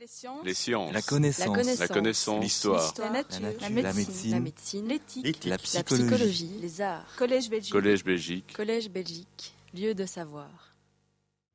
Les 0.00 0.06
sciences. 0.06 0.44
Les 0.46 0.54
sciences. 0.54 0.92
La 0.94 1.02
connaissance. 1.02 1.78
La 1.78 1.88
connaissance. 1.88 2.42
L'histoire. 2.42 2.94
La 3.00 3.10
nature. 3.10 3.38
La 3.38 3.40
nature. 3.40 3.60
La 3.60 3.68
La 3.82 3.92
médecine. 4.40 4.88
L'éthique. 4.88 5.24
L'éthique. 5.26 5.44
La 5.44 5.50
La 5.50 5.58
psychologie. 5.58 6.06
psychologie. 6.06 6.58
Les 6.62 6.80
arts. 6.80 7.04
Collège 7.18 7.50
Belgique. 7.50 7.72
Collège 7.72 8.02
Belgique. 8.04 8.52
Collège 8.56 8.88
Belgique. 8.90 9.54
Lieu 9.74 9.94
de 9.94 10.06
savoir. 10.06 10.48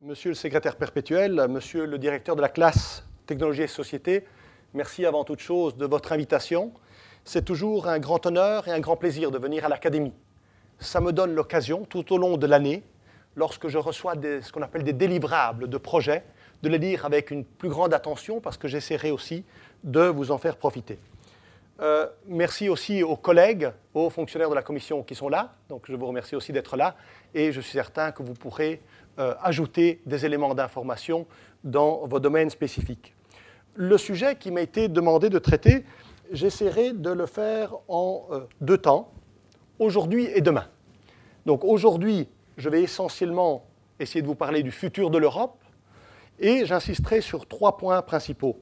Monsieur 0.01 0.29
le 0.29 0.35
secrétaire 0.35 0.75
perpétuel, 0.75 1.47
monsieur 1.49 1.87
le 1.87 1.97
directeur 1.97 2.35
de 2.35 2.41
la 2.41 2.49
classe 2.49 3.03
Technologie 3.25 3.63
et 3.63 3.67
Société, 3.67 4.25
merci 4.75 5.07
avant 5.07 5.23
toute 5.23 5.39
chose 5.39 5.75
de 5.75 5.87
votre 5.87 6.11
invitation. 6.11 6.71
C'est 7.23 7.43
toujours 7.45 7.87
un 7.87 7.97
grand 7.97 8.23
honneur 8.27 8.67
et 8.67 8.71
un 8.71 8.79
grand 8.79 8.95
plaisir 8.95 9.31
de 9.31 9.39
venir 9.39 9.65
à 9.65 9.69
l'Académie. 9.69 10.13
Ça 10.77 11.01
me 11.01 11.11
donne 11.11 11.33
l'occasion, 11.33 11.83
tout 11.85 12.13
au 12.13 12.19
long 12.19 12.37
de 12.37 12.45
l'année, 12.45 12.83
lorsque 13.35 13.69
je 13.69 13.79
reçois 13.79 14.15
des- 14.15 14.43
ce 14.43 14.51
qu'on 14.51 14.61
appelle 14.61 14.83
des 14.83 14.93
délivrables 14.93 15.67
de 15.67 15.77
projets, 15.79 16.23
de 16.63 16.69
les 16.69 16.77
lire 16.77 17.05
avec 17.05 17.31
une 17.31 17.45
plus 17.45 17.69
grande 17.69 17.93
attention 17.93 18.39
parce 18.39 18.57
que 18.57 18.67
j'essaierai 18.67 19.11
aussi 19.11 19.43
de 19.83 20.01
vous 20.01 20.31
en 20.31 20.37
faire 20.37 20.57
profiter. 20.57 20.99
Euh, 21.81 22.07
merci 22.25 22.69
aussi 22.69 23.03
aux 23.03 23.17
collègues, 23.17 23.69
aux 23.93 24.09
fonctionnaires 24.09 24.49
de 24.49 24.55
la 24.55 24.61
commission 24.61 25.03
qui 25.03 25.13
sont 25.13 25.27
là. 25.27 25.55
Donc 25.67 25.83
je 25.89 25.95
vous 25.95 26.07
remercie 26.07 26.35
aussi 26.35 26.53
d'être 26.53 26.77
là 26.77 26.95
et 27.33 27.51
je 27.51 27.59
suis 27.59 27.73
certain 27.73 28.11
que 28.11 28.23
vous 28.23 28.33
pourrez 28.33 28.81
euh, 29.19 29.33
ajouter 29.41 30.01
des 30.05 30.25
éléments 30.25 30.55
d'information 30.55 31.27
dans 31.63 32.07
vos 32.07 32.19
domaines 32.19 32.49
spécifiques. 32.49 33.13
Le 33.73 33.97
sujet 33.97 34.37
qui 34.37 34.51
m'a 34.51 34.61
été 34.61 34.87
demandé 34.87 35.29
de 35.29 35.37
traiter, 35.37 35.83
j'essaierai 36.31 36.93
de 36.93 37.09
le 37.09 37.25
faire 37.25 37.75
en 37.89 38.25
euh, 38.31 38.39
deux 38.61 38.77
temps, 38.77 39.11
aujourd'hui 39.79 40.29
et 40.33 40.39
demain. 40.39 40.67
Donc 41.45 41.65
aujourd'hui, 41.65 42.29
je 42.55 42.69
vais 42.69 42.83
essentiellement 42.83 43.65
essayer 43.99 44.21
de 44.21 44.27
vous 44.27 44.35
parler 44.35 44.63
du 44.63 44.71
futur 44.71 45.09
de 45.09 45.17
l'Europe 45.17 45.57
et 46.39 46.65
j'insisterai 46.65 47.21
sur 47.21 47.47
trois 47.47 47.77
points 47.77 48.01
principaux. 48.01 48.59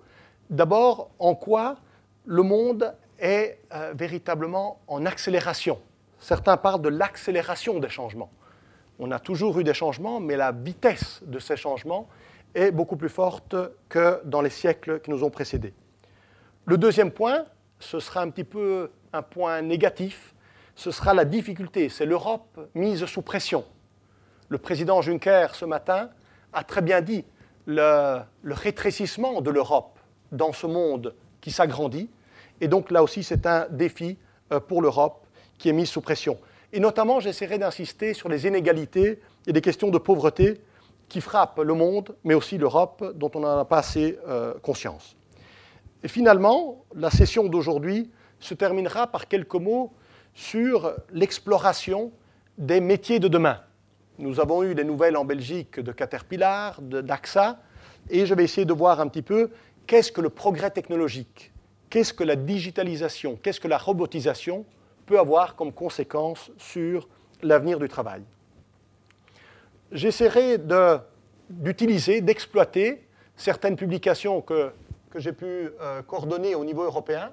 D'abord, 0.50 1.12
en 1.20 1.36
quoi 1.36 1.77
le 2.26 2.44
monde 2.44 2.94
est 3.20 3.60
euh, 3.74 3.93
véritablement 3.96 4.82
en 4.88 5.05
accélération. 5.05 5.80
Certains 6.20 6.57
parlent 6.57 6.82
de 6.82 6.90
l'accélération 6.90 7.80
des 7.80 7.90
changements. 7.90 8.32
On 8.99 9.12
a 9.12 9.20
toujours 9.20 9.60
eu 9.60 9.63
des 9.63 9.74
changements, 9.74 10.20
mais 10.20 10.38
la 10.38 10.52
vitesse 10.52 11.21
de 11.26 11.40
ces 11.40 11.57
changements 11.57 12.07
est 12.54 12.71
beaucoup 12.71 12.96
plus 12.96 13.10
forte 13.10 13.55
que 13.90 14.21
dans 14.26 14.41
les 14.41 14.49
siècles 14.49 14.99
qui 14.99 15.10
nous 15.10 15.24
ont 15.24 15.30
précédés. 15.30 15.74
Le 16.65 16.77
deuxième 16.77 17.12
point, 17.12 17.46
ce 17.80 17.99
sera 17.99 18.21
un 18.21 18.30
petit 18.30 18.43
peu 18.43 18.91
un 19.12 19.21
point 19.21 19.62
négatif, 19.62 20.34
ce 20.76 20.91
sera 20.91 21.13
la 21.13 21.26
difficulté, 21.26 21.90
c'est 21.90 22.05
l'Europe 22.05 22.70
mise 22.74 23.05
sous 23.05 23.21
pression. 23.21 23.65
Le 24.49 24.58
président 24.58 25.02
Juncker, 25.02 25.55
ce 25.55 25.65
matin, 25.65 26.10
a 26.54 26.63
très 26.63 26.82
bien 26.82 27.02
dit 27.02 27.26
le, 27.65 28.21
rétrécissement 28.45 29.41
de 29.41 29.49
l'Europe 29.49 29.99
dans 30.31 30.53
ce 30.53 30.67
monde 30.67 31.13
qui 31.41 31.51
s'agrandit. 31.51 32.09
Et 32.61 32.67
donc 32.67 32.91
là 32.91 33.03
aussi, 33.03 33.23
c'est 33.23 33.45
un 33.45 33.67
défi 33.69 34.17
euh, 34.51 34.59
pour 34.59 34.81
l'Europe 34.81 35.25
qui 35.57 35.69
est 35.69 35.73
mise 35.73 35.89
sous 35.89 36.01
pression. 36.01 36.37
Et 36.71 36.79
notamment, 36.79 37.19
j'essaierai 37.19 37.57
d'insister 37.57 38.13
sur 38.13 38.29
les 38.29 38.47
inégalités 38.47 39.19
et 39.45 39.53
des 39.53 39.61
questions 39.61 39.89
de 39.89 39.97
pauvreté 39.97 40.61
qui 41.07 41.21
frappent 41.21 41.59
le 41.59 41.73
monde, 41.73 42.15
mais 42.23 42.34
aussi 42.34 42.57
l'Europe, 42.57 43.13
dont 43.15 43.29
on 43.35 43.41
n'en 43.41 43.59
a 43.59 43.65
pas 43.65 43.77
assez 43.79 44.17
euh, 44.27 44.53
conscience. 44.61 45.15
Et 46.03 46.07
finalement, 46.07 46.84
la 46.95 47.11
session 47.11 47.45
d'aujourd'hui 47.45 48.09
se 48.39 48.53
terminera 48.53 49.07
par 49.07 49.27
quelques 49.27 49.55
mots 49.55 49.93
sur 50.34 50.93
l'exploration 51.11 52.11
des 52.57 52.81
métiers 52.81 53.19
de 53.19 53.27
demain. 53.27 53.59
Nous 54.19 54.39
avons 54.39 54.63
eu 54.63 54.75
des 54.75 54.83
nouvelles 54.83 55.17
en 55.17 55.25
Belgique 55.25 55.79
de 55.79 55.91
Caterpillar, 55.91 56.79
d'AXA, 56.81 57.59
et 58.11 58.27
je 58.27 58.35
vais 58.35 58.43
essayer 58.43 58.65
de 58.65 58.73
voir 58.73 58.99
un 58.99 59.07
petit 59.07 59.23
peu 59.23 59.49
qu'est-ce 59.87 60.11
que 60.11 60.21
le 60.21 60.29
progrès 60.29 60.69
technologique, 60.69 61.51
qu'est-ce 61.89 62.13
que 62.13 62.23
la 62.23 62.35
digitalisation, 62.35 63.39
qu'est-ce 63.41 63.59
que 63.59 63.67
la 63.67 63.79
robotisation 63.79 64.66
peut 65.07 65.17
avoir 65.17 65.56
comme 65.56 65.73
conséquence 65.73 66.51
sur 66.57 67.07
l'avenir 67.41 67.79
du 67.79 67.88
travail. 67.88 68.22
J'essaierai 69.91 70.59
d'utiliser, 71.50 72.22
d'exploiter 72.22 73.07
certaines 73.35 73.75
publications 73.75 74.41
que, 74.41 74.72
j'ai 75.16 75.34
pu 75.34 75.46
euh, 75.46 76.02
coordonner 76.03 76.56
au 76.56 76.66
niveau 76.66 76.84
européen, 76.84 77.31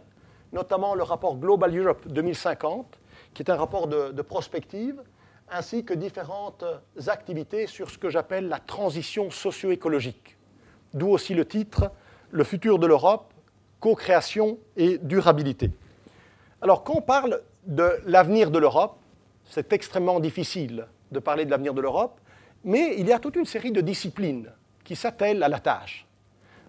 notamment 0.53 0.95
le 0.95 1.03
rapport 1.03 1.37
Global 1.37 1.77
Europe 1.77 2.09
2050, 2.09 2.99
qui 3.33 3.43
est 3.43 3.51
un 3.51 3.57
rapport 3.57 3.87
de 3.87 4.23
prospective, 4.23 5.01
ainsi 5.51 5.85
que 5.85 5.95
différentes 5.95 6.65
activités 7.07 7.67
sur 7.67 7.91
ce 7.91 7.99
que 7.99 8.09
j'appelle 8.09 8.49
la 8.49 8.59
transition 8.59 9.31
socio-écologique. 9.31 10.37
D'où 10.95 11.09
aussi 11.09 11.35
le 11.35 11.45
titre 11.45 11.91
Le 12.31 12.45
futur 12.45 12.79
de 12.79 12.87
l'Europe, 12.87 13.33
co-création 13.81 14.59
et 14.77 14.99
durabilité. 14.99 15.71
Alors, 16.63 16.85
quand 16.85 16.97
on 16.97 17.03
parle 17.03 17.43
de 17.67 18.01
l'avenir 18.07 18.51
de 18.51 18.59
l'Europe, 18.59 18.97
c'est 19.45 19.73
extrêmement 19.73 20.21
difficile 20.21 20.87
de 21.11 21.19
parler 21.19 21.45
de 21.45 21.51
l'avenir 21.51 21.75
de 21.75 21.81
l'Europe, 21.81 22.21
mais 22.63 22.95
il 22.99 23.09
y 23.09 23.13
a 23.13 23.19
toute 23.19 23.37
une 23.37 23.47
série 23.47 23.73
de 23.73 23.81
disciplines 23.81 24.53
qui 24.85 24.95
s'attellent 24.95 25.43
à 25.43 25.49
la 25.49 25.59
tâche. 25.59 26.07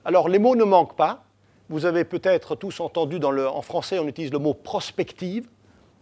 Alors, 0.05 0.29
les 0.29 0.39
mots 0.39 0.55
ne 0.55 0.63
manquent 0.63 0.95
pas. 0.95 1.23
Vous 1.69 1.85
avez 1.85 2.03
peut-être 2.05 2.55
tous 2.55 2.79
entendu, 2.79 3.17
en 3.23 3.61
français, 3.61 3.99
on 3.99 4.07
utilise 4.07 4.31
le 4.31 4.39
mot 4.39 4.53
prospective, 4.53 5.47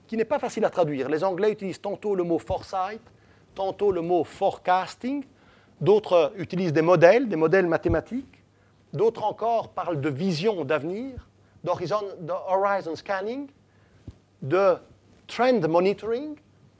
qui 0.09 0.17
n'est 0.17 0.25
pas 0.25 0.39
facile 0.39 0.65
à 0.65 0.71
traduire. 0.71 1.07
Les 1.07 1.23
Anglais 1.23 1.51
utilisent 1.51 1.81
tantôt 1.81 2.15
le 2.15 2.23
mot 2.23 2.39
foresight, 2.39 2.99
tantôt 3.53 3.91
le 3.91 4.01
mot 4.01 4.23
forecasting, 4.23 5.23
d'autres 5.79 6.33
utilisent 6.35 6.73
des 6.73 6.81
modèles, 6.81 7.29
des 7.29 7.35
modèles 7.35 7.67
mathématiques, 7.67 8.43
d'autres 8.91 9.23
encore 9.23 9.69
parlent 9.69 10.01
de 10.01 10.09
vision 10.09 10.65
d'avenir, 10.65 11.27
d'horizon 11.63 12.01
horizon 12.47 12.95
scanning, 12.95 13.49
de 14.41 14.77
trend 15.27 15.59
monitoring, 15.67 16.35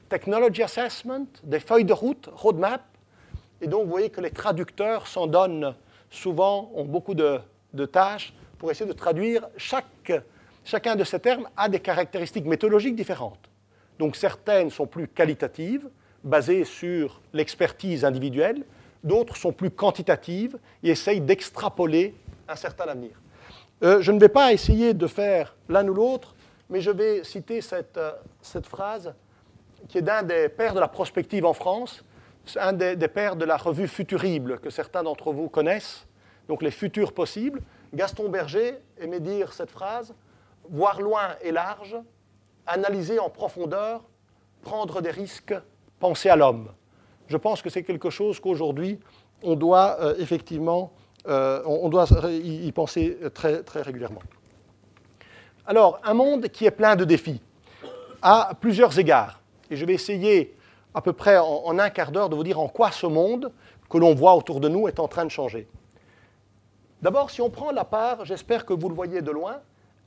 technology 0.08 0.64
assessment, 0.64 1.28
des 1.44 1.60
feuilles 1.60 1.84
de 1.84 1.92
route, 1.92 2.28
roadmap. 2.32 2.82
Et 3.60 3.68
donc, 3.68 3.84
vous 3.84 3.90
voyez 3.90 4.10
que 4.10 4.20
les 4.20 4.32
traducteurs 4.32 5.06
s'en 5.06 5.28
donnent 5.28 5.76
souvent, 6.10 6.72
ont 6.74 6.84
beaucoup 6.84 7.14
de, 7.14 7.38
de 7.74 7.86
tâches 7.86 8.34
pour 8.58 8.72
essayer 8.72 8.90
de 8.90 8.96
traduire. 8.96 9.48
Chaque, 9.56 10.12
chacun 10.70 10.94
de 10.94 11.02
ces 11.02 11.18
termes 11.18 11.48
a 11.56 11.68
des 11.68 11.80
caractéristiques 11.80 12.46
méthodologiques 12.46 12.94
différentes. 12.94 13.50
Donc, 13.98 14.14
certaines 14.14 14.70
sont 14.70 14.86
plus 14.86 15.08
qualitatives, 15.08 15.88
basées 16.22 16.64
sur 16.64 17.20
l'expertise 17.32 18.04
individuelle. 18.04 18.64
D'autres 19.02 19.36
sont 19.36 19.52
plus 19.52 19.70
quantitatives 19.70 20.58
et 20.84 20.90
essayent 20.90 21.20
d'extrapoler 21.20 22.14
un 22.48 22.54
certain 22.54 22.84
avenir. 22.84 23.10
Euh, 23.82 24.00
je 24.00 24.12
ne 24.12 24.20
vais 24.20 24.28
pas 24.28 24.52
essayer 24.52 24.94
de 24.94 25.06
faire 25.08 25.56
l'un 25.68 25.86
ou 25.88 25.94
l'autre, 25.94 26.34
mais 26.68 26.80
je 26.80 26.92
vais 26.92 27.24
citer 27.24 27.62
cette, 27.62 27.96
euh, 27.96 28.12
cette 28.40 28.66
phrase 28.66 29.12
qui 29.88 29.98
est 29.98 30.02
d'un 30.02 30.22
des 30.22 30.48
pères 30.48 30.74
de 30.74 30.80
la 30.80 30.88
prospective 30.88 31.46
en 31.46 31.54
France, 31.54 32.04
un 32.56 32.72
des, 32.72 32.94
des 32.94 33.08
pères 33.08 33.34
de 33.34 33.44
la 33.44 33.56
revue 33.56 33.88
Futurible, 33.88 34.60
que 34.60 34.70
certains 34.70 35.02
d'entre 35.02 35.32
vous 35.32 35.48
connaissent, 35.48 36.06
donc 36.48 36.62
les 36.62 36.70
futurs 36.70 37.12
possibles. 37.12 37.60
Gaston 37.92 38.28
Berger 38.28 38.78
aimait 39.00 39.20
dire 39.20 39.52
cette 39.52 39.70
phrase 39.70 40.14
Voir 40.70 41.00
loin 41.00 41.36
et 41.42 41.52
large, 41.52 41.96
analyser 42.66 43.18
en 43.18 43.28
profondeur, 43.28 44.02
prendre 44.62 45.00
des 45.00 45.10
risques, 45.10 45.54
penser 45.98 46.28
à 46.28 46.36
l'homme. 46.36 46.70
Je 47.28 47.36
pense 47.36 47.62
que 47.62 47.70
c'est 47.70 47.82
quelque 47.82 48.10
chose 48.10 48.40
qu'aujourd'hui, 48.40 48.98
on 49.42 49.54
doit 49.54 49.96
euh, 50.00 50.14
effectivement 50.18 50.92
euh, 51.28 51.62
y 52.42 52.70
penser 52.72 53.18
très, 53.34 53.62
régulièrement. 53.74 54.22
Alors, 55.66 56.00
un 56.02 56.14
monde 56.14 56.48
qui 56.48 56.66
est 56.66 56.70
plein 56.70 56.96
de 56.96 57.04
défis, 57.04 57.40
à 58.22 58.52
plusieurs 58.60 58.98
égards. 58.98 59.40
Et 59.70 59.76
je 59.76 59.84
vais 59.84 59.94
essayer, 59.94 60.56
à 60.94 61.00
peu 61.00 61.12
près 61.12 61.38
en 61.38 61.78
un 61.78 61.90
quart 61.90 62.10
d'heure, 62.10 62.28
de 62.28 62.34
vous 62.34 62.44
dire 62.44 62.58
en 62.58 62.68
quoi 62.68 62.90
ce 62.90 63.06
monde 63.06 63.52
que 63.88 63.98
l'on 63.98 64.14
voit 64.14 64.34
autour 64.34 64.60
de 64.60 64.68
nous 64.68 64.88
est 64.88 64.98
en 64.98 65.08
train 65.08 65.24
de 65.24 65.30
changer. 65.30 65.68
D'abord, 67.02 67.30
si 67.30 67.40
on 67.40 67.50
prend 67.50 67.72
la 67.72 67.84
part, 67.84 68.24
j'espère 68.24 68.64
que 68.64 68.72
vous 68.72 68.88
le 68.88 68.94
voyez 68.94 69.22
de 69.22 69.30
loin, 69.30 69.60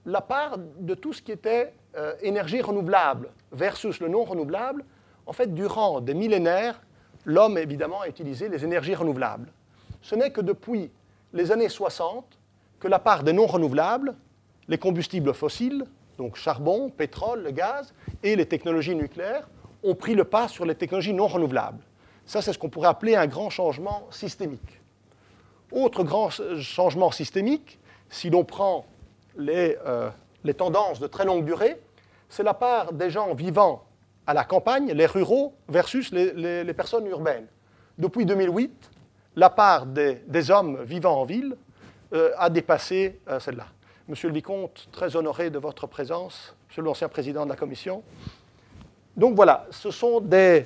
la 0.06 0.22
part 0.22 0.58
de 0.58 0.94
tout 0.94 1.14
ce 1.14 1.22
qui 1.22 1.32
était 1.32 1.74
euh, 1.96 2.14
énergie 2.22 2.62
renouvelable 2.62 3.30
versus 3.52 4.00
le 4.00 4.08
non 4.08 4.24
renouvelable, 4.24 4.84
en 5.26 5.34
fait, 5.34 5.54
durant 5.54 6.02
des 6.02 6.14
millénaires, 6.14 6.82
l'homme, 7.26 7.58
évidemment, 7.58 8.02
a 8.02 8.08
utilisé 8.08 8.50
les 8.50 8.64
énergies 8.64 8.96
renouvelables. 8.96 9.52
Ce 10.02 10.16
n'est 10.16 10.32
que 10.32 10.42
depuis 10.42 10.92
les 11.32 11.52
années 11.52 11.70
60 11.70 12.26
que 12.80 12.88
la 12.88 13.00
part 13.00 13.24
des 13.24 13.32
non 13.32 13.46
renouvelables, 13.46 14.16
les 14.68 14.78
combustibles 14.78 15.34
fossiles, 15.34 15.86
donc 16.18 16.36
charbon, 16.36 16.90
pétrole, 16.90 17.44
le 17.44 17.52
gaz, 17.52 17.94
et 18.22 18.36
les 18.36 18.46
technologies 18.46 18.96
nucléaires, 18.96 19.48
ont 19.84 19.96
pris 19.96 20.16
le 20.16 20.26
pas 20.26 20.48
sur 20.48 20.66
les 20.66 20.76
technologies 20.76 21.14
non 21.14 21.28
renouvelables. 21.28 21.84
Ça, 22.26 22.42
c'est 22.42 22.54
ce 22.54 22.60
qu'on 22.60 22.70
pourrait 22.70 22.88
appeler 22.88 23.16
un 23.16 23.28
grand 23.28 23.50
changement 23.50 24.08
systémique. 24.12 24.82
Autre 25.72 26.04
grand 26.04 26.30
changement 26.30 27.12
systémique, 27.12 27.80
si 28.10 28.30
l'on 28.30 28.44
prend 28.44 28.86
les, 29.38 29.78
euh, 29.86 30.10
les 30.44 30.54
tendances 30.54 31.00
de 31.00 31.08
très 31.08 31.26
longue 31.26 31.46
durée, 31.46 31.80
c'est 32.30 32.44
la 32.44 32.54
part 32.54 32.94
des 32.94 33.10
gens 33.10 33.34
vivant 33.34 33.84
à 34.26 34.34
la 34.34 34.44
campagne, 34.44 34.92
les 34.92 35.06
ruraux, 35.06 35.54
versus 35.68 36.12
les, 36.12 36.74
personnes 36.74 37.08
urbaines. 37.08 37.48
Depuis 37.98 38.26
2008, 38.26 38.92
la 39.36 39.50
part 39.50 39.86
des, 39.86 40.16
des 40.28 40.50
hommes 40.50 40.84
vivant 40.84 41.22
en 41.22 41.26
ville 41.26 41.56
a 42.38 42.50
dépassé 42.50 43.20
celle-là. 43.40 43.66
Monsieur 44.08 44.30
le 44.30 44.36
Vicomte, 44.36 44.88
très 44.92 45.16
honoré 45.16 45.50
de 45.50 45.58
votre 45.58 45.88
présence, 45.88 46.56
monsieur 46.70 46.84
l'ancien 46.84 47.10
président 47.10 47.44
de 47.44 47.50
la 47.50 47.56
Commission. 47.56 48.04
Donc 49.18 49.36
voilà, 49.36 49.66
ce 49.72 49.92
sont 49.92 50.22
des 50.22 50.66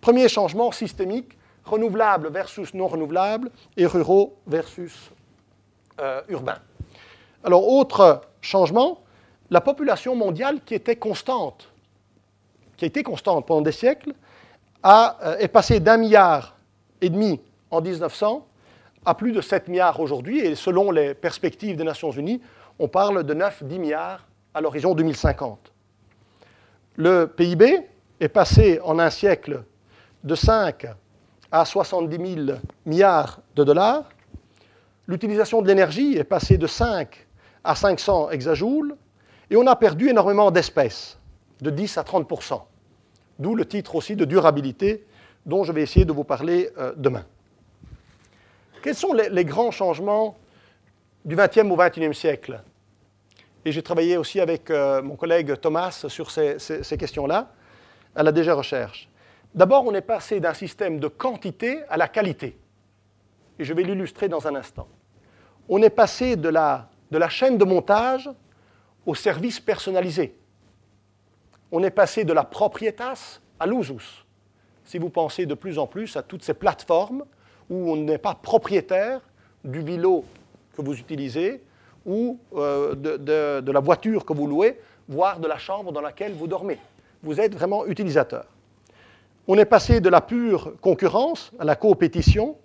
premiers 0.00 0.28
changements 0.28 0.72
systémiques, 0.72 1.36
renouvelables 1.64 2.30
versus 2.30 2.72
non 2.74 2.86
renouvelables 2.86 3.50
et 3.76 3.86
ruraux 3.86 4.36
versus 4.46 5.10
urbains. 6.28 6.60
Alors, 7.44 7.68
autre 7.68 8.22
changement, 8.40 9.00
la 9.50 9.60
population 9.60 10.16
mondiale 10.16 10.60
qui 10.64 10.74
était 10.74 10.96
constante, 10.96 11.68
qui 12.76 12.84
a 12.84 12.88
été 12.88 13.02
constante 13.02 13.46
pendant 13.46 13.62
des 13.62 13.72
siècles, 13.72 14.12
a, 14.82 15.16
est 15.38 15.48
passée 15.48 15.80
d'un 15.80 15.96
milliard 15.96 16.56
et 17.00 17.10
demi 17.10 17.40
en 17.70 17.80
1900 17.80 18.46
à 19.04 19.14
plus 19.14 19.32
de 19.32 19.40
7 19.40 19.68
milliards 19.68 20.00
aujourd'hui, 20.00 20.40
et 20.40 20.56
selon 20.56 20.90
les 20.90 21.14
perspectives 21.14 21.76
des 21.76 21.84
Nations 21.84 22.10
Unies, 22.10 22.40
on 22.78 22.88
parle 22.88 23.22
de 23.22 23.34
9-10 23.34 23.78
milliards 23.78 24.26
à 24.52 24.60
l'horizon 24.60 24.94
2050. 24.94 25.72
Le 26.96 27.26
PIB 27.26 27.78
est 28.18 28.28
passé 28.28 28.80
en 28.82 28.98
un 28.98 29.10
siècle 29.10 29.62
de 30.24 30.34
5 30.34 30.86
à 31.52 31.64
70 31.64 32.34
000 32.46 32.58
milliards 32.84 33.40
de 33.54 33.64
dollars. 33.64 34.08
L'utilisation 35.06 35.62
de 35.62 35.68
l'énergie 35.68 36.16
est 36.16 36.24
passée 36.24 36.58
de 36.58 36.66
5 36.66 37.25
à 37.66 37.74
500 37.74 38.30
hexajoules, 38.30 38.96
et 39.50 39.56
on 39.56 39.66
a 39.66 39.76
perdu 39.76 40.08
énormément 40.08 40.50
d'espèces, 40.50 41.18
de 41.60 41.70
10 41.70 41.98
à 41.98 42.02
30% 42.02 42.62
D'où 43.38 43.54
le 43.54 43.66
titre 43.66 43.94
aussi 43.94 44.16
de 44.16 44.24
durabilité 44.24 45.04
dont 45.44 45.62
je 45.62 45.72
vais 45.72 45.82
essayer 45.82 46.04
de 46.04 46.12
vous 46.12 46.24
parler 46.24 46.70
euh, 46.78 46.92
demain. 46.96 47.24
Quels 48.82 48.94
sont 48.94 49.12
les, 49.12 49.44
grands 49.44 49.70
changements 49.70 50.36
du 51.24 51.36
XXe 51.36 51.70
au 51.70 51.76
XXIe 51.76 52.14
siècle? 52.14 52.62
Et 53.64 53.72
j'ai 53.72 53.82
travaillé 53.82 54.16
aussi 54.16 54.40
avec 54.40 54.70
euh, 54.70 55.02
mon 55.02 55.16
collègue 55.16 55.60
Thomas 55.60 56.06
sur 56.08 56.30
ces, 56.30 56.96
questions-là, 56.98 57.52
à 58.14 58.22
la 58.22 58.32
DG 58.32 58.50
Recherche. 58.52 59.08
D'abord, 59.54 59.84
on 59.86 59.94
est 59.94 60.02
passé 60.02 60.40
d'un 60.40 60.54
système 60.54 60.98
de 60.98 61.08
quantité 61.08 61.82
à 61.88 61.96
la 61.96 62.08
qualité. 62.08 62.56
Et 63.58 63.64
je 63.64 63.74
vais 63.74 63.82
l'illustrer 63.82 64.28
dans 64.28 64.46
un 64.46 64.54
instant. 64.54 64.88
On 65.68 65.82
est 65.82 65.90
passé 65.90 66.36
de 66.36 66.48
la, 66.48 66.88
de 67.10 67.18
la 67.18 67.28
chaîne 67.28 67.58
de 67.58 67.64
montage 67.64 68.30
au 69.04 69.14
service 69.14 69.60
personnalisé. 69.60 70.36
On 71.70 71.82
est 71.82 71.90
passé 71.90 72.24
de 72.24 72.32
la 72.32 72.44
proprietas 72.44 73.40
à 73.58 73.66
l'usus. 73.66 74.24
Si 74.84 74.98
vous 74.98 75.10
pensez 75.10 75.46
de 75.46 75.54
plus 75.54 75.78
en 75.78 75.86
plus 75.86 76.16
à 76.16 76.22
toutes 76.22 76.44
ces 76.44 76.54
plateformes 76.54 77.24
où 77.68 77.92
on 77.92 77.96
n'est 77.96 78.18
pas 78.18 78.34
propriétaire 78.34 79.20
du 79.64 79.80
vélo 79.80 80.24
que 80.76 80.82
vous 80.82 80.96
utilisez 80.98 81.62
ou 82.04 82.38
euh, 82.54 82.94
de, 82.94 83.70
la 83.70 83.80
voiture 83.80 84.24
que 84.24 84.32
vous 84.32 84.46
louez, 84.46 84.80
voire 85.08 85.40
de 85.40 85.48
la 85.48 85.58
chambre 85.58 85.90
dans 85.92 86.00
laquelle 86.00 86.34
vous 86.34 86.46
dormez. 86.46 86.78
Vous 87.22 87.40
êtes 87.40 87.54
vraiment 87.54 87.84
utilisateur. 87.86 88.46
On 89.48 89.58
est 89.58 89.64
passé 89.64 90.00
de 90.00 90.08
la 90.08 90.20
pure 90.20 90.74
concurrence 90.80 91.50
à 91.58 91.64
la 91.64 91.74
coopétition. 91.74 92.56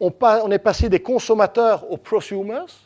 On, 0.00 0.12
on 0.20 0.50
est 0.50 0.58
passé 0.58 0.88
des 0.88 1.00
consommateurs 1.00 1.90
aux 1.90 1.96
prosumers. 1.98 2.85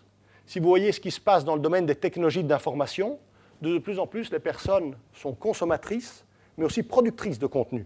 Si 0.50 0.58
vous 0.58 0.68
voyez 0.68 0.90
ce 0.90 0.98
qui 0.98 1.12
se 1.12 1.20
passe 1.20 1.44
dans 1.44 1.54
le 1.54 1.60
domaine 1.60 1.86
des 1.86 1.94
technologies 1.94 2.42
d'information, 2.42 3.20
de 3.62 3.78
plus 3.78 4.00
en 4.00 4.08
plus 4.08 4.32
les 4.32 4.40
personnes 4.40 4.96
sont 5.14 5.32
consommatrices, 5.32 6.24
mais 6.58 6.64
aussi 6.64 6.82
productrices 6.82 7.38
de 7.38 7.46
contenu. 7.46 7.84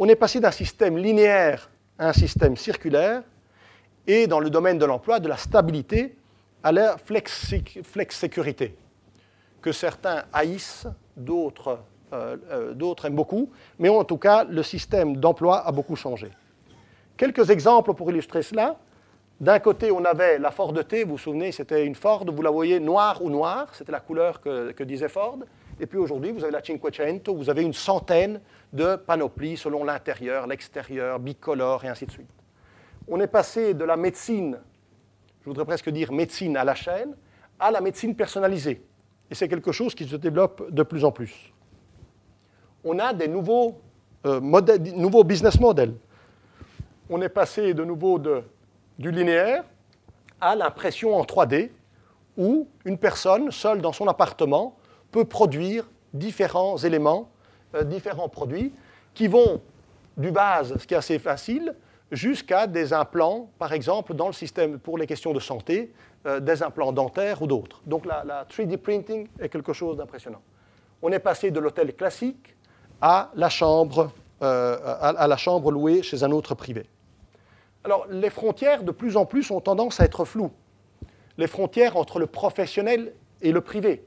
On 0.00 0.08
est 0.08 0.16
passé 0.16 0.40
d'un 0.40 0.50
système 0.50 0.98
linéaire 0.98 1.70
un 1.96 2.12
système 2.12 2.56
circulaire 2.56 3.22
et 4.08 4.26
dans 4.26 4.40
le 4.40 4.50
domaine 4.50 4.78
de 4.78 4.84
l'emploi, 4.84 5.20
de 5.20 5.28
la 5.28 5.36
stabilité 5.36 6.16
à 6.64 6.72
la 6.72 6.96
flex-sécurité, 6.98 8.76
que 9.60 9.70
certains 9.70 10.24
haïssent, 10.32 10.88
d'autres 11.16 11.78
euh, 12.12 12.36
euh, 12.50 12.94
aiment 13.04 13.14
beaucoup, 13.14 13.48
mais 13.78 13.88
en 13.88 14.02
tout 14.02 14.18
cas, 14.18 14.42
le 14.42 14.64
système 14.64 15.18
d'emploi 15.18 15.64
a 15.64 15.70
beaucoup 15.70 15.94
changé. 15.94 16.32
Quelques 17.16 17.48
exemples 17.50 17.94
pour 17.94 18.10
illustrer 18.10 18.42
cela. 18.42 18.76
D'un 19.42 19.58
côté, 19.58 19.90
on 19.90 20.04
avait 20.04 20.38
la 20.38 20.52
Ford 20.52 20.72
T, 20.86 21.02
vous 21.02 21.10
vous 21.10 21.18
souvenez, 21.18 21.50
c'était 21.50 21.84
une 21.84 21.96
Ford, 21.96 22.24
vous 22.24 22.42
la 22.42 22.50
voyez 22.52 22.78
noire 22.78 23.20
ou 23.24 23.28
noire, 23.28 23.74
c'était 23.74 23.90
la 23.90 23.98
couleur 23.98 24.40
que, 24.40 24.84
disait 24.84 25.08
Ford. 25.08 25.38
Et 25.80 25.86
puis 25.86 25.98
aujourd'hui, 25.98 26.30
vous 26.30 26.44
avez 26.44 26.52
la 26.52 26.62
Cinquecento, 26.62 27.34
vous 27.34 27.50
avez 27.50 27.62
une 27.62 27.72
centaine 27.72 28.40
de 28.72 28.94
panoplies 28.94 29.56
selon 29.56 29.82
l'intérieur, 29.82 30.46
l'extérieur, 30.46 31.18
bicolore 31.18 31.84
et 31.84 31.88
ainsi 31.88 32.06
de 32.06 32.12
suite. 32.12 32.30
On 33.08 33.18
est 33.18 33.26
passé 33.26 33.74
de 33.74 33.84
la 33.84 33.96
médecine, 33.96 34.60
je 35.40 35.46
voudrais 35.46 35.64
presque 35.64 35.90
dire 35.90 36.12
médecine 36.12 36.56
à 36.56 36.62
la 36.62 36.76
chaîne, 36.76 37.16
à 37.58 37.72
la 37.72 37.80
médecine 37.80 38.14
personnalisée. 38.14 38.80
Et 39.28 39.34
c'est 39.34 39.48
quelque 39.48 39.72
chose 39.72 39.92
qui 39.96 40.06
se 40.06 40.14
développe 40.14 40.70
de 40.70 40.84
plus 40.84 41.04
en 41.04 41.10
plus. 41.10 41.52
On 42.84 42.96
a 43.00 43.12
des 43.12 43.26
nouveaux, 43.26 43.80
euh, 44.24 44.40
nouveaux 44.94 45.24
business 45.24 45.58
models. 45.58 45.94
On 47.10 47.20
est 47.20 47.28
passé 47.28 47.74
de 47.74 47.82
nouveau 47.82 48.20
de, 48.20 48.44
du 48.98 49.10
linéaire 49.10 49.64
à 50.40 50.56
l'impression 50.56 51.16
en 51.16 51.22
3D, 51.22 51.70
où 52.36 52.66
une 52.84 52.98
personne, 52.98 53.50
seule 53.50 53.80
dans 53.80 53.92
son 53.92 54.08
appartement, 54.08 54.76
peut 55.10 55.24
produire 55.24 55.88
différents 56.12 56.76
éléments 56.78 57.32
euh, 57.74 57.84
différents 57.84 58.28
produits 58.28 58.72
qui 59.14 59.28
vont 59.28 59.62
du 60.18 60.30
base, 60.30 60.76
ce 60.76 60.86
qui 60.86 60.92
est 60.92 60.98
assez 60.98 61.18
facile, 61.18 61.74
jusqu'à 62.10 62.66
des 62.66 62.92
implants, 62.92 63.48
par 63.58 63.72
exemple, 63.72 64.12
dans 64.12 64.26
le 64.26 64.34
système 64.34 64.78
pour 64.78 64.98
les 64.98 65.06
questions 65.06 65.32
de 65.32 65.40
santé, 65.40 65.90
euh, 66.26 66.38
des 66.38 66.62
implants 66.62 66.92
dentaires 66.92 67.40
ou 67.40 67.46
d'autres. 67.46 67.80
Donc 67.86 68.04
la, 68.04 68.44
3D 68.44 68.76
printing 68.76 69.26
est 69.40 69.48
quelque 69.48 69.72
chose 69.72 69.96
d'impressionnant. 69.96 70.42
On 71.00 71.10
est 71.10 71.18
passé 71.18 71.50
de 71.50 71.58
l'hôtel 71.60 71.94
classique 71.96 72.54
à 73.00 73.30
la, 73.34 73.48
chambre, 73.48 74.12
euh, 74.42 74.76
à, 75.00 75.26
la 75.26 75.36
chambre 75.38 75.70
louée 75.70 76.02
chez 76.02 76.22
un 76.22 76.30
autre 76.30 76.54
privé. 76.54 76.84
Alors 77.84 78.06
les 78.08 78.30
frontières, 78.30 78.84
de 78.84 78.92
plus 78.92 79.16
en 79.16 79.26
plus, 79.26 79.50
ont 79.50 79.60
tendance 79.60 80.00
à 80.00 80.04
être 80.04 80.24
floues. 80.24 80.52
Les 81.38 81.46
frontières 81.46 81.96
entre 81.96 82.18
le 82.18 82.26
professionnel 82.26 83.14
et 83.40 83.52
le 83.52 83.60
privé 83.60 84.04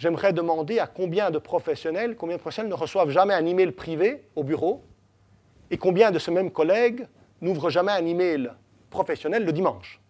j'aimerais 0.00 0.32
demander 0.32 0.78
à 0.78 0.86
combien 0.86 1.30
de 1.30 1.38
professionnels, 1.38 2.16
combien 2.16 2.36
de 2.36 2.40
professionnels 2.40 2.70
ne 2.70 2.76
reçoivent 2.76 3.10
jamais 3.10 3.34
un 3.34 3.44
email 3.44 3.70
privé 3.70 4.24
au 4.34 4.42
bureau 4.42 4.82
et 5.70 5.76
combien 5.76 6.10
de 6.10 6.18
ces 6.18 6.30
mêmes 6.30 6.50
collègues 6.50 7.06
n'ouvrent 7.42 7.68
jamais 7.68 7.92
un 7.92 8.06
email 8.06 8.50
professionnel 8.88 9.44
le 9.44 9.52
dimanche. 9.52 10.00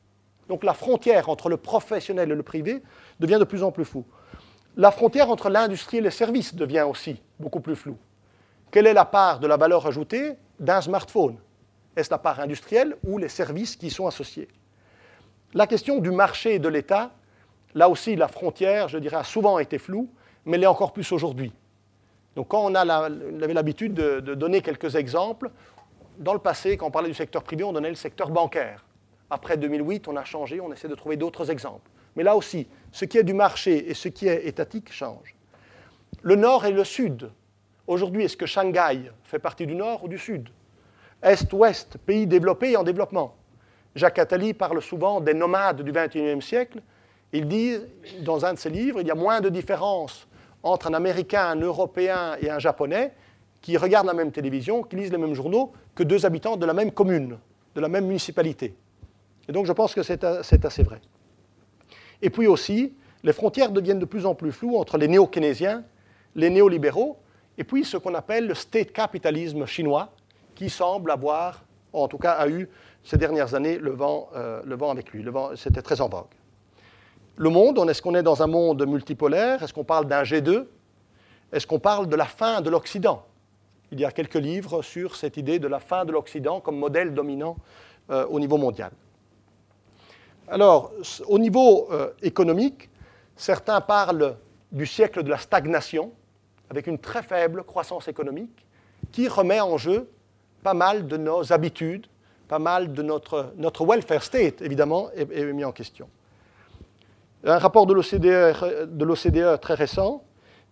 Donc 0.49 0.63
la 0.63 0.75
frontière 0.75 1.29
entre 1.29 1.49
le 1.49 1.57
professionnel 1.57 2.31
et 2.31 2.35
le 2.37 2.43
privé 2.45 2.83
devient 3.19 3.39
de 3.41 3.45
plus 3.45 3.65
en 3.65 3.73
plus 3.73 3.85
floue. 3.85 4.07
La 4.77 4.93
frontière 4.93 5.29
entre 5.29 5.51
l'industrie 5.51 5.97
et 5.97 6.03
les 6.03 6.13
services 6.13 6.55
devient 6.55 6.87
aussi 6.89 7.21
beaucoup 7.41 7.61
plus 7.61 7.75
floue. 7.75 7.99
Quelle 8.71 8.87
est 8.87 8.95
la 8.95 9.05
part 9.05 9.41
de 9.41 9.49
la 9.49 9.57
valeur 9.57 9.89
ajoutée 9.89 10.35
d'un 10.61 10.81
smartphone? 10.81 11.37
Est-ce 12.01 12.11
la 12.11 12.19
part 12.19 12.41
industrielle 12.41 12.97
ou 13.05 13.19
les 13.19 13.29
services 13.29 13.77
qui 13.77 13.89
y 13.89 13.91
sont 13.91 14.07
associés 14.07 14.49
La 15.55 15.67
question 15.67 15.99
du 15.99 16.11
marché 16.11 16.55
et 16.55 16.59
de 16.59 16.69
l'État 16.69 17.13
Là 17.75 17.89
aussi, 17.89 18.17
la 18.17 18.27
frontière, 18.27 18.89
je 18.89 18.99
dirais, 18.99 19.19
a 19.19 19.25
souvent 19.25 19.59
été 19.59 19.79
floue, 19.79 20.11
mais 20.45 20.57
elle 20.57 20.65
est 20.65 20.67
encore 20.67 20.93
plus 20.93 21.13
aujourd'hui. 21.13 21.53
Donc 22.35 22.49
quand 22.49 22.65
on, 22.65 22.75
avait 22.75 23.55
l'habitude 23.55 23.95
de, 23.95 24.35
donner 24.35 24.63
quelques 24.63 24.97
exemples, 24.97 25.51
dans 26.19 26.33
le 26.33 26.39
passé, 26.39 26.77
quand 26.77 26.87
on 26.87 26.91
parlait 26.91 27.09
du 27.09 27.15
secteur 27.15 27.43
privé, 27.43 27.65
on 27.65 27.73
donnait 27.73 27.91
le 27.91 27.95
secteur 27.95 28.31
bancaire. 28.31 28.85
Après 29.31 29.57
2008, 29.57 30.09
on 30.09 30.17
a 30.17 30.25
changé, 30.25 30.61
on 30.61 30.73
essaie 30.73 30.89
de 30.89 30.95
trouver 30.95 31.17
d'autres 31.17 31.51
exemples. 31.51 31.91
Mais 32.17 32.25
là 32.25 32.35
aussi, 32.35 32.67
ce 32.91 33.05
qui 33.05 33.19
est 33.19 33.23
du 33.23 33.35
marché 33.35 33.91
et 33.91 33.95
ce 33.95 34.09
qui 34.09 34.27
est 34.27 34.47
étatique 34.47 34.93
change. 34.93 35.37
Le 36.23 36.35
nord 36.35 36.67
et 36.67 36.73
le 36.73 36.85
sud. 36.85 37.31
Aujourd'hui, 37.87 38.25
est-ce 38.25 38.37
que 38.37 38.47
Shanghai 38.47 39.11
fait 39.23 39.39
partie 39.39 39.67
du 39.67 39.75
nord 39.75 40.05
ou 40.05 40.09
du 40.09 40.19
sud? 40.19 40.49
Est-ouest, 41.23 41.99
pays 41.99 42.27
développés 42.27 42.73
et 42.73 42.77
en 42.77 42.83
développement. 42.83 43.37
Jacques 43.95 44.19
Attali 44.19 44.55
parle 44.55 44.81
souvent 44.81 45.21
des 45.21 45.35
nomades 45.35 45.83
du 45.83 45.93
XXIe 45.93 46.41
siècle. 46.41 46.81
Il 47.33 47.47
dit, 47.47 47.77
dans 48.21 48.45
un 48.45 48.55
de 48.55 48.59
ses 48.59 48.71
livres, 48.71 49.01
il 49.01 49.07
y 49.07 49.11
a 49.11 49.15
moins 49.15 49.41
de 49.41 49.49
différence 49.49 50.27
entre 50.63 50.89
un 50.89 50.95
Américain, 50.95 51.47
un 51.47 51.61
Européen 51.61 52.37
et 52.41 52.51
un 52.51 52.59
Japonais 52.59 53.13
qui 53.61 53.77
regardent 53.77 54.07
la 54.07 54.15
même 54.15 54.33
télévision, 54.33 54.83
qui 54.83 54.97
lisent 54.97 55.13
les 55.13 55.19
mêmes 55.19 55.35
journaux, 55.35 55.73
que 55.95 56.03
deux 56.03 56.25
habitants 56.25 56.57
de 56.57 56.65
la 56.65 56.73
même 56.73 56.93
commune, 56.93 57.39
de 57.75 57.81
la 57.81 57.89
même 57.89 58.07
municipalité. 58.07 58.75
Et 59.49 59.53
donc 59.53 59.67
je 59.67 59.73
pense 59.73 59.95
que 59.95 60.03
c'est 60.03 60.25
assez 60.25 60.83
vrai. 60.83 61.01
Et 62.23 62.31
puis 62.31 62.47
aussi, 62.47 62.95
les 63.23 63.33
frontières 63.33 63.71
deviennent 63.71 63.99
de 63.99 64.07
plus 64.07 64.25
en 64.25 64.35
plus 64.35 64.53
floues 64.53 64.79
entre 64.79 64.97
les 64.97 65.09
néo-keynésiens, 65.09 65.85
les 66.35 66.49
néolibéraux, 66.49 67.19
et 67.59 67.65
puis 67.65 67.85
ce 67.85 67.97
qu'on 67.97 68.15
appelle 68.15 68.47
le 68.47 68.55
state 68.55 68.93
capitalisme 68.93 69.67
chinois, 69.67 70.11
qui 70.61 70.69
semble 70.69 71.11
avoir, 71.11 71.65
en 71.95 72.07
tout 72.07 72.19
cas 72.19 72.33
a 72.33 72.47
eu 72.47 72.69
ces 73.03 73.17
dernières 73.17 73.55
années, 73.55 73.79
le 73.79 73.93
vent, 73.93 74.29
euh, 74.37 74.61
le 74.67 74.77
vent 74.77 74.91
avec 74.91 75.11
lui. 75.11 75.25
C'était 75.57 75.81
très 75.81 76.03
en 76.03 76.09
vogue 76.11 76.27
le 77.37 77.49
monde, 77.49 77.89
est-ce 77.89 78.03
qu'on 78.03 78.15
est 78.15 78.23
dans 78.23 78.43
un 78.43 78.47
monde 78.47 78.87
multipolaire? 78.87 79.63
Est-ce 79.63 79.73
qu'on 79.73 79.85
parle 79.85 80.05
d'un 80.05 80.25
G2 80.25 80.67
Est-ce 81.51 81.67
qu'on 81.67 81.79
parle 81.79 82.07
de 82.07 82.15
la 82.15 82.27
fin 82.27 82.61
de 82.61 82.69
l'Occident? 82.69 83.25
Il 83.91 83.99
y 83.99 84.05
a 84.05 84.13
quelques 84.13 84.35
livres 84.35 84.83
sur 84.83 85.17
cette 85.17 85.39
idée 85.39 85.59
de 85.59 85.67
la 85.67 85.81
fin 85.81 86.05
de 86.05 86.13
l'Occident 86.13 86.61
comme 86.61 86.77
modèle 86.77 87.15
dominant 87.15 87.57
euh, 88.11 88.27
au 88.27 88.39
niveau 88.41 88.59
mondial. 88.59 88.91
Alors, 90.49 90.93
au 91.29 91.39
niveau 91.39 91.89
euh, 91.91 92.11
économique, 92.21 92.91
certains 93.37 93.81
parlent 93.81 94.37
du 94.71 94.85
siècle 94.85 95.23
de 95.23 95.31
la 95.31 95.39
stagnation, 95.39 96.13
avec 96.69 96.87
une 96.89 96.99
très 96.99 97.23
faible 97.23 97.65
croissance 97.65 98.07
économique, 98.07 98.67
qui 99.13 99.29
remet 99.29 99.61
en 99.61 99.79
jeu 99.79 100.11
pas 100.63 100.75
mal 100.75 101.07
de 101.07 101.17
nos 101.17 101.53
habitudes, 101.53 102.07
pas 102.49 102.59
mal 102.59 102.93
de 102.93 103.03
notre, 103.03 103.53
notre 103.57 103.85
welfare 103.85 104.23
state, 104.23 104.61
évidemment, 104.63 105.09
est, 105.17 105.53
mis 105.53 105.65
en 105.65 105.73
question. 105.73 106.09
Un 107.45 107.59
rapport 107.59 107.87
de 107.87 107.95
l'OCDE 107.95 109.37
e 109.37 109.57
très 109.57 109.75
récent 109.75 110.25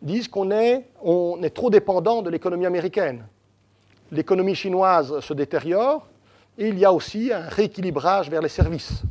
dit 0.02 0.28
qu'on 0.28 0.50
est, 0.50 0.86
on 1.02 1.42
est 1.42 1.50
trop 1.50 1.70
dépendant 1.70 2.22
de 2.22 2.30
l'économie 2.30 2.66
américaine. 2.66 3.26
L'économie 4.10 4.54
chinoise 4.54 5.20
se 5.20 5.32
détériore 5.32 6.06
et 6.56 6.68
il 6.68 6.78
y 6.78 6.84
a 6.84 6.92
aussi 6.92 7.32
un 7.32 7.48
rééquilibrage 7.48 8.28
vers 8.28 8.42
les 8.42 8.48
services. 8.48 9.02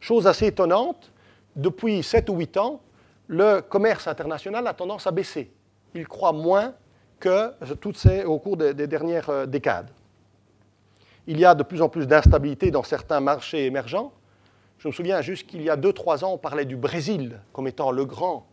Chose 0.00 0.26
assez 0.26 0.46
étonnante, 0.46 1.10
depuis 1.54 2.02
7 2.02 2.28
ou 2.28 2.36
8 2.36 2.56
ans, 2.58 2.80
le 3.28 3.60
commerce 3.60 4.06
international 4.06 4.66
a 4.66 4.74
tendance 4.74 5.06
à 5.06 5.10
baisser. 5.10 5.50
Il 5.94 6.06
croît 6.06 6.32
moins 6.32 6.74
que 7.18 7.52
toutes 7.74 7.96
ces, 7.96 8.24
au 8.24 8.38
cours 8.38 8.56
des, 8.56 8.74
dernières 8.86 9.30
euh, 9.30 9.46
décades. 9.46 9.90
Il 11.26 11.38
y 11.38 11.44
a 11.44 11.54
de 11.54 11.62
plus 11.62 11.82
en 11.82 11.88
plus 11.88 12.06
d'instabilité 12.06 12.70
dans 12.70 12.82
certains 12.82 13.20
marchés 13.20 13.66
émergents. 13.66 14.12
Je 14.78 14.88
me 14.88 14.92
souviens 14.92 15.20
juste 15.22 15.46
qu'il 15.46 15.62
y 15.62 15.70
a 15.70 15.76
2-3 15.76 16.24
ans, 16.24 16.32
on 16.34 16.38
parlait 16.38 16.64
du 16.64 16.76
Brésil 16.76 17.40
comme 17.52 17.66
étant 17.66 17.90
le 17.90 18.04
grand 18.04 18.46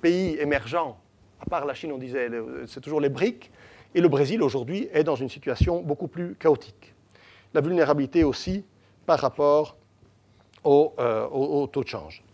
pays 0.00 0.36
émergent. 0.38 0.96
À 1.40 1.44
part 1.44 1.66
la 1.66 1.74
Chine, 1.74 1.92
on 1.92 1.98
disait 1.98 2.30
c'est 2.66 2.80
toujours 2.80 3.00
les 3.00 3.08
briques. 3.08 3.50
Et 3.94 4.00
le 4.00 4.08
Brésil, 4.08 4.42
aujourd'hui, 4.42 4.88
est 4.92 5.04
dans 5.04 5.16
une 5.16 5.28
situation 5.28 5.80
beaucoup 5.80 6.08
plus 6.08 6.34
chaotique. 6.36 6.94
La 7.54 7.60
vulnérabilité 7.60 8.24
aussi 8.24 8.64
par 9.06 9.20
rapport 9.20 9.76
euh, 10.66 11.28
au, 11.28 11.66
taux 11.68 11.84
de 11.84 11.88
change. 11.88 12.24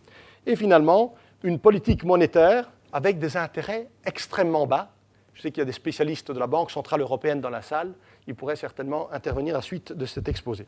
Et 0.47 0.55
finalement, 0.55 1.13
une 1.43 1.59
politique 1.59 2.03
monétaire 2.03 2.71
avec 2.91 3.19
des 3.19 3.37
intérêts 3.37 3.89
extrêmement 4.05 4.65
bas. 4.65 4.91
Je 5.33 5.41
sais 5.41 5.51
qu'il 5.51 5.59
y 5.59 5.61
a 5.61 5.65
des 5.65 5.71
spécialistes 5.71 6.31
de 6.31 6.39
la 6.39 6.47
Banque 6.47 6.71
centrale 6.71 7.01
européenne 7.01 7.41
dans 7.41 7.49
la 7.49 7.61
salle. 7.61 7.93
Ils 8.27 8.35
pourraient 8.35 8.55
certainement 8.55 9.11
intervenir 9.11 9.55
à 9.55 9.57
la 9.59 9.61
suite 9.61 9.93
de 9.93 10.05
cet 10.05 10.27
exposé. 10.27 10.67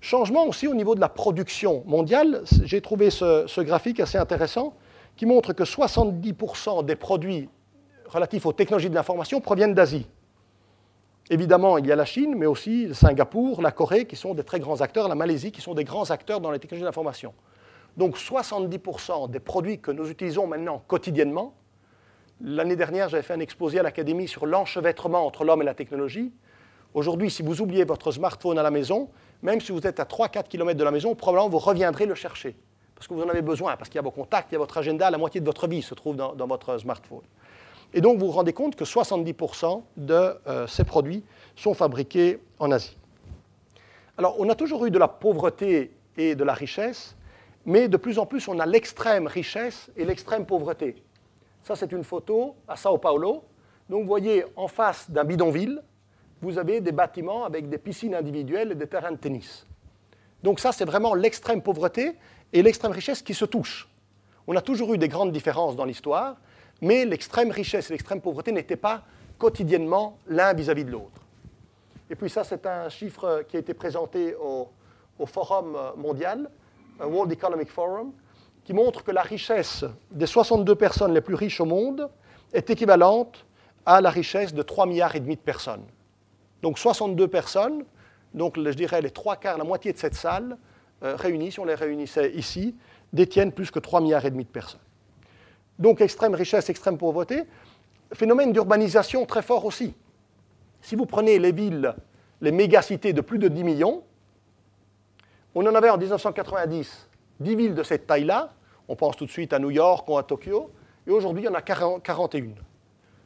Changement 0.00 0.46
aussi 0.46 0.68
au 0.68 0.74
niveau 0.74 0.94
de 0.94 1.00
la 1.00 1.08
production 1.08 1.82
mondiale. 1.86 2.42
J'ai 2.62 2.80
trouvé 2.80 3.10
ce, 3.10 3.60
graphique 3.62 4.00
assez 4.00 4.18
intéressant 4.18 4.74
qui 5.16 5.24
montre 5.26 5.52
que 5.52 5.64
70% 5.64 6.84
des 6.84 6.96
produits 6.96 7.48
relatifs 8.06 8.44
aux 8.46 8.52
technologies 8.52 8.90
de 8.90 8.94
l'information 8.94 9.40
proviennent 9.40 9.74
d'Asie. 9.74 10.06
Évidemment, 11.28 11.78
il 11.78 11.86
y 11.86 11.92
a 11.92 11.96
la 11.96 12.04
Chine, 12.04 12.34
mais 12.36 12.46
aussi 12.46 12.94
Singapour, 12.94 13.62
la 13.62 13.72
Corée, 13.72 14.04
qui 14.04 14.14
sont 14.14 14.34
des 14.34 14.44
très 14.44 14.60
grands 14.60 14.80
acteurs, 14.80 15.08
la 15.08 15.16
Malaisie, 15.16 15.50
qui 15.50 15.60
sont 15.60 15.74
des 15.74 15.82
grands 15.82 16.10
acteurs 16.10 16.40
dans 16.40 16.52
les 16.52 16.60
technologies 16.60 16.82
de 16.82 16.86
l'information. 16.86 17.34
Donc 17.96 18.16
70% 18.16 19.30
des 19.30 19.40
produits 19.40 19.80
que 19.80 19.90
nous 19.90 20.08
utilisons 20.08 20.46
maintenant 20.46 20.82
quotidiennement, 20.86 21.54
l'année 22.40 22.76
dernière 22.76 23.08
j'avais 23.08 23.22
fait 23.22 23.34
un 23.34 23.40
exposé 23.40 23.78
à 23.78 23.82
l'Académie 23.82 24.28
sur 24.28 24.46
l'enchevêtrement 24.46 25.26
entre 25.26 25.44
l'homme 25.44 25.62
et 25.62 25.64
la 25.64 25.74
technologie. 25.74 26.32
Aujourd'hui, 26.94 27.30
si 27.30 27.42
vous 27.42 27.60
oubliez 27.60 27.84
votre 27.84 28.10
smartphone 28.10 28.58
à 28.58 28.62
la 28.62 28.70
maison, 28.70 29.10
même 29.42 29.60
si 29.60 29.72
vous 29.72 29.86
êtes 29.86 30.00
à 30.00 30.04
3-4 30.04 30.48
km 30.48 30.78
de 30.78 30.84
la 30.84 30.90
maison, 30.90 31.14
probablement 31.14 31.48
vous 31.48 31.58
reviendrez 31.58 32.06
le 32.06 32.14
chercher, 32.14 32.56
parce 32.94 33.06
que 33.06 33.14
vous 33.14 33.22
en 33.22 33.28
avez 33.28 33.42
besoin, 33.42 33.76
parce 33.76 33.90
qu'il 33.90 33.96
y 33.96 33.98
a 33.98 34.02
vos 34.02 34.10
contacts, 34.10 34.50
il 34.50 34.54
y 34.54 34.56
a 34.56 34.58
votre 34.58 34.78
agenda, 34.78 35.10
la 35.10 35.18
moitié 35.18 35.40
de 35.40 35.46
votre 35.46 35.68
vie 35.68 35.82
se 35.82 35.94
trouve 35.94 36.16
dans, 36.16 36.34
votre 36.46 36.78
smartphone. 36.78 37.22
Et 37.92 38.00
donc 38.00 38.18
vous 38.18 38.26
vous 38.26 38.32
rendez 38.32 38.52
compte 38.52 38.76
que 38.76 38.84
70% 38.84 39.82
de 39.96 40.14
euh, 40.46 40.66
ces 40.66 40.84
produits 40.84 41.22
sont 41.54 41.74
fabriqués 41.74 42.40
en 42.58 42.72
Asie. 42.72 42.96
Alors 44.18 44.36
on 44.38 44.48
a 44.48 44.54
toujours 44.54 44.86
eu 44.86 44.90
de 44.90 44.98
la 44.98 45.08
pauvreté 45.08 45.92
et 46.16 46.34
de 46.34 46.44
la 46.44 46.54
richesse, 46.54 47.14
mais 47.66 47.88
de 47.88 47.96
plus 47.96 48.18
en 48.18 48.26
plus 48.26 48.48
on 48.48 48.58
a 48.58 48.66
l'extrême 48.66 49.26
richesse 49.26 49.90
et 49.96 50.04
l'extrême 50.04 50.46
pauvreté. 50.46 50.96
Ça 51.66 51.74
c'est 51.74 51.90
une 51.90 52.04
photo 52.04 52.54
à 52.68 52.76
Sao 52.76 52.96
Paulo. 52.96 53.42
Donc 53.90 54.02
vous 54.02 54.06
voyez 54.06 54.44
en 54.54 54.68
face 54.68 55.10
d'un 55.10 55.24
bidonville, 55.24 55.82
vous 56.40 56.58
avez 56.58 56.80
des 56.80 56.92
bâtiments 56.92 57.44
avec 57.44 57.68
des 57.68 57.78
piscines 57.78 58.14
individuelles 58.14 58.70
et 58.70 58.74
des 58.76 58.86
terrains 58.86 59.10
de 59.10 59.16
tennis. 59.16 59.66
Donc 60.44 60.60
ça 60.60 60.70
c'est 60.70 60.84
vraiment 60.84 61.12
l'extrême 61.14 61.60
pauvreté 61.60 62.12
et 62.52 62.62
l'extrême 62.62 62.92
richesse 62.92 63.20
qui 63.20 63.34
se 63.34 63.44
touchent. 63.44 63.88
On 64.46 64.54
a 64.54 64.60
toujours 64.60 64.94
eu 64.94 64.98
des 64.98 65.08
grandes 65.08 65.32
différences 65.32 65.74
dans 65.74 65.84
l'histoire, 65.84 66.36
mais 66.80 67.04
l'extrême 67.04 67.50
richesse 67.50 67.90
et 67.90 67.94
l'extrême 67.94 68.20
pauvreté 68.20 68.52
n'étaient 68.52 68.76
pas 68.76 69.02
quotidiennement 69.36 70.18
l'un 70.28 70.52
vis-à-vis 70.52 70.84
de 70.84 70.92
l'autre. 70.92 71.20
Et 72.08 72.14
puis 72.14 72.30
ça, 72.30 72.44
c'est 72.44 72.64
un 72.66 72.88
chiffre 72.90 73.44
qui 73.48 73.56
a 73.56 73.58
été 73.58 73.74
présenté 73.74 74.36
au, 74.36 74.68
Forum 75.26 75.76
mondial, 75.96 76.48
World 77.00 77.32
Economic 77.32 77.70
Forum, 77.70 78.12
qui 78.66 78.74
montre 78.74 79.04
que 79.04 79.12
la 79.12 79.22
richesse 79.22 79.84
des 80.10 80.26
62 80.26 80.74
personnes 80.74 81.14
les 81.14 81.20
plus 81.20 81.36
riches 81.36 81.60
au 81.60 81.64
monde 81.64 82.10
est 82.52 82.68
équivalente 82.68 83.46
à 83.86 84.00
la 84.00 84.10
richesse 84.10 84.52
de 84.52 84.60
3 84.60 84.86
milliards 84.86 85.14
et 85.14 85.20
demi 85.20 85.36
de 85.36 85.40
personnes. 85.40 85.84
Donc 86.62 86.76
62 86.76 87.28
personnes, 87.28 87.84
donc 88.34 88.58
je 88.58 88.70
dirais 88.70 89.00
les 89.00 89.12
trois 89.12 89.36
quarts, 89.36 89.56
la 89.56 89.62
moitié 89.62 89.92
de 89.92 89.98
cette 89.98 90.16
salle, 90.16 90.58
euh, 91.04 91.14
réunies, 91.14 91.52
si 91.52 91.60
on 91.60 91.64
les 91.64 91.76
réunissait 91.76 92.32
ici, 92.32 92.74
détiennent 93.12 93.52
plus 93.52 93.70
que 93.70 93.78
3 93.78 94.00
milliards 94.00 94.26
et 94.26 94.32
demi 94.32 94.42
de 94.42 94.50
personnes. 94.50 94.80
Donc 95.78 96.00
extrême 96.00 96.34
richesse, 96.34 96.68
extrême 96.68 96.98
pauvreté. 96.98 97.44
Phénomène 98.14 98.52
d'urbanisation 98.52 99.26
très 99.26 99.42
fort 99.42 99.64
aussi. 99.64 99.94
Si 100.80 100.96
vous 100.96 101.06
prenez 101.06 101.38
les 101.38 101.52
villes, 101.52 101.94
les 102.40 102.50
mégacités 102.50 103.12
de 103.12 103.20
plus 103.20 103.38
de 103.38 103.46
10 103.46 103.62
millions, 103.62 104.02
on 105.54 105.64
en 105.64 105.74
avait 105.76 105.88
en 105.88 105.98
1990 105.98 107.08
10 107.40 107.56
villes 107.56 107.74
de 107.74 107.82
cette 107.82 108.06
taille-là. 108.06 108.52
On 108.88 108.96
pense 108.96 109.16
tout 109.16 109.26
de 109.26 109.30
suite 109.30 109.52
à 109.52 109.58
New 109.58 109.70
York 109.70 110.08
ou 110.08 110.16
à 110.16 110.22
Tokyo. 110.22 110.70
Et 111.06 111.10
aujourd'hui, 111.10 111.42
il 111.42 111.46
y 111.46 111.48
en 111.48 111.54
a 111.54 111.62
41, 111.62 112.48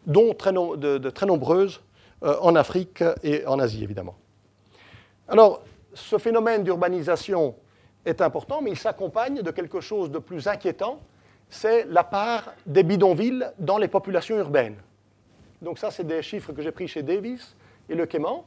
dont 0.06 0.34
de, 0.76 1.10
très 1.10 1.26
nombreuses 1.26 1.80
euh, 2.22 2.36
en 2.40 2.54
Afrique 2.54 3.02
et 3.22 3.46
en 3.46 3.58
Asie, 3.58 3.82
évidemment. 3.82 4.16
Alors, 5.28 5.62
ce 5.94 6.18
phénomène 6.18 6.62
d'urbanisation 6.62 7.54
est 8.04 8.20
important, 8.20 8.60
mais 8.62 8.70
il 8.70 8.78
s'accompagne 8.78 9.42
de 9.42 9.50
quelque 9.50 9.80
chose 9.80 10.10
de 10.10 10.18
plus 10.18 10.46
inquiétant, 10.48 11.00
c'est 11.48 11.84
la 11.86 12.04
part 12.04 12.52
des 12.66 12.82
bidonvilles 12.82 13.46
dans 13.58 13.78
les 13.78 13.88
populations 13.88 14.36
urbaines. 14.38 14.76
Donc 15.60 15.78
ça, 15.78 15.90
c'est 15.90 16.06
des 16.06 16.22
chiffres 16.22 16.52
que 16.52 16.62
j'ai 16.62 16.70
pris 16.70 16.88
chez 16.88 17.02
Davis 17.02 17.56
et 17.88 17.94
le 17.94 18.06
Kéman. 18.06 18.44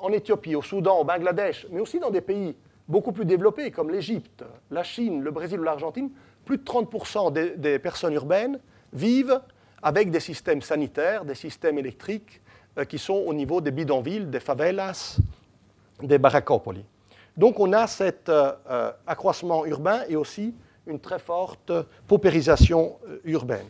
En 0.00 0.10
Éthiopie, 0.10 0.54
au 0.54 0.62
Soudan, 0.62 0.98
au 0.98 1.04
Bangladesh, 1.04 1.66
mais 1.70 1.80
aussi 1.80 2.00
dans 2.00 2.10
des 2.10 2.20
pays 2.20 2.56
beaucoup 2.88 3.12
plus 3.12 3.24
développés 3.24 3.70
comme 3.70 3.90
l'Égypte, 3.90 4.44
la 4.70 4.82
Chine, 4.82 5.22
le 5.22 5.30
Brésil 5.30 5.60
ou 5.60 5.64
l'Argentine, 5.64 6.10
plus 6.44 6.58
de 6.58 6.64
30% 6.64 7.56
des, 7.58 7.78
personnes 7.78 8.14
urbaines 8.14 8.58
vivent 8.92 9.40
avec 9.82 10.10
des 10.10 10.20
systèmes 10.20 10.62
sanitaires, 10.62 11.24
des 11.24 11.34
systèmes 11.34 11.78
électriques 11.78 12.40
euh, 12.78 12.84
qui 12.84 12.98
sont 12.98 13.14
au 13.26 13.34
niveau 13.34 13.60
des 13.60 13.72
bidonvilles, 13.72 14.26
des 14.26 14.40
favelas, 14.40 15.18
des 16.02 16.18
baracopoli. 16.18 16.84
Donc 17.36 17.60
on 17.60 17.72
a 17.72 17.86
cet 17.86 18.28
euh, 18.28 18.52
euh, 18.70 18.92
accroissement 19.06 19.66
urbain 19.66 20.02
et 20.08 20.16
aussi 20.16 20.54
une 20.86 21.00
très 21.00 21.18
forte 21.18 21.72
paupérisation 22.06 22.96
urbaine. 23.24 23.66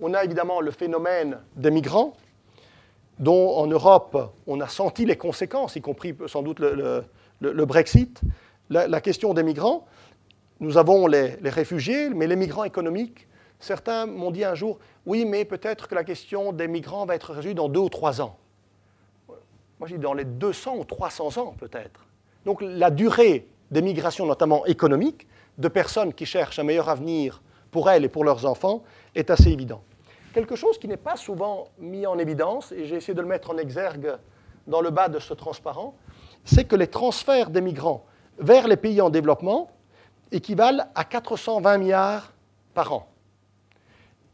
On 0.00 0.12
a 0.12 0.24
évidemment 0.24 0.60
le 0.60 0.72
phénomène 0.72 1.38
des 1.54 1.70
migrants, 1.70 2.16
dont 3.18 3.56
en 3.56 3.66
Europe 3.68 4.32
on 4.48 4.60
a 4.60 4.66
senti 4.66 5.04
les 5.04 5.16
conséquences, 5.16 5.76
y 5.76 5.80
compris 5.80 6.16
sans 6.26 6.42
doute 6.42 6.58
le, 6.58 7.04
Brexit. 7.40 8.20
La, 8.68 9.00
question 9.00 9.34
des 9.34 9.42
migrants, 9.42 9.86
nous 10.60 10.78
avons 10.78 11.06
les, 11.06 11.36
réfugiés, 11.42 12.08
mais 12.08 12.28
les 12.28 12.36
migrants 12.36 12.64
économiques, 12.64 13.26
certains 13.58 14.06
m'ont 14.06 14.30
dit 14.30 14.44
un 14.44 14.54
jour, 14.54 14.78
oui, 15.06 15.24
mais 15.24 15.44
peut-être 15.44 15.88
que 15.88 15.94
la 15.96 16.04
question 16.04 16.52
des 16.52 16.68
migrants 16.68 17.04
va 17.04 17.16
être 17.16 17.32
résolue 17.32 17.54
dans 17.54 17.68
deux 17.68 17.80
ou 17.80 17.88
trois 17.88 18.20
ans. 18.20 18.36
Moi, 19.80 19.88
je 19.88 19.96
dis 19.96 20.00
dans 20.00 20.14
les 20.14 20.24
200 20.24 20.76
ou 20.76 20.84
300 20.84 21.38
ans, 21.38 21.54
peut-être. 21.58 22.06
Donc 22.44 22.62
la 22.62 22.90
durée 22.90 23.48
des 23.70 23.82
migrations, 23.82 24.26
notamment 24.26 24.64
économiques, 24.66 25.26
de 25.58 25.68
personnes 25.68 26.14
qui 26.14 26.26
cherchent 26.26 26.58
un 26.58 26.64
meilleur 26.64 26.88
avenir 26.88 27.42
pour 27.70 27.90
elles 27.90 28.04
et 28.04 28.08
pour 28.08 28.24
leurs 28.24 28.46
enfants 28.46 28.82
est 29.14 29.30
assez 29.30 29.50
évident. 29.50 29.82
Quelque 30.32 30.54
chose 30.54 30.78
qui 30.78 30.86
n'est 30.86 30.96
pas 30.96 31.16
souvent 31.16 31.68
mis 31.78 32.06
en 32.06 32.18
évidence, 32.18 32.72
et 32.72 32.86
j'ai 32.86 32.96
essayé 32.96 33.14
de 33.14 33.20
le 33.20 33.26
mettre 33.26 33.50
en 33.50 33.58
exergue 33.58 34.16
dans 34.66 34.80
le 34.80 34.90
bas 34.90 35.08
de 35.08 35.18
ce 35.18 35.34
transparent, 35.34 35.96
c'est 36.44 36.64
que 36.64 36.76
les 36.76 36.86
transferts 36.86 37.50
des 37.50 37.60
migrants 37.60 38.04
vers 38.38 38.68
les 38.68 38.76
pays 38.76 39.00
en 39.00 39.10
développement 39.10 39.70
équivalent 40.32 40.84
à 40.94 41.04
420 41.04 41.78
milliards 41.78 42.32
par 42.74 42.92
an. 42.92 43.08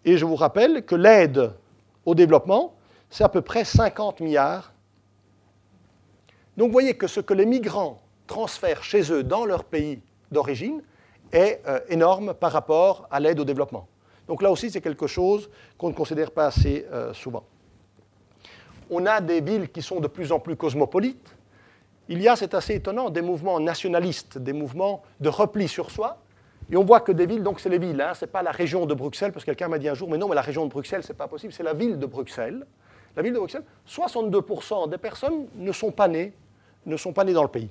Et 0.04 0.16
je 0.16 0.24
vous 0.24 0.36
rappelle 0.36 0.84
que 0.84 0.94
l'aide 0.94 1.52
au 2.04 2.14
développement, 2.14 2.74
c'est 3.10 3.24
à 3.24 3.28
peu 3.28 3.42
près 3.42 3.64
50 3.64 4.20
milliards. 4.20 4.72
Donc 6.56 6.68
vous 6.68 6.72
voyez 6.72 6.94
que 6.94 7.06
ce 7.06 7.20
que 7.20 7.34
les 7.34 7.46
migrants 7.46 8.00
transfèrent 8.26 8.82
chez 8.82 9.12
eux 9.12 9.22
dans 9.22 9.44
leur 9.44 9.64
pays 9.64 10.00
d'origine 10.30 10.82
est 11.32 11.60
euh, 11.66 11.80
énorme 11.88 12.34
par 12.34 12.52
rapport 12.52 13.06
à 13.10 13.20
l'aide 13.20 13.40
au 13.40 13.44
développement. 13.44 13.88
Donc 14.28 14.42
là 14.42 14.50
aussi, 14.50 14.70
c'est 14.70 14.80
quelque 14.80 15.06
chose 15.06 15.48
qu'on 15.78 15.88
ne 15.88 15.94
considère 15.94 16.30
pas 16.30 16.46
assez 16.46 16.86
euh, 16.92 17.12
souvent. 17.12 17.44
On 18.90 19.06
a 19.06 19.20
des 19.20 19.40
villes 19.40 19.70
qui 19.70 19.82
sont 19.82 20.00
de 20.00 20.06
plus 20.06 20.32
en 20.32 20.38
plus 20.38 20.56
cosmopolites, 20.56 21.35
il 22.08 22.22
y 22.22 22.28
a, 22.28 22.36
c'est 22.36 22.54
assez 22.54 22.74
étonnant, 22.74 23.10
des 23.10 23.22
mouvements 23.22 23.58
nationalistes, 23.58 24.38
des 24.38 24.52
mouvements 24.52 25.02
de 25.20 25.28
repli 25.28 25.68
sur 25.68 25.90
soi. 25.90 26.18
Et 26.70 26.76
on 26.76 26.84
voit 26.84 27.00
que 27.00 27.12
des 27.12 27.26
villes, 27.26 27.42
donc 27.42 27.60
c'est 27.60 27.68
les 27.68 27.78
villes, 27.78 28.00
hein, 28.00 28.14
ce 28.14 28.24
n'est 28.24 28.30
pas 28.30 28.42
la 28.42 28.50
région 28.50 28.86
de 28.86 28.94
Bruxelles, 28.94 29.32
parce 29.32 29.44
que 29.44 29.50
quelqu'un 29.50 29.68
m'a 29.68 29.78
dit 29.78 29.88
un 29.88 29.94
jour, 29.94 30.08
mais 30.10 30.18
non, 30.18 30.28
mais 30.28 30.34
la 30.34 30.42
région 30.42 30.64
de 30.64 30.70
Bruxelles, 30.70 31.02
ce 31.02 31.12
n'est 31.12 31.16
pas 31.16 31.28
possible, 31.28 31.52
c'est 31.52 31.62
la 31.62 31.74
ville 31.74 31.98
de 31.98 32.06
Bruxelles. 32.06 32.66
La 33.16 33.22
ville 33.22 33.32
de 33.32 33.38
Bruxelles, 33.38 33.64
62% 33.88 34.88
des 34.90 34.98
personnes 34.98 35.46
ne 35.54 35.72
sont 35.72 35.92
pas 35.92 36.08
nées, 36.08 36.32
ne 36.84 36.96
sont 36.96 37.12
pas 37.12 37.24
nées 37.24 37.32
dans 37.32 37.42
le 37.42 37.48
pays. 37.48 37.70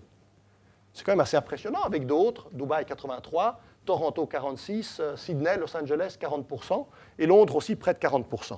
C'est 0.93 1.03
quand 1.03 1.11
même 1.11 1.19
assez 1.19 1.35
impressionnant 1.35 1.81
avec 1.83 2.05
d'autres, 2.05 2.47
Dubaï 2.53 2.85
83, 2.85 3.59
Toronto 3.85 4.25
46, 4.25 4.97
euh, 4.99 5.15
Sydney, 5.15 5.57
Los 5.57 5.75
Angeles 5.75 6.17
40%, 6.19 6.85
et 7.19 7.25
Londres 7.25 7.55
aussi 7.57 7.75
près 7.75 7.93
de 7.93 7.99
40%. 7.99 8.57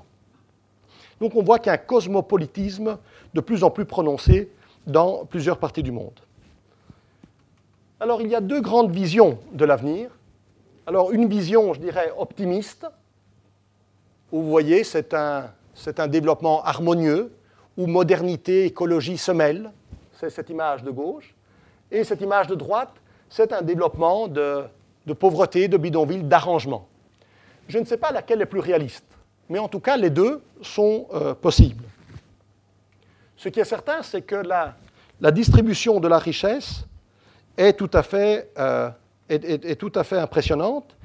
Donc 1.20 1.36
on 1.36 1.44
voit 1.44 1.58
qu'il 1.58 1.68
y 1.68 1.70
a 1.72 1.74
un 1.74 1.78
cosmopolitisme 1.78 2.98
de 3.34 3.42
plus 3.42 3.64
en 3.64 3.72
plus 3.72 3.86
prononcé 3.86 4.52
dans 4.88 5.26
plusieurs 5.26 5.60
parties 5.60 5.84
du 5.84 5.92
monde. 5.92 6.20
Alors 8.00 8.22
il 8.22 8.28
y 8.28 8.36
a 8.36 8.42
deux 8.42 8.62
grandes 8.62 8.92
visions 8.92 9.38
de 9.52 9.66
l'avenir. 9.66 10.10
Alors 10.88 11.12
une 11.12 11.28
vision, 11.28 11.74
je 11.74 11.80
dirais, 11.80 12.12
optimiste, 12.18 12.88
où 14.32 14.42
vous 14.42 14.50
voyez, 14.50 14.84
c'est 14.84 15.14
un, 15.14 15.52
un, 15.98 16.08
développement 16.08 16.64
harmonieux, 16.64 17.32
où 17.78 17.86
modernité, 17.88 18.66
écologie 18.66 19.18
se 19.18 19.32
mêlent, 19.32 19.72
c'est 20.20 20.30
cette 20.30 20.50
image 20.50 20.84
de 20.84 20.92
gauche. 20.92 21.36
Et 21.92 22.04
cette 22.04 22.22
image 22.22 22.48
de 22.48 22.56
droite, 22.56 22.94
c'est 23.30 23.54
un 23.54 23.62
développement 23.62 24.28
de, 24.28 24.64
pauvreté, 25.20 25.68
de 25.68 25.78
bidonville, 25.78 26.28
d'arrangement. 26.28 26.88
Je 27.68 27.80
ne 27.80 27.86
sais 27.86 27.98
pas 27.98 28.12
laquelle 28.12 28.42
est 28.42 28.48
plus 28.48 28.60
réaliste, 28.60 29.06
mais 29.50 29.60
en 29.60 29.68
tout 29.68 29.80
cas, 29.80 29.98
les 29.98 30.10
deux 30.10 30.42
sont 30.62 31.08
euh, 31.14 31.34
possibles. 31.34 31.84
Ce 33.38 33.50
qui 33.50 33.60
est 33.60 33.66
certain, 33.66 34.02
c'est 34.02 34.24
que 34.24 34.36
la, 34.36 34.76
distribution 35.32 36.00
de 36.00 36.08
la 36.08 36.18
richesse 36.18 36.86
est 37.56 37.74
tout, 37.74 37.90
à 37.94 38.02
fait, 38.02 38.52
euh, 38.58 38.90
est, 39.30 39.80
tout 39.80 39.92
à 39.94 40.04
fait 40.04 40.18
impressionnante. 40.18 40.96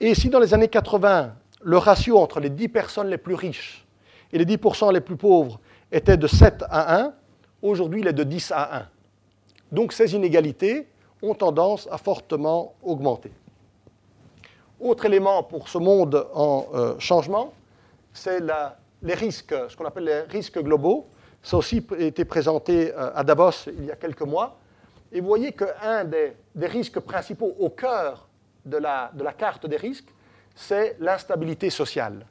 Et 0.00 0.14
si 0.16 0.28
dans 0.28 0.40
les 0.40 0.52
années 0.52 0.68
80, 0.68 1.32
le 1.62 1.78
ratio 1.78 2.18
entre 2.18 2.40
les 2.40 2.50
10 2.50 2.68
personnes 2.68 3.08
les 3.08 3.18
plus 3.18 3.34
riches 3.34 3.86
et 4.32 4.38
les 4.38 4.44
10% 4.44 4.92
les 4.92 5.00
plus 5.00 5.16
pauvres 5.16 5.60
était 5.92 6.16
de 6.16 6.26
7 6.26 6.64
à 6.68 7.02
1, 7.02 7.14
aujourd'hui 7.62 8.00
il 8.00 8.08
est 8.08 8.12
de 8.12 8.24
10 8.24 8.52
à 8.52 8.78
1. 8.78 8.88
Donc 9.70 9.92
ces 9.92 10.12
inégalités 10.14 10.88
ont 11.22 11.34
tendance 11.34 11.88
à 11.90 11.98
fortement 11.98 12.74
augmenter. 12.82 13.30
Autre 14.80 15.06
élément 15.06 15.42
pour 15.44 15.68
ce 15.68 15.78
monde 15.78 16.26
en 16.34 16.66
euh, 16.74 16.98
changement, 16.98 17.52
c'est 18.12 18.40
les 19.02 19.14
risques, 19.14 19.54
ce 19.68 19.76
qu'on 19.76 19.84
appelle 19.86 20.04
les 20.04 20.20
risques 20.22 20.60
globaux. 20.60 21.06
Ça 21.46 21.56
a 21.56 21.58
aussi 21.60 21.86
été 22.00 22.24
présenté 22.24 22.92
euh, 22.92 23.10
à 23.14 23.22
Davos 23.22 23.68
il 23.68 23.84
y 23.84 23.92
a 23.92 23.94
quelques 23.94 24.22
mois. 24.22 24.58
Et 25.12 25.20
vous 25.20 25.28
voyez 25.28 25.52
qu'un 25.52 26.04
des, 26.04 26.32
des, 26.56 26.66
risques 26.66 26.98
principaux 26.98 27.54
au 27.60 27.70
cœur 27.70 28.26
de 28.64 28.76
la, 28.76 29.12
carte 29.38 29.64
des 29.64 29.76
risques, 29.76 30.12
c'est 30.56 30.96
l'instabilité 30.98 31.70
sociale. 31.70 32.26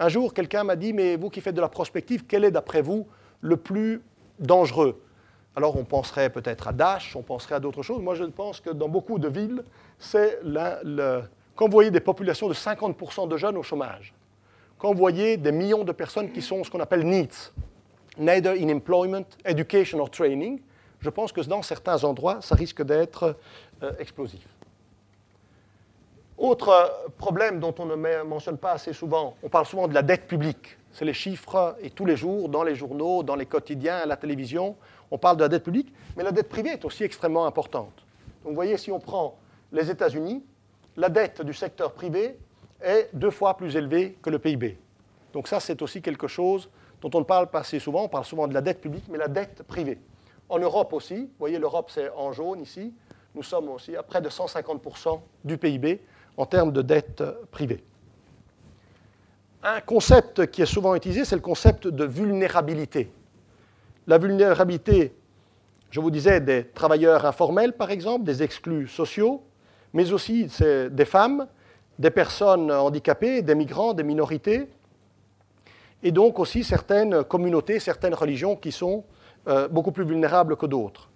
Un 0.00 0.08
jour, 0.08 0.34
quelqu'un 0.34 0.64
m'a 0.64 0.74
dit, 0.74 0.92
mais 0.92 1.14
vous 1.14 1.30
qui 1.30 1.40
faites 1.40 1.54
de 1.54 1.60
la 1.60 1.68
prospective, 1.68 2.26
quel 2.26 2.42
est 2.42 2.50
d'après 2.50 2.82
vous 2.82 3.06
le 3.42 3.56
plus 3.56 4.02
dangereux? 4.40 5.00
Alors 5.54 5.76
on 5.76 5.84
penserait 5.84 6.28
peut-être 6.28 6.66
à 6.66 6.72
Dash, 6.72 7.14
on 7.14 7.22
penserait 7.22 7.54
à 7.54 7.60
d'autres 7.60 7.84
choses. 7.84 8.02
Moi, 8.02 8.16
je 8.16 8.24
pense 8.24 8.60
que 8.60 8.70
dans 8.70 8.88
beaucoup 8.88 9.20
de 9.20 9.28
villes, 9.28 9.62
c'est 10.00 10.40
quand 11.54 11.66
vous 11.66 11.72
voyez 11.72 11.92
des 11.92 12.00
populations 12.00 12.48
de 12.48 12.54
50% 12.54 13.28
de 13.28 13.36
jeunes 13.36 13.56
au 13.56 13.62
chômage, 13.62 14.12
quand 14.78 14.90
vous 14.90 14.98
voyez 14.98 15.36
des 15.36 15.52
millions 15.52 15.84
de 15.84 15.92
personnes 15.92 16.32
qui 16.32 16.42
sont 16.42 16.64
ce 16.64 16.70
qu'on 16.72 16.80
appelle 16.80 17.06
NEETs, 17.06 17.52
Neither 18.18 18.52
in 18.52 18.68
Employment, 18.68 19.24
Education 19.44 20.00
or 20.00 20.10
Training, 20.10 20.60
je 21.00 21.10
pense 21.10 21.32
que 21.32 21.40
dans 21.42 21.62
certains 21.62 22.02
endroits, 22.04 22.38
ça 22.40 22.54
risque 22.54 22.82
d'être 22.82 23.36
euh, 23.82 23.92
explosif. 23.98 24.46
Autre 26.38 27.08
problème 27.16 27.60
dont 27.60 27.74
on 27.78 27.86
ne 27.86 28.22
mentionne 28.22 28.58
pas 28.58 28.72
assez 28.72 28.92
souvent, 28.92 29.36
on 29.42 29.48
parle 29.48 29.66
souvent 29.66 29.88
de 29.88 29.94
la 29.94 30.02
dette 30.02 30.26
publique. 30.26 30.76
C'est 30.92 31.04
les 31.04 31.14
chiffres, 31.14 31.76
et 31.80 31.90
tous 31.90 32.04
les 32.04 32.16
jours, 32.16 32.48
dans 32.48 32.62
les 32.62 32.74
journaux, 32.74 33.22
dans 33.22 33.36
les 33.36 33.46
quotidiens, 33.46 33.96
à 33.96 34.06
la 34.06 34.16
télévision, 34.16 34.76
on 35.10 35.18
parle 35.18 35.36
de 35.36 35.42
la 35.42 35.48
dette 35.48 35.64
publique, 35.64 35.92
mais 36.16 36.24
la 36.24 36.32
dette 36.32 36.48
privée 36.48 36.70
est 36.70 36.84
aussi 36.84 37.04
extrêmement 37.04 37.46
importante. 37.46 38.04
Donc 38.42 38.52
vous 38.52 38.54
voyez, 38.54 38.76
si 38.76 38.90
on 38.90 38.98
prend 38.98 39.38
les 39.72 39.90
États-Unis, 39.90 40.42
la 40.96 41.08
dette 41.08 41.42
du 41.42 41.54
secteur 41.54 41.92
privé 41.92 42.38
est 42.82 43.08
deux 43.12 43.30
fois 43.30 43.56
plus 43.56 43.76
élevée 43.76 44.16
que 44.22 44.30
le 44.30 44.38
PIB. 44.38 44.78
Donc 45.32 45.48
ça, 45.48 45.60
c'est 45.60 45.82
aussi 45.82 46.02
quelque 46.02 46.28
chose 46.28 46.70
dont 47.00 47.10
on 47.14 47.20
ne 47.20 47.24
parle 47.24 47.48
pas 47.48 47.60
assez 47.60 47.78
souvent. 47.78 48.04
On 48.04 48.08
parle 48.08 48.24
souvent 48.24 48.46
de 48.48 48.54
la 48.54 48.60
dette 48.60 48.80
publique, 48.80 49.04
mais 49.08 49.18
la 49.18 49.28
dette 49.28 49.62
privée. 49.62 49.98
En 50.48 50.58
Europe 50.58 50.92
aussi, 50.92 51.16
vous 51.16 51.38
voyez, 51.38 51.58
l'Europe, 51.58 51.90
c'est 51.90 52.10
en 52.10 52.32
jaune 52.32 52.60
ici. 52.60 52.94
Nous 53.34 53.42
sommes 53.42 53.68
aussi 53.68 53.96
à 53.96 54.02
près 54.02 54.20
de 54.20 54.28
150% 54.28 55.20
du 55.44 55.58
PIB 55.58 56.00
en 56.36 56.46
termes 56.46 56.72
de 56.72 56.82
dette 56.82 57.22
privée. 57.50 57.84
Un 59.62 59.80
concept 59.80 60.46
qui 60.50 60.62
est 60.62 60.66
souvent 60.66 60.94
utilisé, 60.94 61.24
c'est 61.24 61.34
le 61.34 61.42
concept 61.42 61.88
de 61.88 62.04
vulnérabilité 62.04 63.10
la 64.06 64.18
vulnérabilité, 64.18 65.14
je 65.90 66.00
vous 66.00 66.10
disais, 66.10 66.40
des 66.40 66.64
travailleurs 66.64 67.26
informels, 67.26 67.72
par 67.72 67.90
exemple, 67.90 68.24
des 68.24 68.42
exclus 68.42 68.88
sociaux, 68.88 69.42
mais 69.92 70.12
aussi 70.12 70.48
des 70.90 71.04
femmes, 71.04 71.46
des 71.98 72.10
personnes 72.10 72.70
handicapées, 72.70 73.42
des 73.42 73.54
migrants, 73.54 73.94
des 73.94 74.02
minorités, 74.02 74.68
et 76.06 76.12
donc 76.12 76.38
aussi 76.38 76.62
certaines 76.62 77.24
communautés, 77.24 77.80
certaines 77.80 78.14
religions 78.14 78.54
qui 78.54 78.70
sont 78.70 79.02
euh, 79.48 79.66
beaucoup 79.66 79.90
plus 79.90 80.04
vulnérables 80.04 80.56
que 80.56 80.66
d'autres. 80.66 81.10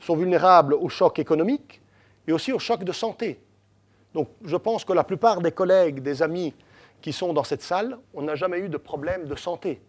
Sont 0.00 0.16
vulnérables 0.16 0.74
au 0.74 0.88
choc 0.88 1.20
économique 1.20 1.80
et 2.26 2.32
aussi 2.32 2.52
au 2.52 2.58
choc 2.58 2.82
de 2.82 2.90
santé. 2.90 3.38
Donc 4.14 4.26
je 4.44 4.56
pense 4.56 4.84
que 4.84 4.92
la 4.92 5.04
plupart 5.04 5.40
des 5.40 5.52
collègues, 5.52 6.00
des 6.00 6.24
amis 6.24 6.52
qui 7.00 7.12
sont 7.12 7.32
dans 7.32 7.44
cette 7.44 7.62
salle, 7.62 7.98
on 8.14 8.22
n'a 8.22 8.34
jamais 8.34 8.58
eu 8.58 8.68
de 8.68 8.78
problème 8.78 9.28
de 9.28 9.36
santé. 9.36 9.80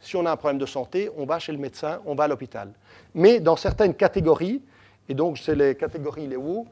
Si 0.00 0.16
on 0.16 0.26
a 0.26 0.32
un 0.32 0.36
problème 0.36 0.58
de 0.58 0.66
santé, 0.66 1.08
on 1.16 1.24
va 1.24 1.38
chez 1.38 1.52
le 1.52 1.58
médecin, 1.58 2.00
on 2.04 2.16
va 2.16 2.24
à 2.24 2.28
l'hôpital. 2.28 2.72
Mais 3.14 3.38
dans 3.38 3.54
certaines 3.54 3.94
catégories, 3.94 4.60
et 5.08 5.14
donc 5.14 5.38
c'est 5.38 5.54
les 5.54 5.76
catégories 5.76 6.26
les 6.26 6.36
où, 6.36 6.66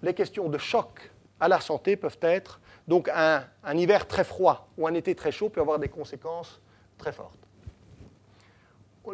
les 0.00 0.14
questions 0.14 0.48
de 0.48 0.58
choc 0.58 1.10
à 1.40 1.48
la 1.48 1.60
santé 1.60 1.96
peuvent 1.96 2.18
être, 2.22 2.60
donc 2.86 3.10
un, 3.12 3.42
hiver 3.74 4.06
très 4.06 4.22
froid 4.22 4.68
ou 4.78 4.86
un 4.86 4.94
été 4.94 5.16
très 5.16 5.32
chaud 5.32 5.48
peut 5.48 5.60
avoir 5.60 5.80
des 5.80 5.88
conséquences 5.88 6.60
très 6.98 7.12
fortes. 7.12 7.38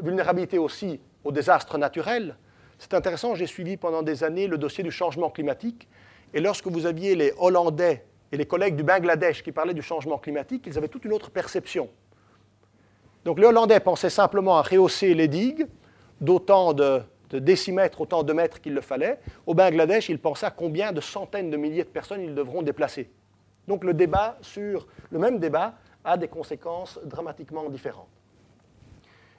Vulnérabilité 0.03 0.59
aussi 0.59 1.01
aux 1.23 1.31
désastres 1.31 1.79
naturels. 1.79 2.37
C'est 2.79 2.95
intéressant, 2.95 3.37
j'ai 3.37 3.47
suivi 3.47 3.77
pendant 3.77 4.03
des 4.03 4.25
années 4.25 4.49
le 4.49 4.59
dossier 4.59 4.83
du 4.83 4.91
changement 4.91 5.31
climatique, 5.31 5.89
et 6.33 6.41
lorsque 6.41 6.67
vous 6.67 6.87
aviez 6.87 7.15
les 7.15 7.33
Hollandais 7.39 8.05
et 8.33 8.37
les 8.37 8.47
collègues 8.47 8.75
du 8.75 8.83
Bangladesh 8.83 9.45
qui 9.45 9.53
parlaient 9.53 9.75
du 9.75 9.83
changement 9.83 10.19
climatique, 10.19 10.65
ils 10.67 10.77
avaient 10.77 10.89
toute 10.89 11.05
une 11.05 11.13
autre 11.13 11.31
perception. 11.31 11.89
Donc 13.25 13.39
les 13.39 13.47
Hollandais 13.47 13.79
pensaient 13.79 14.11
simplement 14.11 14.59
à 14.59 14.63
rehausser 14.63 15.15
les 15.15 15.29
digues 15.29 15.67
d'autant 16.21 16.73
de, 16.73 17.03
décimètres, 17.33 18.01
autant 18.01 18.23
de 18.23 18.33
mètres 18.33 18.61
qu'il 18.61 18.75
le 18.75 18.81
fallait. 18.81 19.19
Au 19.47 19.55
Bangladesh, 19.55 20.09
ils 20.09 20.19
pensaient 20.19 20.47
à 20.47 20.51
combien 20.51 20.93
de 20.93 21.01
centaines 21.01 21.51
de 21.51 21.57
milliers 21.57 21.85
de 21.85 21.89
personnes 21.89 22.23
ils 22.23 22.35
devront 22.35 22.63
déplacer. 22.63 23.11
Donc 23.69 23.85
le 23.85 23.95
débat 23.95 24.37
sur 24.43 24.87
le 25.11 25.19
même 25.19 25.39
débat 25.39 25.75
a 26.05 26.17
des 26.17 26.29
conséquences 26.29 26.99
dramatiquement 27.05 27.69
différentes. 27.69 28.09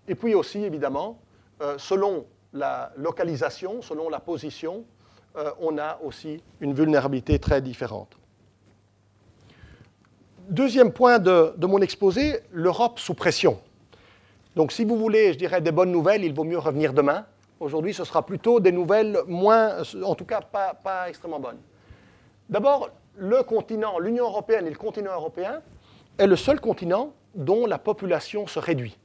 Et 0.08 0.16
puis 0.16 0.36
aussi, 0.36 0.64
évidemment, 0.64 1.20
euh, 1.62 1.78
selon 1.78 2.26
la 2.54 2.92
localisation, 2.98 3.82
selon 3.82 4.10
la 4.10 4.20
position, 4.20 4.86
euh, 5.36 5.52
on 5.60 5.78
a 5.78 6.00
aussi 6.04 6.42
une 6.62 6.74
vulnérabilité 6.74 7.40
très 7.40 7.62
différente. 7.62 8.18
Deuxième 10.50 10.92
point 10.92 11.18
de 11.18 11.66
mon 11.66 11.80
exposé, 11.80 12.40
l'Europe 12.52 13.00
sous 13.00 13.16
pression. 13.16 13.60
Donc 14.56 14.72
si 14.72 14.86
vous 14.86 14.96
voulez, 14.96 15.34
je 15.34 15.38
dirais, 15.38 15.60
des 15.60 15.72
bonnes 15.72 15.92
nouvelles, 15.92 16.24
il 16.24 16.34
vaut 16.34 16.44
mieux 16.46 16.60
revenir 16.60 16.94
demain. 16.94 17.26
Aujourd'hui, 17.60 17.94
ce 17.94 18.04
sera 18.04 18.26
plutôt 18.26 18.60
des 18.60 18.72
nouvelles 18.72 19.18
moins, 19.28 19.82
en 20.04 20.16
tout 20.16 20.26
cas 20.26 20.42
pas, 20.42 21.10
extrêmement 21.10 21.40
bonnes. 21.40 21.60
D'abord, 22.50 22.90
le 23.18 23.44
continent, 23.44 24.00
l'Union 24.00 24.26
européenne 24.26 24.68
et 24.68 24.70
le 24.70 24.78
continent 24.78 25.14
européen 25.14 25.62
est 26.18 26.28
le 26.28 26.36
seul 26.36 26.60
continent 26.60 27.14
dont 27.34 27.66
la 27.66 27.78
population 27.78 28.48
se 28.48 28.60
réduit. 28.60 28.98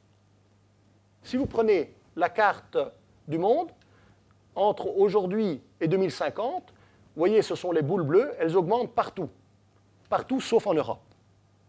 Si 1.23 1.37
vous 1.37 1.47
prenez 1.47 1.93
la 2.17 2.29
carte 2.29 2.79
du 3.29 3.39
monde, 3.39 3.69
entre 4.55 4.97
aujourd'hui 4.97 5.61
et 5.81 5.89
2050, 5.89 6.65
vous 6.67 6.73
voyez, 7.17 7.43
ce 7.43 7.55
sont 7.55 7.73
les 7.73 7.83
boules 7.83 8.03
bleues, 8.03 8.33
elles 8.39 8.57
augmentent 8.57 8.93
partout. 8.93 9.29
Partout 10.09 10.41
sauf 10.41 10.67
en 10.67 10.75
Europe. 10.75 11.03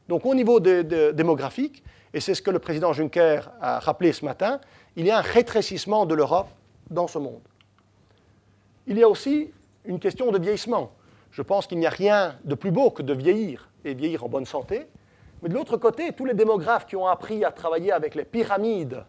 Donc 0.08 0.26
au 0.26 0.36
niveau 0.36 0.60
démographique, 0.60 1.84
et 2.14 2.20
c'est 2.20 2.36
ce 2.36 2.42
que 2.42 2.52
le 2.52 2.60
président 2.60 2.94
Juncker 2.94 3.42
a 3.62 3.80
rappelé 3.80 4.12
ce 4.12 4.26
matin, 4.26 4.60
il 4.96 5.06
y 5.06 5.12
a 5.12 5.18
un 5.18 5.22
rétrécissement 5.22 6.06
de 6.06 6.14
l'Europe 6.16 6.50
dans 6.90 7.08
ce 7.08 7.18
monde. 7.18 7.42
Il 8.88 8.98
y 8.98 9.04
a 9.04 9.10
aussi 9.10 9.52
une 9.86 10.00
question 10.00 10.32
de 10.32 10.40
vieillissement. 10.40 10.92
Je 11.32 11.42
pense 11.42 11.66
qu'il 11.66 11.80
n'y 11.80 11.86
a 11.86 11.92
rien 11.92 12.38
de 12.44 12.56
plus 12.56 12.72
beau 12.72 12.92
que 12.92 13.02
de 13.02 13.14
vieillir 13.14 13.70
et 13.86 13.94
vieillir 13.94 14.24
en 14.24 14.30
bonne 14.30 14.46
santé. 14.46 14.88
Mais 15.42 15.50
de 15.50 15.54
l'autre 15.56 15.78
côté, 15.78 16.12
tous 16.14 16.26
les 16.26 16.34
démographes 16.34 16.86
qui 16.86 16.96
ont 16.96 17.08
appris 17.08 17.44
à 17.44 17.52
travailler 17.52 17.92
avec 17.92 18.16
les 18.16 18.26
pyramides, 18.26 19.04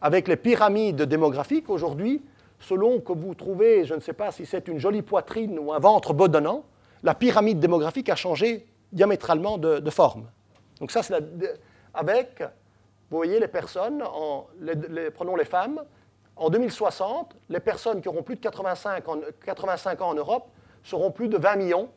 avec 0.00 0.28
les 0.28 0.36
pyramides 0.36 1.02
démographiques, 1.02 1.68
aujourd'hui, 1.68 2.22
selon 2.58 3.00
que 3.00 3.12
vous 3.12 3.34
trouvez, 3.34 3.84
je 3.84 3.94
ne 3.94 4.00
sais 4.00 4.12
pas 4.12 4.30
si 4.30 4.46
c'est 4.46 4.68
une 4.68 4.78
jolie 4.78 5.02
poitrine 5.02 5.58
ou 5.58 5.72
un 5.72 5.78
ventre 5.78 6.14
bedonnant, 6.14 6.64
la 7.02 7.14
pyramide 7.14 7.60
démographique 7.60 8.08
a 8.08 8.16
changé 8.16 8.66
diamétralement 8.92 9.58
de, 9.58 9.90
forme. 9.90 10.30
Donc 10.80 10.90
ça, 10.90 11.02
c'est 11.02 11.14
avec, 11.92 12.40
vous 13.10 13.16
voyez, 13.16 13.38
les 13.38 13.48
personnes, 13.48 14.02
prenons 15.14 15.36
les 15.36 15.44
femmes, 15.44 15.82
en 16.36 16.50
2060, 16.50 17.36
les 17.48 17.60
personnes 17.60 18.00
qui 18.00 18.08
auront 18.08 18.22
plus 18.22 18.36
de 18.36 18.40
85, 18.40 19.04
85 19.44 20.00
ans 20.00 20.08
en 20.10 20.14
Europe 20.14 20.48
seront 20.84 21.10
plus 21.10 21.28
de 21.28 21.36
20 21.36 21.56
millions. 21.56 21.90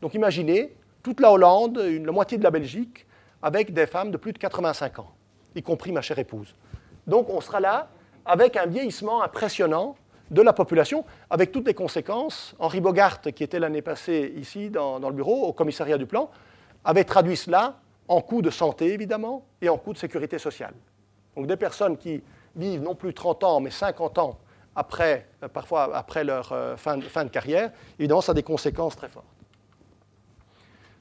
Donc 0.00 0.14
imaginez 0.14 0.76
toute 1.04 1.20
la 1.20 1.30
Hollande, 1.30 1.78
la 1.78 2.12
moitié 2.12 2.38
de 2.38 2.42
la 2.42 2.50
Belgique, 2.50 3.06
avec 3.42 3.72
des 3.74 3.86
femmes 3.86 4.10
de 4.10 4.16
plus 4.16 4.32
de 4.32 4.38
85 4.38 4.98
ans, 5.00 5.12
y 5.54 5.62
compris 5.62 5.92
ma 5.92 6.00
chère 6.00 6.18
épouse. 6.18 6.54
Donc 7.06 7.28
on 7.28 7.40
sera 7.42 7.60
là 7.60 7.90
avec 8.24 8.56
un 8.56 8.64
vieillissement 8.64 9.22
impressionnant 9.22 9.96
de 10.30 10.40
la 10.40 10.54
population, 10.54 11.04
avec 11.28 11.52
toutes 11.52 11.66
les 11.66 11.74
conséquences. 11.74 12.56
Henri 12.58 12.80
Bogart, 12.80 13.20
qui 13.20 13.44
était 13.44 13.58
l'année 13.58 13.82
passée 13.82 14.32
ici 14.38 14.70
dans, 14.70 14.98
le 14.98 15.14
bureau, 15.14 15.44
au 15.44 15.52
commissariat 15.52 15.98
du 15.98 16.06
plan, 16.06 16.30
avait 16.84 17.04
traduit 17.04 17.36
cela 17.36 17.76
en 18.08 18.22
coûts 18.22 18.40
de 18.40 18.50
santé, 18.50 18.94
évidemment, 18.94 19.44
et 19.60 19.68
en 19.68 19.76
coûts 19.76 19.92
de 19.92 19.98
sécurité 19.98 20.38
sociale. 20.38 20.72
Donc 21.36 21.46
des 21.46 21.56
personnes 21.56 21.98
qui 21.98 22.22
vivent 22.56 22.82
non 22.82 22.94
plus 22.94 23.12
30 23.12 23.44
ans, 23.44 23.60
mais 23.60 23.70
50 23.70 24.18
ans 24.18 24.38
après, 24.74 25.28
euh, 25.42 25.48
parfois 25.48 25.94
après 25.94 26.24
leur 26.24 26.50
euh, 26.52 26.76
fin, 26.76 26.96
de 26.96 27.28
carrière, 27.28 27.70
évidemment, 27.98 28.22
ça 28.22 28.32
a 28.32 28.34
des 28.34 28.42
conséquences 28.42 28.96
très 28.96 29.08
fortes. 29.08 29.26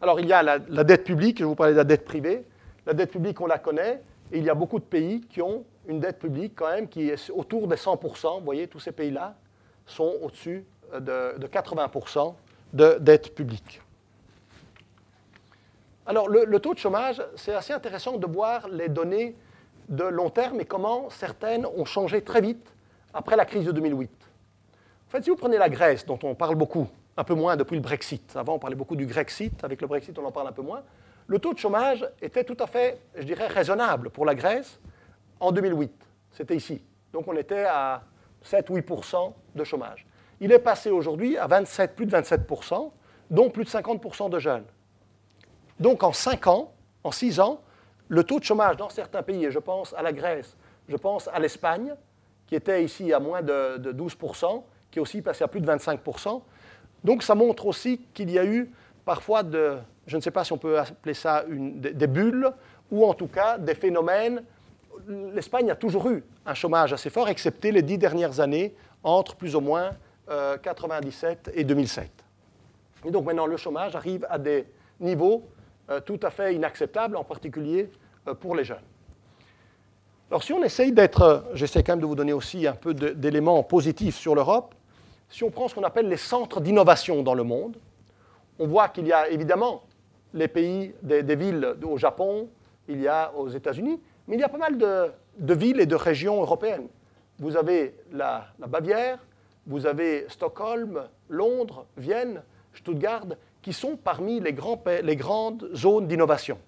Alors, 0.04 0.20
il 0.20 0.28
y 0.28 0.34
a 0.34 0.44
la, 0.44 0.60
dette 0.60 1.06
publique, 1.06 1.40
je 1.40 1.46
vous 1.46 1.56
parlais 1.56 1.72
de 1.72 1.78
la 1.78 1.86
dette 1.86 2.04
privée. 2.04 2.44
La 2.86 2.94
dette 2.94 3.10
publique, 3.10 3.40
on 3.40 3.46
la 3.48 3.58
connaît, 3.58 4.02
et 4.34 4.38
il 4.38 4.44
y 4.44 4.50
a 4.50 4.54
beaucoup 4.54 4.78
de 4.78 4.84
pays 4.84 5.22
qui 5.22 5.42
ont 5.42 5.64
une 5.88 6.02
dette 6.02 6.20
publique 6.20 6.56
quand 6.58 6.68
même 6.68 6.90
qui 6.90 7.08
est 7.08 7.30
autour 7.30 7.70
des 7.70 7.78
100%. 7.78 8.40
Vous 8.40 8.44
voyez, 8.44 8.68
tous 8.68 8.82
ces 8.82 8.92
pays-là 8.92 9.34
sont 9.86 10.14
au-dessus 10.22 10.66
euh, 10.94 11.38
de, 11.38 11.48
80% 11.48 12.34
de 12.74 12.98
dette 13.00 13.34
publique. 13.34 13.82
Alors, 16.06 16.28
le, 16.28 16.60
taux 16.60 16.74
de 16.74 16.80
chômage, 16.80 17.24
c'est 17.38 17.54
assez 17.54 17.72
intéressant 17.72 18.18
de 18.18 18.28
voir 18.28 18.68
les 18.68 18.90
données 18.90 19.38
de 19.88 20.04
long 20.04 20.30
terme 20.30 20.60
et 20.60 20.66
comment 20.66 21.10
certaines 21.12 21.66
ont 21.66 21.86
changé 21.86 22.22
très 22.22 22.42
vite 22.42 22.74
après 23.14 23.38
la 23.38 23.46
crise 23.46 23.64
de 23.68 23.72
2008. 23.72 24.12
En 25.08 25.12
fait, 25.12 25.24
si 25.24 25.30
vous 25.30 25.38
prenez 25.38 25.58
la 25.58 25.70
Grèce, 25.70 26.06
dont 26.06 26.20
on 26.24 26.36
parle 26.36 26.56
beaucoup, 26.56 26.90
un 27.16 27.24
peu 27.24 27.34
moins 27.34 27.56
depuis 27.56 27.76
le 27.76 27.82
Brexit, 27.82 28.36
avant 28.36 28.56
on 28.56 28.60
parlait 28.60 28.76
beaucoup 28.76 28.96
du 28.96 29.06
Grexit, 29.06 29.64
avec 29.64 29.82
le 29.82 29.88
Brexit 29.88 30.18
on 30.18 30.26
en 30.26 30.32
parle 30.32 30.48
un 30.48 30.52
peu 30.52 30.62
moins, 30.62 30.84
le 31.28 31.40
taux 31.40 31.54
de 31.54 31.60
chômage 31.60 32.06
était 32.22 32.44
tout 32.44 32.58
à 32.60 32.68
fait, 32.68 33.00
je 33.16 33.24
dirais, 33.24 33.48
raisonnable 33.48 34.10
pour 34.10 34.26
la 34.26 34.36
Grèce 34.36 34.80
en 35.40 35.52
2008. 35.52 35.92
C'était 36.32 36.56
ici. 36.56 36.82
Donc 37.12 37.28
on 37.28 37.36
était 37.38 37.66
à 37.66 38.04
7-8% 38.44 39.34
de 39.56 39.64
chômage. 39.64 40.06
Il 40.42 40.52
est 40.52 40.60
passé 40.60 40.90
aujourd'hui 40.90 41.38
à 41.38 41.48
27, 41.48 41.96
plus 41.96 42.06
de 42.06 42.12
27%, 42.12 42.92
dont 43.30 43.50
plus 43.50 43.64
de 43.64 43.70
50% 43.70 44.30
de 44.30 44.40
jeunes. 44.40 44.66
Donc 45.80 46.04
en 46.04 46.12
5 46.12 46.48
ans, 46.48 46.74
en 47.04 47.12
6 47.12 47.40
ans, 47.40 47.62
le 48.10 48.24
taux 48.24 48.40
de 48.40 48.44
chômage 48.44 48.78
dans 48.78 48.90
certains 48.90 49.24
pays, 49.24 49.46
et 49.46 49.52
je 49.52 49.60
pense 49.60 49.94
à 49.94 50.02
la 50.02 50.12
Grèce, 50.12 50.58
je 50.90 50.96
pense 50.98 51.28
à 51.30 51.40
l'Espagne, 51.40 51.96
qui 52.48 52.56
était 52.56 52.84
ici 52.84 53.14
à 53.14 53.20
moins 53.20 53.42
de, 53.42 53.92
12%, 53.94 54.64
qui 54.92 55.00
est 55.00 55.02
aussi 55.02 55.22
passé 55.22 55.44
à 55.44 55.48
plus 55.48 55.62
de 55.62 55.68
25%. 55.68 56.42
Donc 57.04 57.24
ça 57.24 57.36
montre 57.36 57.66
aussi 57.66 58.02
qu'il 58.14 58.30
y 58.32 58.40
a 58.40 58.46
eu 58.46 58.72
parfois 59.06 59.44
de, 59.44 59.78
je 60.08 60.16
ne 60.16 60.22
sais 60.22 60.32
pas 60.32 60.44
si 60.44 60.54
on 60.54 60.58
peut 60.58 60.80
appeler 60.80 61.14
ça 61.14 61.44
des 61.50 62.08
bulles, 62.08 62.52
ou 62.92 63.06
en 63.06 63.14
tout 63.14 63.28
cas 63.28 63.58
des 63.58 63.76
phénomènes 63.76 64.44
l'Espagne 65.08 65.70
a 65.72 65.76
toujours 65.76 66.10
eu 66.10 66.24
un 66.46 66.54
chômage 66.54 66.94
assez 66.94 67.10
fort, 67.10 67.30
excepté 67.30 67.72
les 67.72 67.82
dix 67.82 67.98
dernières 67.98 68.40
années, 68.40 68.76
entre 69.04 69.36
plus 69.36 69.56
ou 69.56 69.60
moins 69.60 69.92
1997 70.28 71.48
euh, 71.48 71.52
et 71.56 71.64
2007. 71.64 72.10
Et 73.06 73.12
donc 73.12 73.26
maintenant, 73.26 73.46
le 73.46 73.58
chômage 73.58 73.96
arrive 73.96 74.26
à 74.30 74.38
des 74.38 74.66
niveaux 75.00 75.44
euh, 75.90 76.00
tout 76.00 76.20
à 76.24 76.30
fait 76.30 76.56
inacceptables, 76.56 77.18
en 77.18 77.24
particulier 77.24 77.90
euh, 78.28 78.34
pour 78.34 78.56
les 78.56 78.64
jeunes. 78.64 78.78
Alors 80.30 80.44
si 80.44 80.54
on 80.54 80.64
essaye 80.64 80.92
d'être, 80.92 81.46
j'essaie 81.54 81.84
quand 81.84 81.94
même 81.94 82.02
de 82.02 82.06
vous 82.06 82.16
donner 82.16 82.34
aussi 82.34 82.66
un 82.66 82.74
peu 82.74 82.94
d'éléments 82.94 83.62
positifs 83.64 84.16
sur 84.16 84.34
l'Europe, 84.34 84.74
si 85.34 85.44
on 85.44 85.50
prend 85.50 85.68
ce 85.68 85.74
qu'on 85.74 85.84
appelle 85.84 86.08
les 86.08 86.18
centres 86.18 86.62
d'innovation 86.62 87.24
dans 87.24 87.34
le 87.34 87.42
monde, 87.42 87.78
on 88.60 88.68
voit 88.68 88.90
qu'il 88.90 89.08
y 89.08 89.14
a 89.14 89.30
évidemment 89.30 89.82
les 90.32 90.48
pays, 90.48 90.94
des, 91.02 91.36
villes 91.36 91.76
au 91.84 91.98
Japon, 91.98 92.50
il 92.88 93.02
y 93.02 93.08
a 93.08 93.34
aux 93.36 93.50
États-Unis, 93.50 94.00
mais 94.28 94.36
il 94.36 94.40
y 94.40 94.44
a 94.44 94.50
pas 94.50 94.60
mal 94.60 94.78
de, 94.78 95.54
villes 95.56 95.80
et 95.80 95.88
de 95.88 95.96
régions 95.96 96.40
européennes. 96.40 96.88
Vous 97.40 97.58
avez 97.58 97.96
la, 98.12 98.46
Bavière, 98.60 99.26
vous 99.66 99.88
avez 99.88 100.28
Stockholm, 100.30 101.04
Londres, 101.30 101.88
Vienne, 101.98 102.44
Stuttgart, 102.76 103.26
qui 103.64 103.74
sont 103.74 103.96
parmi 103.96 104.40
les 104.40 104.54
grandes 104.54 105.70
zones 105.74 106.08
d'innovation. 106.08 106.60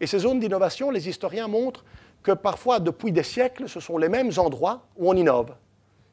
Et 0.00 0.06
ces 0.06 0.20
zones 0.20 0.40
d'innovation, 0.40 0.90
les 0.90 1.06
historiens 1.06 1.48
montrent 1.48 1.84
que 2.22 2.32
parfois, 2.32 2.80
depuis 2.80 3.12
des 3.12 3.22
siècles, 3.22 3.68
ce 3.68 3.78
sont 3.78 3.98
les 3.98 4.08
mêmes 4.08 4.30
endroits 4.38 4.86
où 4.96 5.10
on 5.10 5.14
innove. 5.14 5.54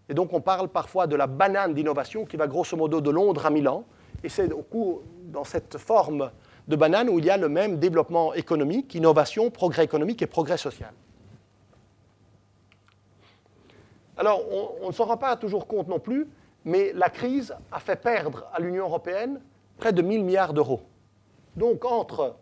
Et 0.10 0.13
donc, 0.13 0.34
on 0.34 0.41
parle 0.41 0.70
parfois 0.70 1.08
de 1.08 1.15
la 1.15 1.28
banane 1.28 1.74
d'innovation 1.74 2.26
qui 2.26 2.38
va 2.38 2.48
grosso 2.48 2.78
modo 2.78 3.02
de 3.02 3.10
Londres 3.10 3.46
à 3.46 3.50
Milan. 3.50 3.84
Et 4.24 4.30
c'est 4.30 4.52
au 4.52 4.62
coup, 4.62 5.02
dans 5.26 5.43
cette 5.43 5.78
forme 5.78 6.32
de 6.67 6.76
banane 6.76 7.10
où 7.10 7.20
il 7.20 7.26
y 7.26 7.30
a 7.30 7.38
le 7.38 7.50
même 7.50 7.78
développement 7.78 8.34
économique, 8.34 8.96
innovation, 8.96 9.50
progrès 9.50 9.84
économique 9.84 10.22
et 10.22 10.28
progrès 10.28 10.58
social. 10.58 10.93
Alors, 14.17 14.41
on, 14.82 14.88
ne 14.88 14.91
s'en 14.91 15.06
rend 15.06 15.17
pas 15.17 15.36
toujours 15.36 15.67
compte 15.67 15.88
non 15.88 16.00
plus, 16.00 16.28
mais 16.65 16.91
la 16.93 17.10
crise 17.10 17.56
a 17.72 17.80
fait 17.80 17.96
perdre 17.96 18.48
à 18.54 18.60
l'Union 18.60 18.86
européenne 18.86 19.39
près 19.78 19.93
de 19.93 20.02
1000 20.02 20.24
milliards 20.24 20.54
d'euros. 20.54 20.82
Donc, 21.56 21.86
entre 21.86 22.36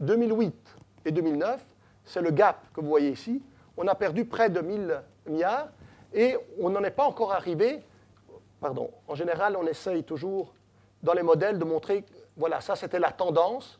2008 0.00 0.54
et 1.06 1.10
2009, 1.10 1.64
c'est 2.04 2.22
le 2.22 2.30
gap 2.30 2.64
que 2.72 2.80
vous 2.80 2.88
voyez 2.88 3.10
ici, 3.10 3.42
on 3.76 3.86
a 3.88 3.94
perdu 3.94 4.24
près 4.24 4.48
de 4.48 4.60
1000 4.60 5.02
milliards 5.26 5.68
et 6.12 6.36
on 6.60 6.70
n'en 6.70 6.82
est 6.84 6.90
pas 6.90 7.04
encore 7.04 7.32
arrivé. 7.32 7.80
Pardon, 8.60 8.90
en 9.06 9.14
général, 9.14 9.56
on 9.56 9.66
essaye 9.66 10.02
toujours 10.04 10.54
dans 11.02 11.12
les 11.12 11.22
modèles 11.22 11.58
de 11.58 11.64
montrer 11.64 12.04
voilà, 12.38 12.60
ça 12.60 12.76
c'était 12.76 13.00
la 13.00 13.10
tendance, 13.10 13.78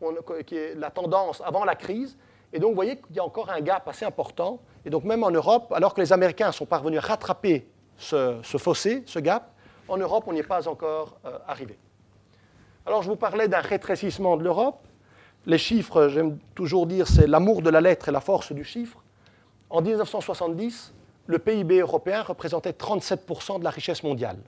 la 0.00 0.90
tendance 0.90 1.42
avant 1.44 1.64
la 1.64 1.74
crise. 1.74 2.16
Et 2.52 2.58
donc, 2.58 2.70
vous 2.70 2.74
voyez 2.74 2.96
qu'il 2.96 3.14
y 3.14 3.18
a 3.18 3.24
encore 3.24 3.50
un 3.50 3.60
gap 3.60 3.86
assez 3.86 4.06
important. 4.06 4.60
Et 4.84 4.90
donc, 4.90 5.04
même 5.04 5.22
en 5.22 5.30
Europe, 5.30 5.70
alors 5.72 5.92
que 5.92 6.00
les 6.00 6.12
Américains 6.12 6.50
sont 6.50 6.64
parvenus 6.64 6.98
à 6.98 7.06
rattraper 7.06 7.68
ce, 7.98 8.40
fossé, 8.42 9.02
ce 9.06 9.18
gap, 9.18 9.52
en 9.88 9.98
Europe, 9.98 10.24
on 10.26 10.32
n'y 10.32 10.40
est 10.40 10.42
pas 10.42 10.68
encore 10.68 11.18
euh, 11.24 11.38
arrivé. 11.46 11.78
Alors, 12.86 13.02
je 13.02 13.08
vous 13.08 13.16
parlais 13.16 13.48
d'un 13.48 13.60
rétrécissement 13.60 14.36
de 14.36 14.44
l'Europe. 14.44 14.80
Les 15.46 15.58
chiffres, 15.58 16.08
j'aime 16.08 16.38
toujours 16.54 16.86
dire, 16.86 17.06
c'est 17.06 17.26
l'amour 17.26 17.62
de 17.62 17.70
la 17.70 17.80
lettre 17.80 18.08
et 18.08 18.12
la 18.12 18.20
force 18.20 18.52
du 18.52 18.64
chiffre. 18.64 19.02
En 19.70 19.82
1970, 19.82 20.94
le 21.28 21.38
PIB 21.38 21.80
européen 21.80 22.22
représentait 22.22 22.70
37% 22.70 23.58
de 23.58 23.64
la 23.64 23.70
richesse 23.70 24.02
mondiale. 24.02 24.38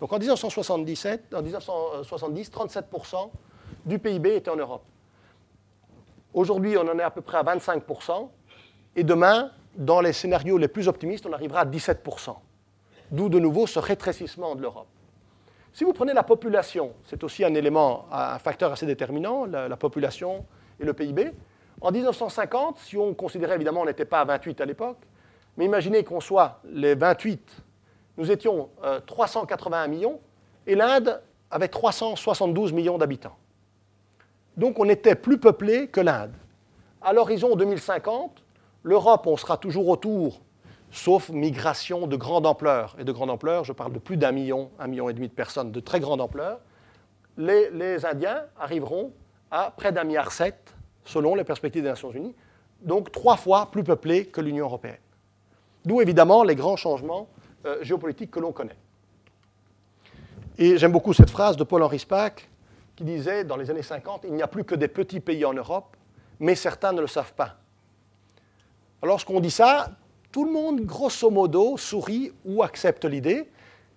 Donc 0.00 0.12
en 0.12 0.18
1977, 0.18 1.34
en 1.34 1.42
1970, 1.42 2.50
37% 2.50 3.30
du 3.84 3.98
PIB 3.98 4.36
était 4.36 4.50
en 4.50 4.56
Europe. 4.56 4.82
Aujourd'hui, 6.32 6.76
on 6.78 6.88
en 6.88 6.98
est 6.98 7.02
à 7.02 7.10
peu 7.10 7.20
près 7.20 7.36
à 7.36 7.42
25%, 7.42 8.28
et 8.96 9.04
demain, 9.04 9.50
dans 9.76 10.00
les 10.00 10.14
scénarios 10.14 10.56
les 10.56 10.68
plus 10.68 10.88
optimistes, 10.88 11.26
on 11.26 11.32
arrivera 11.34 11.60
à 11.60 11.64
17%. 11.66 12.34
D'où 13.10 13.28
de 13.28 13.38
nouveau 13.38 13.66
ce 13.66 13.78
rétrécissement 13.78 14.54
de 14.54 14.62
l'Europe. 14.62 14.88
Si 15.74 15.84
vous 15.84 15.92
prenez 15.92 16.14
la 16.14 16.22
population, 16.22 16.94
c'est 17.04 17.22
aussi 17.24 17.44
un 17.44 17.52
élément, 17.52 18.06
un 18.10 18.38
facteur 18.38 18.72
assez 18.72 18.86
déterminant, 18.86 19.44
la, 19.44 19.68
la 19.68 19.76
population 19.76 20.46
et 20.80 20.84
le 20.86 20.94
PIB. 20.94 21.32
En 21.82 21.92
1950, 21.92 22.78
si 22.78 22.96
on 22.96 23.12
considérait 23.12 23.56
évidemment, 23.56 23.82
on 23.82 23.86
n'était 23.86 24.06
pas 24.06 24.22
à 24.22 24.24
28 24.24 24.62
à 24.62 24.64
l'époque, 24.64 24.96
mais 25.56 25.64
imaginez 25.64 26.04
qu'on 26.04 26.20
soit 26.20 26.60
les 26.64 26.94
28 26.94 27.62
nous 28.16 28.30
étions 28.30 28.70
381 29.06 29.84
euh, 29.84 29.88
millions 29.88 30.20
et 30.66 30.74
l'Inde 30.74 31.20
avait 31.50 31.68
372 31.68 32.72
millions 32.72 32.98
d'habitants. 32.98 33.36
Donc 34.56 34.78
on 34.78 34.88
était 34.88 35.14
plus 35.14 35.38
peuplé 35.38 35.88
que 35.88 36.00
l'Inde. 36.00 36.32
À 37.02 37.12
l'horizon 37.12 37.56
2050, 37.56 38.42
l'Europe, 38.82 39.26
on 39.26 39.36
sera 39.36 39.58
toujours 39.58 39.88
autour, 39.88 40.40
sauf 40.90 41.28
migration 41.28 42.06
de 42.06 42.16
grande 42.16 42.46
ampleur. 42.46 42.96
Et 42.98 43.04
de 43.04 43.12
grande 43.12 43.30
ampleur, 43.30 43.64
je 43.64 43.72
parle 43.72 43.92
de 43.92 43.98
plus 43.98 44.16
d'un 44.16 44.32
million, 44.32 44.70
un 44.78 44.86
million 44.86 45.08
et 45.08 45.12
demi 45.12 45.28
de 45.28 45.34
personnes 45.34 45.70
de 45.70 45.80
très 45.80 46.00
grande 46.00 46.20
ampleur. 46.20 46.60
Les, 47.36 47.70
les 47.70 48.06
Indiens 48.06 48.44
arriveront 48.58 49.12
à 49.50 49.70
près 49.76 49.92
d'un 49.92 50.04
milliard 50.04 50.32
sept, 50.32 50.74
selon 51.04 51.34
les 51.34 51.44
perspectives 51.44 51.82
des 51.82 51.90
Nations 51.90 52.10
Unies, 52.10 52.34
donc 52.80 53.12
trois 53.12 53.36
fois 53.36 53.70
plus 53.70 53.84
peuplés 53.84 54.24
que 54.24 54.40
l'Union 54.40 54.64
européenne. 54.64 54.96
D'où 55.86 56.00
évidemment 56.00 56.42
les 56.42 56.56
grands 56.56 56.76
changements 56.76 57.28
euh, 57.64 57.82
géopolitique 57.82 58.32
que 58.32 58.40
l'on 58.40 58.52
connaît. 58.52 58.76
Et 60.58 60.78
j'aime 60.78 60.92
beaucoup 60.92 61.12
cette 61.12 61.30
phrase 61.30 61.56
de 61.56 61.62
Paul-Henri 61.64 62.00
Spaak 62.00 62.50
qui 62.96 63.04
disait 63.04 63.44
dans 63.44 63.56
les 63.56 63.70
années 63.70 63.82
50, 63.82 64.24
il 64.24 64.34
n'y 64.34 64.42
a 64.42 64.48
plus 64.48 64.64
que 64.64 64.74
des 64.74 64.88
petits 64.88 65.20
pays 65.20 65.44
en 65.44 65.52
Europe, 65.52 65.96
mais 66.40 66.54
certains 66.54 66.92
ne 66.92 67.00
le 67.00 67.06
savent 67.06 67.34
pas. 67.34 67.56
Lorsqu'on 69.02 69.38
dit 69.38 69.50
ça, 69.50 69.90
tout 70.32 70.44
le 70.44 70.50
monde, 70.50 70.80
grosso 70.80 71.30
modo, 71.30 71.76
sourit 71.76 72.32
ou 72.44 72.62
accepte 72.62 73.04
l'idée, 73.04 73.48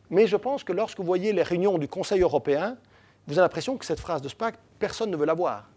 mais 0.09 0.27
je 0.27 0.35
pense 0.35 0.63
que 0.63 0.73
lorsque 0.73 0.99
vous 0.99 1.05
voyez 1.05 1.33
les 1.33 1.43
réunions 1.43 1.77
du 1.77 1.87
Conseil 1.87 2.21
européen, 2.21 2.77
vous 3.25 3.33
avez 3.33 3.45
l'impression 3.45 3.77
que 3.77 3.85
cette 3.85 3.99
phrase 3.99 4.21
de 4.21 4.27
SPAC, 4.27 4.55
personne 4.77 5.09
ne 5.09 5.17
veut 5.17 5.25
la 5.25 5.33
voir. 5.33 5.69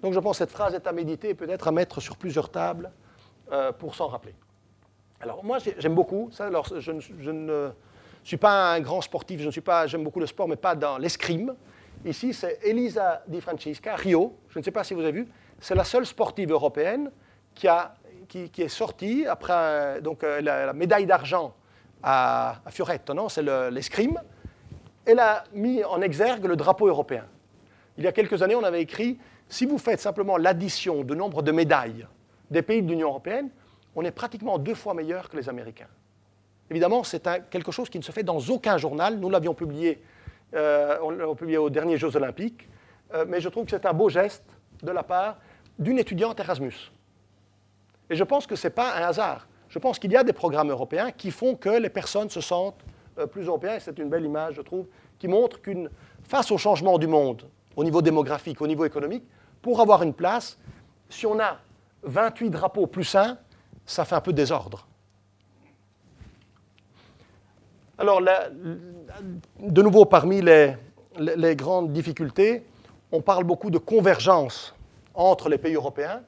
Donc 0.00 0.14
je 0.14 0.20
pense 0.20 0.38
que 0.38 0.44
cette 0.44 0.52
phrase 0.52 0.74
est 0.74 0.86
à 0.86 0.92
méditer, 0.92 1.34
peut-être 1.34 1.68
à 1.68 1.72
mettre 1.72 2.00
sur 2.00 2.16
plusieurs 2.16 2.50
tables 2.50 2.90
euh, 3.52 3.72
pour 3.72 3.94
s'en 3.94 4.08
rappeler. 4.08 4.34
Alors 5.20 5.44
moi 5.44 5.58
j'aime 5.78 5.94
beaucoup 5.94 6.28
ça. 6.32 6.48
Je, 6.78 7.30
ne 7.30 7.70
suis 8.22 8.36
pas 8.36 8.74
un 8.74 8.80
grand 8.80 9.00
sportif, 9.00 9.40
je 9.40 9.46
ne 9.46 9.50
suis 9.50 9.60
pas, 9.60 9.86
j'aime 9.86 10.04
beaucoup 10.04 10.20
le 10.20 10.26
sport, 10.26 10.48
mais 10.48 10.56
pas 10.56 10.74
dans 10.74 10.98
l'escrime. 10.98 11.54
Ici 12.04 12.32
c'est 12.32 12.60
Elisa 12.62 13.22
Di 13.26 13.40
Francesca, 13.40 13.96
Rio. 13.96 14.36
Je 14.48 14.58
ne 14.58 14.64
sais 14.64 14.70
pas 14.70 14.84
si 14.84 14.94
vous 14.94 15.00
avez 15.00 15.12
vu. 15.12 15.28
C'est 15.60 15.74
la 15.74 15.84
seule 15.84 16.06
sportive 16.06 16.52
européenne 16.52 17.10
qui, 17.54 17.66
a, 17.66 17.94
qui, 18.28 18.50
est 18.58 18.68
sortie 18.68 19.26
après 19.26 20.00
donc, 20.02 20.22
euh, 20.22 20.40
la, 20.40 20.72
médaille 20.72 21.06
d'argent 21.06 21.54
à, 22.02 22.60
à 22.64 22.70
Fioretto, 22.70 23.14
non? 23.14 23.28
C'est 23.28 23.42
l'escrime. 23.70 24.20
Elle 25.04 25.18
a 25.18 25.42
mis 25.54 25.82
en 25.82 26.00
exergue 26.02 26.44
le 26.44 26.54
drapeau 26.54 26.86
européen. 26.86 27.24
Il 27.96 28.04
y 28.04 28.06
a 28.06 28.12
quelques 28.12 28.42
années, 28.42 28.54
on 28.54 28.62
avait 28.62 28.82
écrit 28.82 29.18
si 29.48 29.66
vous 29.66 29.78
faites 29.78 30.00
simplement 30.00 30.36
l'addition 30.36 31.02
du 31.02 31.16
nombre 31.16 31.42
de 31.42 31.50
médailles 31.50 32.06
des 32.50 32.62
pays 32.62 32.82
de 32.82 32.88
l'Union 32.88 33.08
européenne, 33.08 33.50
on 33.94 34.02
est 34.04 34.10
pratiquement 34.10 34.58
deux 34.58 34.74
fois 34.74 34.94
meilleur 34.94 35.28
que 35.28 35.36
les 35.36 35.48
Américains. 35.48 35.88
Évidemment, 36.70 37.02
c'est 37.02 37.28
quelque 37.50 37.72
chose 37.72 37.88
qui 37.88 37.98
ne 37.98 38.04
se 38.04 38.12
fait 38.12 38.22
dans 38.22 38.38
aucun 38.38 38.76
journal. 38.76 39.18
Nous 39.18 39.30
l'avions 39.30 39.54
publié, 39.54 40.02
euh, 40.54 40.98
on 41.02 41.34
publié 41.34 41.58
aux 41.58 41.70
derniers 41.70 41.96
Jeux 41.96 42.14
olympiques, 42.14 42.68
euh, 43.14 43.24
mais 43.26 43.40
je 43.40 43.48
trouve 43.48 43.64
que 43.64 43.70
c'est 43.70 43.86
un 43.86 43.92
beau 43.92 44.08
geste 44.08 44.44
de 44.82 44.90
la 44.90 45.02
part 45.02 45.38
d'une 45.78 45.98
étudiante 45.98 46.38
Erasmus. 46.40 46.92
Et 48.10 48.16
je 48.16 48.24
pense 48.24 48.46
que 48.46 48.56
ce 48.56 48.66
n'est 48.66 48.74
pas 48.74 48.94
un 48.96 49.02
hasard. 49.02 49.48
Je 49.68 49.78
pense 49.78 49.98
qu'il 49.98 50.12
y 50.12 50.16
a 50.16 50.24
des 50.24 50.32
programmes 50.32 50.70
européens 50.70 51.10
qui 51.10 51.30
font 51.30 51.54
que 51.54 51.68
les 51.68 51.90
personnes 51.90 52.30
se 52.30 52.40
sentent 52.40 52.82
euh, 53.18 53.26
plus 53.26 53.46
européennes. 53.46 53.80
C'est 53.80 53.98
une 53.98 54.08
belle 54.08 54.24
image, 54.24 54.54
je 54.54 54.62
trouve, 54.62 54.86
qui 55.18 55.28
montre 55.28 55.60
qu'une 55.60 55.90
face 56.22 56.50
au 56.50 56.58
changement 56.58 56.98
du 56.98 57.06
monde, 57.06 57.44
au 57.76 57.84
niveau 57.84 58.02
démographique, 58.02 58.60
au 58.60 58.66
niveau 58.66 58.84
économique, 58.84 59.24
pour 59.62 59.80
avoir 59.80 60.02
une 60.02 60.14
place, 60.14 60.58
si 61.08 61.26
on 61.26 61.38
a 61.40 61.58
28 62.08 62.50
drapeaux 62.50 62.86
plus 62.86 63.14
un, 63.14 63.38
ça 63.86 64.04
fait 64.04 64.14
un 64.14 64.20
peu 64.20 64.32
désordre. 64.32 64.86
Alors, 67.98 68.20
de 68.20 69.82
nouveau, 69.82 70.04
parmi 70.04 70.40
les, 70.40 71.56
grandes 71.56 71.92
difficultés, 71.92 72.64
on 73.10 73.20
parle 73.20 73.44
beaucoup 73.44 73.70
de 73.70 73.78
convergence 73.78 74.74
entre 75.14 75.48
les 75.48 75.58
pays 75.58 75.74
européens, 75.74 76.22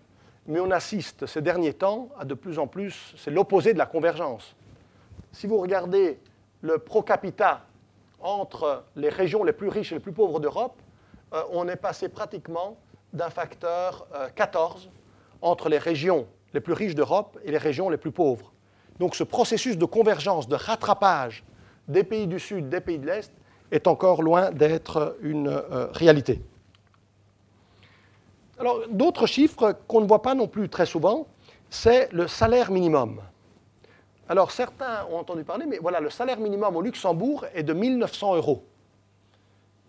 mais 0.47 0.59
on 0.59 0.71
assiste 0.71 1.27
ces 1.27 1.43
derniers 1.43 1.75
temps 1.75 2.09
à 2.19 2.25
de 2.25 2.35
plus 2.35 2.59
en 2.59 2.67
plus, 2.67 3.15
c'est 3.17 3.31
l'opposé 3.31 3.73
de 3.73 3.79
la 3.79 3.87
convergence. 3.87 4.57
Si 5.33 5.47
vous 5.47 5.59
regardez 5.59 6.19
le 6.61 6.79
pro 6.79 7.03
capita 7.03 7.61
entre 8.19 8.85
les 8.97 9.09
régions 9.09 9.45
les 9.45 9.53
plus 9.53 9.69
riches 9.69 9.93
et 9.93 9.95
les 9.95 10.01
plus 10.01 10.13
pauvres 10.13 10.41
d'Europe, 10.41 10.77
euh, 11.33 11.43
on 11.53 11.69
est 11.69 11.77
passé 11.77 12.09
pratiquement 12.09 12.77
d'un 13.13 13.31
facteur 13.31 14.09
14 14.35 14.87
euh, 14.87 15.00
entre 15.43 15.69
les 15.69 15.79
régions 15.79 16.27
les 16.53 16.61
plus 16.61 16.73
riches 16.73 16.95
d'Europe 16.95 17.39
et 17.45 17.51
les 17.51 17.59
régions 17.59 17.89
les 17.89 17.97
plus 17.97 18.11
pauvres. 18.11 18.53
Donc 18.99 19.15
ce 19.15 19.25
processus 19.25 19.79
de 19.79 19.85
convergence, 19.85 20.49
de 20.49 20.57
rattrapage 20.57 21.45
des 21.89 22.05
pays 22.05 22.27
du 22.27 22.39
Sud, 22.39 22.69
des 22.69 22.81
pays 22.81 22.99
de 22.99 23.07
l'Est, 23.07 23.33
est 23.71 23.87
encore 23.87 24.23
loin 24.23 24.51
d'être 24.51 25.17
une 25.23 25.49
euh, 25.49 25.87
réalité. 25.93 26.43
Alors 28.59 28.81
d'autres 28.91 29.27
chiffres 29.27 29.77
qu'on 29.87 30.01
ne 30.01 30.07
voit 30.07 30.23
pas 30.23 30.35
non 30.35 30.49
plus 30.49 30.69
très 30.69 30.87
souvent, 30.87 31.27
c'est 31.71 32.13
le 32.13 32.27
salaire 32.27 32.71
minimum. 32.71 33.21
Alors 34.29 34.51
certains 34.51 35.07
ont 35.11 35.17
entendu 35.17 35.45
parler, 35.45 35.67
mais 35.67 35.79
voilà, 35.79 36.01
le 36.01 36.11
salaire 36.11 36.39
minimum 36.39 36.77
au 36.77 36.83
Luxembourg 36.83 37.47
est 37.55 37.63
de 37.63 37.73
1900 37.73 38.37
euros. 38.37 38.65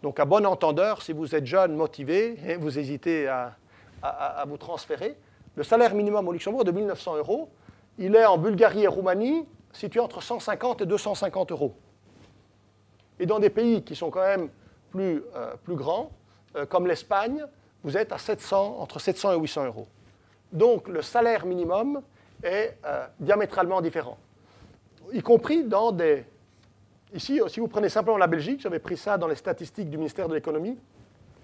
Donc, 0.01 0.19
à 0.19 0.25
bon 0.25 0.45
entendeur, 0.47 1.01
si 1.01 1.13
vous 1.13 1.35
êtes 1.35 1.45
jeune, 1.45 1.75
motivé, 1.75 2.35
et 2.47 2.55
vous 2.55 2.79
hésitez 2.79 3.27
à, 3.27 3.55
vous 4.47 4.57
transférer, 4.57 5.15
le 5.55 5.63
salaire 5.63 5.93
minimum 5.93 6.27
au 6.27 6.31
Luxembourg 6.31 6.61
est 6.61 6.65
de 6.65 6.71
1900 6.71 7.17
euros. 7.17 7.49
Il 7.97 8.15
est 8.15 8.25
en 8.25 8.37
Bulgarie 8.37 8.83
et 8.83 8.87
Roumanie 8.87 9.45
situé 9.73 9.99
entre 9.99 10.21
150 10.21 10.81
et 10.81 10.85
250 10.85 11.51
euros. 11.51 11.73
Et 13.19 13.25
dans 13.25 13.39
des 13.39 13.49
pays 13.49 13.83
qui 13.83 13.95
sont 13.95 14.09
quand 14.09 14.21
même 14.21 14.49
plus, 14.89 15.23
euh, 15.35 15.53
plus 15.63 15.75
grands, 15.75 16.11
euh, 16.55 16.65
comme 16.65 16.87
l'Espagne, 16.87 17.45
vous 17.83 17.97
êtes 17.97 18.11
à 18.11 18.17
700, 18.17 18.77
entre 18.79 18.99
700 18.99 19.33
et 19.33 19.37
800 19.37 19.65
euros. 19.65 19.87
Donc 20.51 20.87
le 20.87 21.01
salaire 21.01 21.45
minimum 21.45 22.01
est 22.43 22.77
euh, 22.85 23.05
diamétralement 23.19 23.81
différent, 23.81 24.17
y 25.13 25.21
compris 25.21 25.63
dans 25.63 25.91
des, 25.91 26.25
Ici, 27.13 27.41
si 27.47 27.59
vous 27.59 27.67
prenez 27.67 27.89
simplement 27.89 28.17
la 28.17 28.27
Belgique, 28.27 28.61
j'avais 28.61 28.79
pris 28.79 28.95
ça 28.95 29.17
dans 29.17 29.27
les 29.27 29.35
statistiques 29.35 29.89
du 29.89 29.97
ministère 29.97 30.29
de 30.29 30.33
l'économie, 30.33 30.77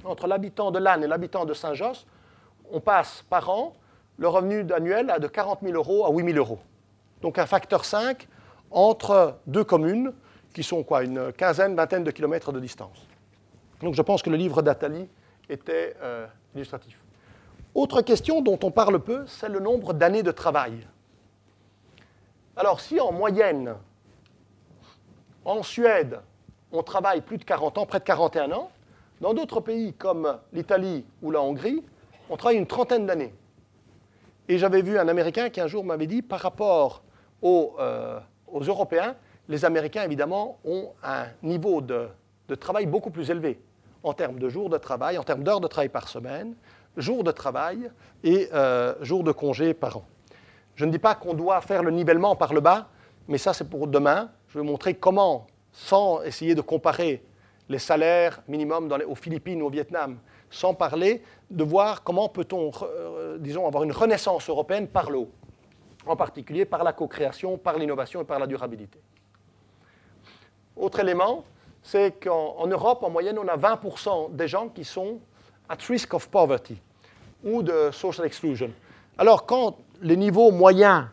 entre 0.06 0.26
l'habitant 0.26 0.72
de 0.72 0.80
Lannes 0.80 1.04
et 1.04 1.08
l'habitant 1.08 1.44
de 1.44 1.54
Saint-Josse, 1.54 2.06
on 2.72 2.80
passe 2.80 3.26
par 3.30 3.50
an 3.50 3.76
le 4.18 4.28
revenu 4.28 4.66
annuel 4.74 5.14
de 5.20 5.28
40 5.28 5.60
000 5.62 5.76
euros 5.76 6.06
à 6.06 6.12
8 6.12 6.34
000 6.34 6.38
euros. 6.38 6.60
Donc 7.22 7.38
un 7.38 7.46
facteur 7.46 7.86
5 7.86 8.28
entre 8.72 9.38
deux 9.48 9.64
communes 9.64 10.14
qui 10.54 10.64
sont 10.64 10.84
quoi, 10.84 11.04
une 11.04 11.32
quinzaine, 11.34 11.76
vingtaine 11.76 12.04
de 12.04 12.12
kilomètres 12.12 12.52
de 12.52 12.60
distance. 12.60 13.08
Donc 13.82 13.94
je 13.94 14.02
pense 14.02 14.22
que 14.22 14.30
le 14.30 14.38
livre 14.38 14.62
d'Atali 14.62 15.08
était 15.50 15.96
euh, 16.02 16.26
illustratif. 16.56 17.00
Autre 17.76 18.02
question 18.02 18.42
dont 18.42 18.60
on 18.64 18.72
parle 18.72 19.00
peu, 19.00 19.26
c'est 19.28 19.50
le 19.50 19.60
nombre 19.60 19.94
d'années 19.94 20.24
de 20.24 20.32
travail. 20.32 20.88
Alors 22.56 22.82
si 22.82 23.00
en 23.00 23.12
moyenne, 23.12 23.76
en 25.46 25.62
Suède, 25.62 26.20
on 26.72 26.82
travaille 26.84 27.22
plus 27.22 27.38
de 27.38 27.44
40 27.44 27.78
ans, 27.78 27.86
près 27.86 28.00
de 28.00 28.04
41 28.04 28.52
ans. 28.52 28.72
Dans 29.22 29.34
d'autres 29.34 29.62
pays 29.62 29.94
comme 29.94 30.38
l'Italie 30.54 31.06
ou 31.22 31.32
la 31.32 31.42
Hongrie, 31.42 31.84
on 32.30 32.38
travaille 32.38 32.58
une 32.58 32.68
trentaine 32.68 33.06
d'années. 33.06 33.34
Et 34.50 34.58
j'avais 34.58 34.82
vu 34.82 34.98
un 34.98 35.08
Américain 35.08 35.50
qui 35.50 35.60
un 35.60 35.68
jour 35.68 35.84
m'avait 35.84 36.08
dit, 36.08 36.22
par 36.22 36.40
rapport 36.40 37.04
aux, 37.42 37.76
euh, 37.80 38.20
Européens, 38.54 39.16
les 39.50 39.66
Américains, 39.66 40.04
évidemment, 40.04 40.58
ont 40.64 40.92
un 41.04 41.26
niveau 41.44 41.82
de, 41.82 42.08
travail 42.60 42.86
beaucoup 42.86 43.10
plus 43.12 43.30
élevé 43.30 43.60
en 44.04 44.14
termes 44.14 44.40
de 44.40 44.48
jours 44.48 44.70
de 44.70 44.78
travail, 44.78 45.18
en 45.18 45.24
termes 45.24 45.44
d'heures 45.44 45.60
de 45.60 45.68
travail 45.68 45.90
par 45.90 46.08
semaine, 46.08 46.56
jours 46.96 47.24
de 47.24 47.32
travail 47.32 47.90
et 48.24 48.48
euh, 48.54 48.96
jours 49.02 49.24
de 49.24 49.34
congé 49.34 49.74
par 49.74 49.98
an. 49.98 50.06
Je 50.76 50.86
ne 50.86 50.92
dis 50.92 51.00
pas 51.00 51.16
qu'on 51.16 51.34
doit 51.34 51.60
faire 51.60 51.84
le 51.84 51.92
nivellement 51.92 52.36
par 52.36 52.54
le 52.54 52.62
bas, 52.62 52.88
mais 53.28 53.38
ça 53.38 53.54
c'est 53.54 53.70
pour 53.70 53.88
demain. 53.88 54.30
Je 54.48 54.60
vais 54.60 54.66
montrer 54.66 54.94
comment, 54.94 55.48
sans 55.74 56.22
essayer 56.24 56.56
de 56.56 56.62
comparer 56.62 57.22
les 57.68 57.80
salaires 57.80 58.42
minimums 58.48 58.90
aux 59.08 59.16
Philippines 59.16 59.62
ou 59.62 59.66
au 59.66 59.70
Vietnam, 59.70 60.18
sans 60.50 60.74
parler 60.74 61.22
de 61.50 61.64
voir 61.64 62.04
comment 62.04 62.30
peut-on, 62.30 62.72
euh, 62.82 63.38
disons, 63.40 63.68
avoir 63.68 63.84
une 63.84 63.92
renaissance 63.92 64.50
européenne 64.50 64.88
par 64.88 65.10
l'eau, 65.10 65.30
en 66.06 66.16
particulier 66.16 66.66
par 66.66 66.84
la 66.84 66.94
co-création, 66.94 67.58
par 67.58 67.78
l'innovation 67.78 68.22
et 68.22 68.26
par 68.26 68.40
la 68.40 68.48
durabilité. 68.48 69.00
Autre 70.76 71.00
élément, 71.00 71.44
c'est 71.82 72.20
qu'en 72.24 72.68
Europe, 72.68 73.04
en 73.04 73.10
moyenne, 73.10 73.40
on 73.40 73.48
a 73.48 73.58
20% 73.58 74.36
des 74.36 74.48
gens 74.48 74.70
qui 74.70 74.84
sont 74.84 75.20
at 75.70 75.78
risk 75.88 76.14
of 76.14 76.28
poverty 76.30 76.78
ou 77.44 77.64
de 77.64 77.92
social 77.92 78.26
exclusion. 78.26 78.72
Alors, 79.18 79.46
quand 79.46 79.78
les 80.02 80.18
niveaux 80.18 80.52
moyens 80.52 81.06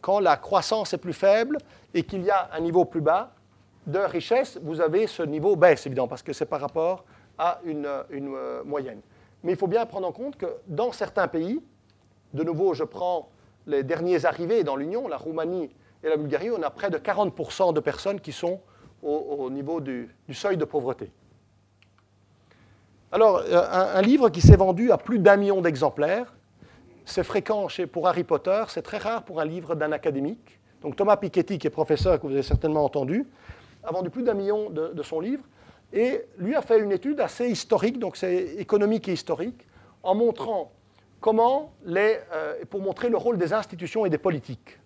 quand 0.00 0.20
la 0.20 0.36
croissance 0.36 0.92
est 0.92 0.98
plus 0.98 1.12
faible 1.12 1.58
et 1.94 2.02
qu'il 2.02 2.22
y 2.22 2.30
a 2.30 2.50
un 2.52 2.60
niveau 2.60 2.84
plus 2.84 3.00
bas 3.00 3.32
de 3.86 3.98
richesse, 3.98 4.58
vous 4.62 4.80
avez 4.80 5.06
ce 5.06 5.22
niveau 5.22 5.56
baisse, 5.56 5.86
évidemment, 5.86 6.08
parce 6.08 6.22
que 6.22 6.32
c'est 6.32 6.46
par 6.46 6.60
rapport 6.60 7.04
à 7.38 7.60
une, 7.64 7.86
euh, 7.86 8.62
moyenne. 8.64 9.00
Mais 9.42 9.52
il 9.52 9.58
faut 9.58 9.66
bien 9.66 9.86
prendre 9.86 10.06
en 10.06 10.12
compte 10.12 10.36
que 10.36 10.46
dans 10.66 10.92
certains 10.92 11.28
pays, 11.28 11.60
de 12.34 12.42
nouveau, 12.42 12.74
je 12.74 12.84
prends 12.84 13.30
les 13.66 13.82
derniers 13.82 14.24
arrivés 14.24 14.64
dans 14.64 14.76
l'Union, 14.76 15.08
la 15.08 15.16
Roumanie 15.16 15.70
et 16.02 16.08
la 16.08 16.16
Bulgarie, 16.16 16.50
on 16.50 16.62
a 16.62 16.70
près 16.70 16.90
de 16.90 16.98
40% 16.98 17.72
de 17.72 17.80
personnes 17.80 18.20
qui 18.20 18.32
sont 18.32 18.60
au, 19.02 19.50
niveau 19.50 19.80
du, 19.80 20.14
seuil 20.32 20.56
de 20.56 20.64
pauvreté. 20.64 21.12
Alors, 23.12 23.38
euh, 23.38 23.62
un 23.70 24.02
livre 24.02 24.30
qui 24.30 24.40
s'est 24.40 24.56
vendu 24.56 24.90
à 24.90 24.98
plus 24.98 25.20
d'un 25.20 25.36
million 25.36 25.60
d'exemplaires, 25.60 26.34
c'est 27.04 27.22
fréquent 27.22 27.68
chez, 27.68 27.86
pour 27.86 28.08
Harry 28.08 28.24
Potter, 28.24 28.64
c'est 28.68 28.82
très 28.82 28.98
rare 28.98 29.22
pour 29.22 29.40
un 29.40 29.44
livre 29.44 29.76
d'un 29.76 29.92
académique. 29.92 30.58
Donc 30.82 30.96
Thomas 30.96 31.16
Piketty, 31.16 31.58
qui 31.58 31.66
est 31.66 31.70
professeur, 31.70 32.20
que 32.20 32.26
vous 32.26 32.32
avez 32.32 32.42
certainement 32.42 32.84
entendu, 32.84 33.26
a 33.84 33.92
vendu 33.92 34.10
plus 34.10 34.24
d'un 34.24 34.34
million 34.34 34.70
de, 34.70 35.02
son 35.02 35.20
livre, 35.20 35.42
et 35.92 36.22
lui 36.38 36.54
a 36.54 36.62
fait 36.62 36.80
une 36.80 36.92
étude 36.92 37.20
assez 37.20 37.48
historique, 37.48 37.98
donc 37.98 38.16
c'est 38.16 38.54
économique 38.58 39.08
et 39.08 39.12
historique, 39.12 39.66
en 40.02 40.14
montrant 40.14 40.72
comment 41.20 41.72
les, 41.84 42.18
euh, 42.32 42.54
pour 42.70 42.80
montrer 42.80 43.08
le 43.08 43.16
rôle 43.16 43.38
des 43.38 43.52
institutions 43.52 44.06
et 44.06 44.10
des 44.10 44.18
politiques. 44.18 44.78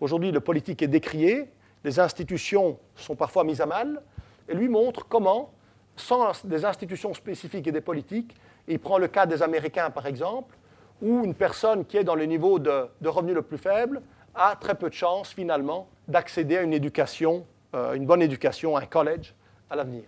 Aujourd'hui, 0.00 0.32
le 0.32 0.40
politique 0.40 0.82
est 0.82 0.88
décrié, 0.88 1.48
les 1.84 2.00
institutions 2.00 2.78
sont 2.96 3.14
parfois 3.14 3.44
mises 3.44 3.60
à 3.60 3.66
mal, 3.66 4.02
et 4.48 4.54
lui 4.54 4.68
montre 4.68 5.06
comment, 5.06 5.52
sans 5.96 6.32
des 6.44 6.64
institutions 6.64 7.14
spécifiques 7.14 7.66
et 7.66 7.72
des 7.72 7.80
politiques, 7.80 8.34
il 8.68 8.78
prend 8.78 8.98
le 8.98 9.08
cas 9.08 9.26
des 9.26 9.42
Américains 9.42 9.90
par 9.90 10.06
exemple, 10.06 10.56
où 11.02 11.24
une 11.24 11.34
personne 11.34 11.84
qui 11.84 11.96
est 11.96 12.04
dans 12.04 12.14
le 12.14 12.24
niveau 12.24 12.58
de, 12.58 12.88
revenu 13.04 13.32
le 13.32 13.42
plus 13.42 13.58
faible 13.58 14.02
a 14.34 14.56
très 14.56 14.74
peu 14.74 14.88
de 14.88 14.94
chances 14.94 15.30
finalement 15.32 15.88
d'accéder 16.08 16.58
à 16.58 16.62
une 16.62 16.72
éducation, 16.72 17.46
euh, 17.74 17.94
une 17.94 18.06
bonne 18.06 18.22
éducation, 18.22 18.76
un 18.76 18.86
collège 18.86 19.34
à 19.70 19.76
l'avenir. 19.76 20.04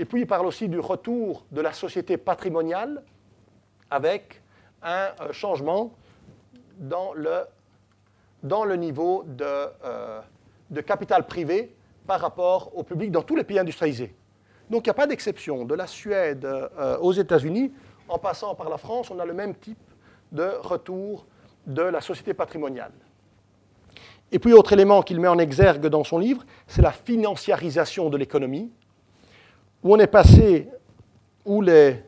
Et 0.00 0.06
puis 0.06 0.22
il 0.22 0.26
parle 0.26 0.46
aussi 0.46 0.66
du 0.66 0.78
retour 0.78 1.44
de 1.52 1.60
la 1.60 1.74
société 1.74 2.16
patrimoniale 2.16 3.02
avec 3.90 4.40
un 4.82 5.10
euh, 5.20 5.30
changement 5.30 5.92
dans 6.78 7.12
le, 7.12 8.76
niveau 8.76 9.24
de, 9.26 9.44
euh, 9.44 10.22
de 10.70 10.80
capital 10.80 11.26
privé 11.26 11.76
par 12.06 12.18
rapport 12.18 12.74
au 12.74 12.82
public 12.82 13.12
dans 13.12 13.20
tous 13.20 13.36
les 13.36 13.44
pays 13.44 13.58
industrialisés. 13.58 14.14
Donc 14.70 14.86
il 14.86 14.88
n'y 14.88 14.92
a 14.92 14.94
pas 14.94 15.06
d'exception. 15.06 15.66
De 15.66 15.74
la 15.74 15.86
Suède 15.86 16.48
aux 17.02 17.12
États-Unis, 17.12 17.70
en 18.08 18.18
passant 18.18 18.54
par 18.54 18.70
la 18.70 18.78
France, 18.78 19.10
on 19.10 19.18
a 19.18 19.26
le 19.26 19.34
même 19.34 19.54
type 19.54 19.76
de 20.32 20.48
retour 20.62 21.26
de 21.66 21.82
la 21.82 22.00
société 22.00 22.32
patrimoniale. 22.32 22.92
Et 24.32 24.38
puis, 24.38 24.54
autre 24.54 24.72
élément 24.72 25.02
qu'il 25.02 25.20
met 25.20 25.28
en 25.28 25.38
exergue 25.38 25.88
dans 25.88 26.04
son 26.04 26.18
livre, 26.18 26.44
c'est 26.66 26.82
la 26.82 26.92
financiarisation 26.92 28.08
de 28.08 28.16
l'économie, 28.16 28.70
où 29.82 29.94
on 29.94 29.98
est 29.98 30.06
passé, 30.06 30.68
où 31.44 31.62
les, 31.62 32.02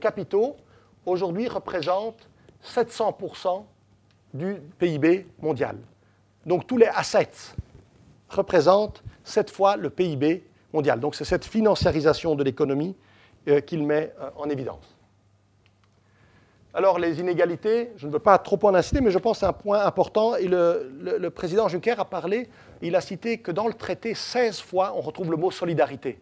capitaux, 0.00 0.56
aujourd'hui, 1.04 1.48
représentent 1.48 2.28
700% 2.64 3.64
du 4.34 4.56
PIB 4.78 5.26
mondial. 5.40 5.76
Donc, 6.46 6.66
tous 6.66 6.76
les 6.76 6.86
assets 6.86 7.54
représentent 8.28 9.02
sept 9.24 9.50
fois 9.50 9.76
le 9.76 9.90
PIB 9.90 10.44
mondial. 10.72 11.00
Donc, 11.00 11.14
c'est 11.14 11.24
cette 11.24 11.44
financiarisation 11.44 12.34
de 12.34 12.42
l'économie 12.42 12.96
euh, 13.48 13.60
qu'il 13.60 13.84
met 13.84 14.14
euh, 14.20 14.30
en 14.36 14.48
évidence. 14.48 14.96
Alors, 16.74 16.98
les 16.98 17.20
inégalités, 17.20 17.92
je 17.96 18.06
ne 18.06 18.12
veux 18.12 18.18
pas 18.18 18.38
trop 18.38 18.58
en 18.62 18.74
inciter, 18.74 19.02
mais 19.02 19.10
je 19.10 19.18
pense 19.18 19.36
que 19.36 19.40
c'est 19.40 19.46
un 19.46 19.52
point 19.52 19.84
important. 19.84 20.36
Et 20.36 20.48
le, 20.48 21.28
président 21.28 21.68
Juncker 21.68 22.00
a 22.00 22.06
parlé, 22.06 22.48
il 22.80 22.96
a 22.96 23.02
cité 23.02 23.38
que 23.38 23.50
dans 23.50 23.66
le 23.66 23.74
traité, 23.74 24.14
16 24.14 24.60
fois, 24.60 24.94
on 24.96 25.02
retrouve 25.02 25.30
le 25.30 25.36
mot 25.36 25.50
solidarité. 25.50 26.18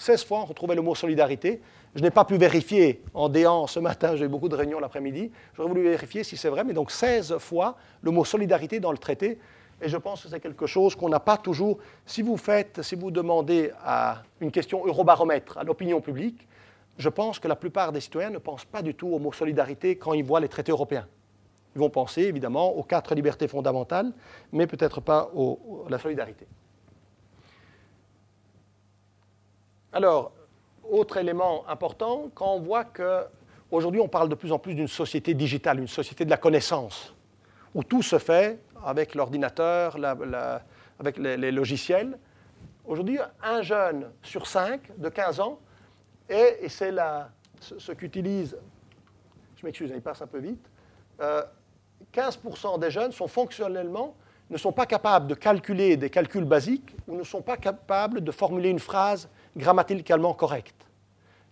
16 0.00 0.24
fois, 0.24 0.40
on 0.40 0.44
retrouvait 0.46 0.74
le 0.74 0.80
mot 0.80 0.94
solidarité. 0.94 1.60
Je 1.94 2.00
n'ai 2.00 2.10
pas 2.10 2.24
pu 2.24 2.38
vérifier 2.38 3.02
en 3.12 3.28
déant 3.28 3.66
ce 3.66 3.80
matin, 3.80 4.16
j'ai 4.16 4.24
eu 4.24 4.28
beaucoup 4.28 4.48
de 4.48 4.56
réunions 4.56 4.80
l'après-midi. 4.80 5.30
J'aurais 5.54 5.68
voulu 5.68 5.82
vérifier 5.82 6.24
si 6.24 6.38
c'est 6.38 6.48
vrai, 6.48 6.64
mais 6.64 6.72
donc 6.72 6.90
16 6.90 7.36
fois 7.36 7.76
le 8.00 8.10
mot 8.10 8.24
solidarité 8.24 8.80
dans 8.80 8.92
le 8.92 8.98
traité. 8.98 9.38
Et 9.82 9.90
je 9.90 9.98
pense 9.98 10.22
que 10.22 10.30
c'est 10.30 10.40
quelque 10.40 10.66
chose 10.66 10.96
qu'on 10.96 11.10
n'a 11.10 11.20
pas 11.20 11.36
toujours. 11.36 11.78
Si 12.06 12.22
vous 12.22 12.38
faites, 12.38 12.80
si 12.80 12.94
vous 12.94 13.10
demandez 13.10 13.72
à 13.84 14.22
une 14.40 14.50
question 14.50 14.86
eurobaromètre 14.86 15.58
à 15.58 15.64
l'opinion 15.64 16.00
publique, 16.00 16.48
je 16.96 17.10
pense 17.10 17.38
que 17.38 17.48
la 17.48 17.56
plupart 17.56 17.92
des 17.92 18.00
citoyens 18.00 18.30
ne 18.30 18.38
pensent 18.38 18.64
pas 18.64 18.80
du 18.80 18.94
tout 18.94 19.08
au 19.08 19.18
mot 19.18 19.32
solidarité 19.32 19.96
quand 19.96 20.14
ils 20.14 20.24
voient 20.24 20.40
les 20.40 20.48
traités 20.48 20.72
européens. 20.72 21.06
Ils 21.74 21.78
vont 21.78 21.90
penser 21.90 22.22
évidemment 22.22 22.74
aux 22.74 22.84
quatre 22.84 23.14
libertés 23.14 23.48
fondamentales, 23.48 24.12
mais 24.50 24.66
peut-être 24.66 25.02
pas 25.02 25.30
à 25.30 25.90
la 25.90 25.98
solidarité. 25.98 26.46
Alors, 29.92 30.32
autre 30.88 31.16
élément 31.16 31.64
important, 31.68 32.30
quand 32.34 32.54
on 32.54 32.60
voit 32.60 32.84
qu'aujourd'hui 32.84 34.00
on 34.00 34.08
parle 34.08 34.28
de 34.28 34.36
plus 34.36 34.52
en 34.52 34.58
plus 34.58 34.74
d'une 34.74 34.88
société 34.88 35.34
digitale, 35.34 35.80
une 35.80 35.88
société 35.88 36.24
de 36.24 36.30
la 36.30 36.36
connaissance, 36.36 37.14
où 37.74 37.82
tout 37.82 38.02
se 38.02 38.18
fait 38.18 38.60
avec 38.84 39.14
l'ordinateur, 39.14 39.96
avec 40.98 41.18
les, 41.18 41.50
logiciels. 41.50 42.18
Aujourd'hui, 42.86 43.18
un 43.42 43.62
jeune 43.62 44.10
sur 44.22 44.46
cinq 44.46 44.80
de 44.96 45.08
15 45.08 45.40
ans 45.40 45.58
et, 46.28 46.68
c'est 46.68 46.94
ce, 47.60 47.92
qu'utilise, 47.92 48.56
je 49.56 49.66
m'excuse, 49.66 49.90
il 49.92 50.00
passe 50.00 50.22
un 50.22 50.26
peu 50.26 50.38
vite, 50.38 50.64
15% 51.20 52.74
euh, 52.74 52.78
des 52.78 52.90
jeunes 52.90 53.12
sont 53.12 53.28
fonctionnellement, 53.28 54.14
ne 54.50 54.56
sont 54.56 54.72
pas 54.72 54.86
capables 54.86 55.26
de 55.26 55.34
calculer 55.34 55.96
des 55.96 56.10
calculs 56.10 56.44
basiques 56.44 56.94
ou 57.06 57.16
ne 57.16 57.24
sont 57.24 57.42
pas 57.42 57.56
capables 57.56 58.22
de 58.22 58.32
formuler 58.32 58.70
une 58.70 58.78
phrase 58.78 59.28
grammaticalement 59.56 60.34
correcte. 60.34 60.86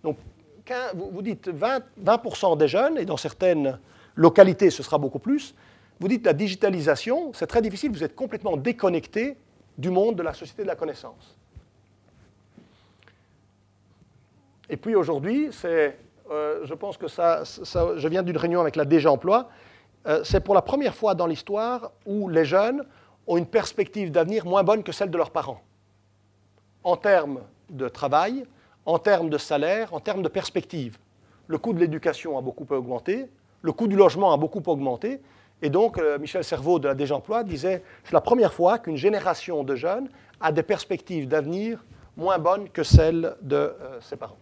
Donc, 0.02 0.16
vous, 0.94 1.22
dites 1.22 1.48
20%, 1.48 1.82
20 1.96 2.56
des 2.56 2.68
jeunes, 2.68 2.98
et 2.98 3.04
dans 3.04 3.16
certaines 3.16 3.78
localités 4.14 4.70
ce 4.70 4.82
sera 4.82 4.98
beaucoup 4.98 5.18
plus, 5.18 5.54
vous 6.00 6.08
dites 6.08 6.24
la 6.26 6.32
digitalisation, 6.32 7.32
c'est 7.32 7.46
très 7.46 7.62
difficile, 7.62 7.90
vous 7.90 8.04
êtes 8.04 8.14
complètement 8.14 8.56
déconnecté 8.56 9.36
du 9.76 9.90
monde 9.90 10.16
de 10.16 10.22
la 10.22 10.34
société 10.34 10.62
de 10.62 10.68
la 10.68 10.76
connaissance. 10.76 11.36
Et 14.70 14.76
puis 14.76 14.94
aujourd'hui, 14.94 15.50
euh, 15.64 15.90
je 16.64 16.74
pense 16.74 16.96
que 16.96 17.08
ça, 17.08 17.42
je 17.44 18.08
viens 18.08 18.22
d'une 18.22 18.36
réunion 18.36 18.60
avec 18.60 18.76
la 18.76 18.84
DG 18.84 19.08
Emploi, 19.08 19.48
euh, 20.06 20.22
c'est 20.24 20.40
pour 20.40 20.54
la 20.54 20.62
première 20.62 20.94
fois 20.94 21.14
dans 21.14 21.26
l'histoire 21.26 21.92
où 22.06 22.28
les 22.28 22.44
jeunes 22.44 22.84
ont 23.26 23.36
une 23.36 23.46
perspective 23.46 24.10
d'avenir 24.10 24.46
moins 24.46 24.62
bonne 24.62 24.82
que 24.82 24.92
celle 24.92 25.10
de 25.10 25.16
leurs 25.16 25.30
parents, 25.30 25.62
en 26.84 26.96
termes 26.96 27.40
de 27.70 27.88
travail, 27.88 28.44
en 28.86 28.98
termes 28.98 29.30
de 29.30 29.38
salaire, 29.38 29.92
en 29.94 30.00
termes 30.00 30.22
de 30.22 30.28
perspective. 30.28 30.98
Le 31.46 31.58
coût 31.58 31.72
de 31.72 31.80
l'éducation 31.80 32.38
a 32.38 32.40
beaucoup 32.40 32.66
augmenté, 32.74 33.30
le 33.62 33.72
coût 33.72 33.88
du 33.88 33.96
logement 33.96 34.32
a 34.32 34.36
beaucoup 34.36 34.62
augmenté, 34.66 35.20
et 35.60 35.70
donc 35.70 35.98
euh, 35.98 36.18
Michel 36.18 36.44
Servault 36.44 36.78
de 36.78 36.88
la 36.88 36.94
DG 36.94 37.12
Emploi 37.12 37.42
disait 37.44 37.82
c'est 38.04 38.12
la 38.12 38.20
première 38.20 38.52
fois 38.52 38.78
qu'une 38.78 38.96
génération 38.96 39.64
de 39.64 39.74
jeunes 39.74 40.08
a 40.40 40.52
des 40.52 40.62
perspectives 40.62 41.26
d'avenir 41.26 41.84
moins 42.16 42.38
bonnes 42.38 42.68
que 42.68 42.82
celles 42.82 43.36
de 43.42 43.72
ses 44.00 44.16
parents. 44.16 44.38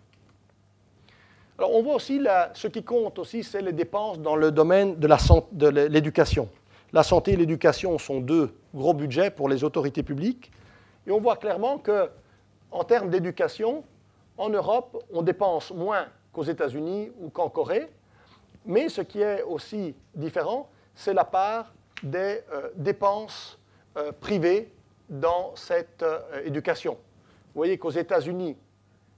Alors 1.59 1.75
on 1.75 1.83
voit 1.83 1.95
aussi, 1.95 2.21
ce 2.53 2.69
qui 2.69 2.83
compte 2.83 3.19
aussi, 3.19 3.43
c'est 3.43 3.63
les 3.63 3.73
dépenses 3.73 4.19
dans 4.19 4.37
le 4.37 4.51
domaine 4.51 4.97
de 4.97 5.69
l'éducation. 5.89 6.49
La, 6.93 7.03
santé 7.03 7.33
et 7.33 7.37
l'éducation 7.37 7.99
sont 7.99 8.21
deux 8.21 8.55
gros 8.75 8.93
budgets 8.93 9.31
pour 9.31 9.49
les 9.49 9.65
autorités 9.65 10.03
publiques. 10.03 10.53
Et 11.07 11.11
on 11.11 11.21
voit 11.21 11.37
clairement 11.37 11.79
qu'en 12.71 12.85
termes 12.85 13.11
d'éducation, 13.11 13.85
en 14.39 14.49
Europe, 14.49 15.05
on 15.13 15.23
dépense 15.23 15.71
moins 15.71 16.07
qu'aux 16.33 16.45
États-Unis 16.45 17.11
ou 17.21 17.31
qu'en 17.31 17.49
Corée. 17.49 17.89
Mais 18.65 18.89
ce 18.89 19.01
qui 19.01 19.21
est 19.21 19.43
aussi 19.43 19.95
différent, 20.15 20.69
c'est 20.95 21.15
la 21.15 21.25
part 21.25 21.73
des 22.03 22.43
euh, 22.53 22.71
dépenses 22.77 23.59
euh, 23.97 24.13
privées 24.13 24.73
dans 25.09 25.55
cette 25.55 26.03
euh, 26.03 26.45
éducation. 26.45 26.93
Vous 26.93 27.61
voyez 27.61 27.79
qu'aux 27.79 27.91
États-Unis 27.91 28.57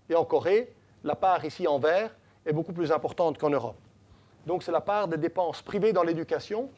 et 0.09 0.15
en 0.15 0.25
Corée, 0.25 0.73
la 1.03 1.17
part 1.17 1.45
ici 1.45 1.67
en 1.67 1.79
vert 1.79 2.15
est 2.47 2.53
beaucoup 2.53 2.73
plus 2.73 2.93
importante 2.93 3.39
qu'en 3.39 3.51
Europe. 3.51 3.77
Donc 4.47 4.63
c'est 4.63 4.73
la 4.73 4.81
part 4.81 5.09
des 5.09 5.17
dépenses 5.17 5.63
privées 5.63 5.93
dans 5.93 6.03
l'éducation. 6.03 6.71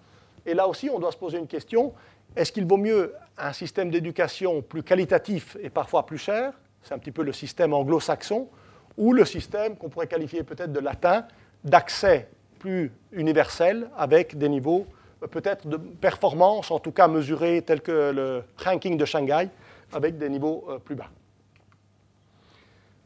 Et 0.46 0.54
là 0.54 0.66
aussi, 0.66 0.88
on 0.90 0.98
doit 0.98 1.12
se 1.12 1.16
poser 1.16 1.38
une 1.38 1.46
question. 1.46 1.92
Est-ce 2.34 2.52
qu'il 2.52 2.66
vaut 2.66 2.76
mieux 2.76 3.14
un 3.40 3.52
système 3.52 3.90
d'éducation 3.90 4.62
plus 4.62 4.82
qualitatif 4.82 5.56
et 5.60 5.70
parfois 5.70 6.06
plus 6.06 6.18
cher 6.18 6.52
C'est 6.82 6.94
un 6.94 6.98
petit 6.98 7.12
peu 7.12 7.22
le 7.22 7.32
système 7.32 7.72
anglo-saxon, 7.72 8.48
ou 8.96 9.12
le 9.12 9.24
système 9.24 9.76
qu'on 9.76 9.88
pourrait 9.88 10.06
qualifier 10.06 10.42
peut-être 10.42 10.72
de 10.72 10.80
latin, 10.80 11.26
d'accès 11.64 12.28
plus 12.58 12.92
universel 13.12 13.88
avec 13.96 14.36
des 14.36 14.48
niveaux 14.48 14.86
euh, 15.22 15.26
peut-être 15.26 15.66
de 15.68 15.76
performance, 15.76 16.70
en 16.70 16.78
tout 16.78 16.92
cas 16.92 17.08
mesurés 17.08 17.62
tels 17.62 17.80
que 17.80 18.12
le 18.12 18.42
ranking 18.62 18.96
de 18.96 19.04
Shanghai, 19.04 19.48
avec 19.92 20.18
des 20.18 20.28
niveaux 20.28 20.64
euh, 20.68 20.78
plus 20.78 20.94
bas. 20.94 21.10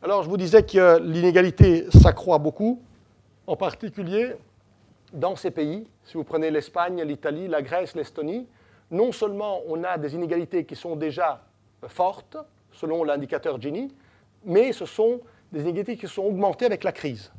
Alors, 0.02 0.22
je 0.22 0.28
vous 0.28 0.36
disais 0.36 0.62
que 0.62 1.00
l'inégalité 1.00 1.86
s'accroît 1.90 2.38
beaucoup, 2.38 2.82
en 3.46 3.56
particulier 3.56 4.32
dans 5.12 5.34
ces 5.36 5.50
pays. 5.50 5.86
Si 6.04 6.14
vous 6.14 6.24
prenez 6.24 6.50
l'Espagne, 6.50 7.02
l'Italie, 7.02 7.48
la 7.48 7.62
Grèce, 7.62 7.94
l'Estonie, 7.94 8.46
non 8.90 9.12
seulement 9.12 9.62
on 9.66 9.82
a 9.84 9.98
des 9.98 10.14
inégalités 10.14 10.64
qui 10.64 10.76
sont 10.76 10.96
déjà 10.96 11.42
fortes, 11.88 12.36
selon 12.72 13.04
l'indicateur 13.04 13.60
Gini, 13.60 13.94
mais 14.44 14.72
ce 14.72 14.86
sont 14.86 15.20
des 15.52 15.62
inégalités 15.62 15.96
qui 15.96 16.08
sont 16.08 16.24
augmentées 16.24 16.66
avec 16.66 16.84
la 16.84 16.92
crise. 16.92 17.30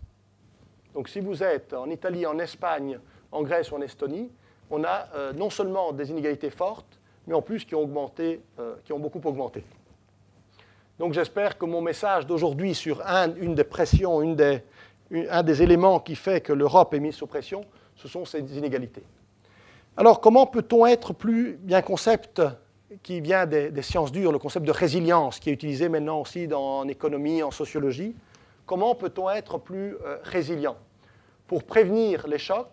Donc 0.94 1.10
si 1.10 1.20
vous 1.20 1.44
êtes 1.44 1.74
en 1.74 1.90
Italie, 1.90 2.26
en 2.26 2.40
Espagne, 2.40 3.00
en 3.32 3.44
Grèce 3.44 3.72
ou 3.72 3.76
en 3.76 3.82
Estonie, 3.82 4.32
on 4.72 4.84
a 4.84 5.08
euh, 5.16 5.34
non 5.34 5.50
seulement 5.50 5.92
des 5.92 6.10
inégalités 6.10 6.50
fortes, 6.50 7.00
mais 7.28 7.34
en 7.34 7.42
plus 7.42 7.66
qui 7.66 7.76
ont, 7.76 7.82
augmenté, 7.82 8.42
euh, 8.60 8.76
qui 8.84 8.94
ont 8.94 9.00
beaucoup 9.00 9.22
augmenté. 9.24 9.64
Donc 10.98 11.14
j'espère 11.14 11.58
que 11.58 11.66
mon 11.66 11.82
message 11.82 12.26
d'aujourd'hui 12.26 12.74
sur 12.74 13.02
une 13.42 13.54
des 13.54 13.66
pressions, 13.66 14.22
un 14.22 15.44
des 15.44 15.62
éléments 15.64 16.00
qui 16.00 16.16
fait 16.16 16.40
que 16.40 16.54
l'Europe 16.54 16.94
est 16.94 17.00
mise 17.00 17.16
sous 17.16 17.28
pression, 17.28 17.66
ce 17.96 18.08
sont 18.08 18.24
ces 18.24 18.40
inégalités. 18.58 19.04
Alors 19.98 20.20
comment 20.20 20.46
peut-on 20.46 20.86
être 20.86 21.14
plus, 21.14 21.58
bien 21.62 21.82
concept 21.82 22.42
qui 23.02 23.22
vient 23.22 23.46
des, 23.46 23.82
sciences 23.82 24.12
dures, 24.12 24.32
le 24.32 24.40
concept 24.40 24.66
de 24.66 24.72
résilience 24.72 25.40
qui 25.40 25.50
est 25.50 25.54
utilisé 25.54 25.90
maintenant 25.90 26.22
aussi 26.22 26.48
dans, 26.48 26.80
en 26.80 26.88
économie, 26.88 27.44
en 27.44 27.52
sociologie, 27.52 28.16
comment 28.66 28.96
peut-on 28.96 29.30
être 29.30 29.58
plus 29.58 29.96
euh, 30.04 30.18
résilient 30.24 30.76
pour 31.48 31.64
prévenir 31.64 32.28
les 32.28 32.40
chocs, 32.40 32.68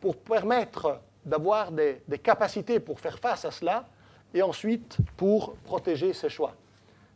pour 0.00 0.16
permettre 0.16 1.00
d'avoir 1.26 1.72
des 1.72 2.00
capacités 2.22 2.80
pour 2.80 3.00
faire 3.00 3.18
face 3.18 3.44
à 3.44 3.50
cela 3.50 3.86
et 4.32 4.40
ensuite 4.40 4.96
pour 5.16 5.54
protéger 5.64 6.12
ses 6.12 6.28
choix? 6.28 6.54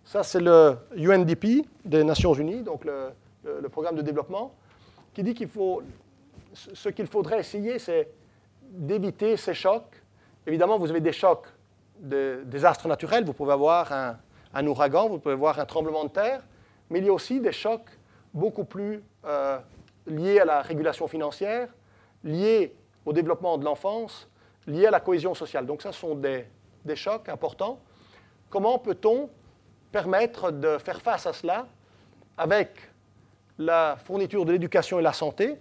Ça, 0.04 0.22
c'est 0.22 0.40
le 0.40 0.76
UNDP 0.96 1.64
des 1.84 2.04
Nations 2.04 2.34
Unies, 2.34 2.62
donc 2.62 2.84
le, 2.84 3.68
programme 3.70 3.96
de 3.96 4.02
développement, 4.02 4.54
qui 5.14 5.22
dit 5.22 5.34
qu'il 5.34 5.48
faut 5.48 5.82
ce 6.52 6.88
qu'il 6.90 7.06
faudrait 7.06 7.40
essayer, 7.40 7.78
c'est 7.78 8.08
d'éviter 8.72 9.36
ces 9.36 9.54
chocs. 9.54 10.02
Évidemment, 10.46 10.78
vous 10.78 10.90
avez 10.90 11.00
des 11.00 11.12
chocs 11.12 11.46
de 11.98 12.42
désastres 12.46 12.88
naturels. 12.88 13.24
Vous 13.24 13.32
pouvez 13.32 13.52
avoir 13.52 13.92
un, 14.54 14.66
ouragan, 14.66 15.08
vous 15.08 15.18
pouvez 15.18 15.34
avoir 15.34 15.58
un 15.60 15.66
tremblement 15.66 16.04
de 16.04 16.10
terre, 16.10 16.42
mais 16.90 16.98
il 16.98 17.06
y 17.06 17.08
a 17.08 17.12
aussi 17.12 17.40
des 17.40 17.52
chocs 17.52 17.88
beaucoup 18.34 18.64
plus 18.64 19.02
euh, 19.24 19.58
liés 20.06 20.40
à 20.40 20.44
la 20.44 20.62
régulation 20.62 21.06
financière, 21.06 21.68
liés 22.24 22.74
au 23.04 23.12
développement 23.12 23.58
de 23.58 23.64
l'enfance, 23.64 24.28
liés 24.66 24.86
à 24.86 24.90
la 24.90 25.00
cohésion 25.00 25.34
sociale. 25.34 25.66
Donc 25.66 25.82
ça, 25.82 25.92
ce 25.92 26.00
sont 26.00 26.14
des, 26.14 26.46
des 26.84 26.96
chocs 26.96 27.28
importants. 27.28 27.78
Comment 28.48 28.78
peut-on 28.78 29.28
permettre 29.90 30.50
de 30.50 30.78
faire 30.78 31.00
face 31.02 31.26
à 31.26 31.32
cela 31.32 31.66
avec 32.38 32.70
la 33.58 33.96
fourniture 34.04 34.44
de 34.44 34.52
l'éducation 34.52 34.98
et 34.98 35.02
la 35.02 35.12
santé 35.12 35.58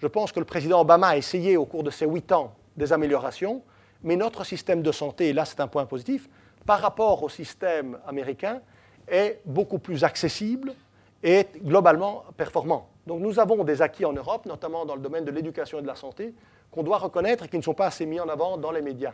Je 0.00 0.06
pense 0.06 0.32
que 0.32 0.38
le 0.38 0.46
président 0.46 0.80
Obama 0.80 1.08
a 1.08 1.16
essayé 1.18 1.58
au 1.58 1.66
cours 1.66 1.82
de 1.82 1.90
ses 1.90 2.06
huit 2.06 2.32
ans 2.32 2.54
des 2.76 2.92
améliorations, 2.92 3.62
mais 4.02 4.16
notre 4.16 4.44
système 4.44 4.80
de 4.80 4.92
santé, 4.92 5.28
et 5.28 5.32
là 5.34 5.44
c'est 5.44 5.60
un 5.60 5.68
point 5.68 5.84
positif, 5.84 6.28
par 6.64 6.80
rapport 6.80 7.22
au 7.22 7.28
système 7.28 7.98
américain, 8.06 8.62
est 9.06 9.40
beaucoup 9.44 9.78
plus 9.78 10.02
accessible 10.02 10.74
et 11.22 11.46
globalement 11.62 12.24
performant. 12.36 12.88
Donc 13.06 13.20
nous 13.20 13.38
avons 13.38 13.62
des 13.62 13.82
acquis 13.82 14.06
en 14.06 14.14
Europe, 14.14 14.46
notamment 14.46 14.86
dans 14.86 14.94
le 14.94 15.02
domaine 15.02 15.24
de 15.24 15.30
l'éducation 15.30 15.80
et 15.80 15.82
de 15.82 15.86
la 15.86 15.96
santé, 15.96 16.32
qu'on 16.70 16.82
doit 16.82 16.98
reconnaître 16.98 17.44
et 17.44 17.48
qui 17.48 17.58
ne 17.58 17.62
sont 17.62 17.74
pas 17.74 17.86
assez 17.86 18.06
mis 18.06 18.20
en 18.20 18.28
avant 18.28 18.56
dans 18.56 18.70
les 18.70 18.80
médias. 18.80 19.12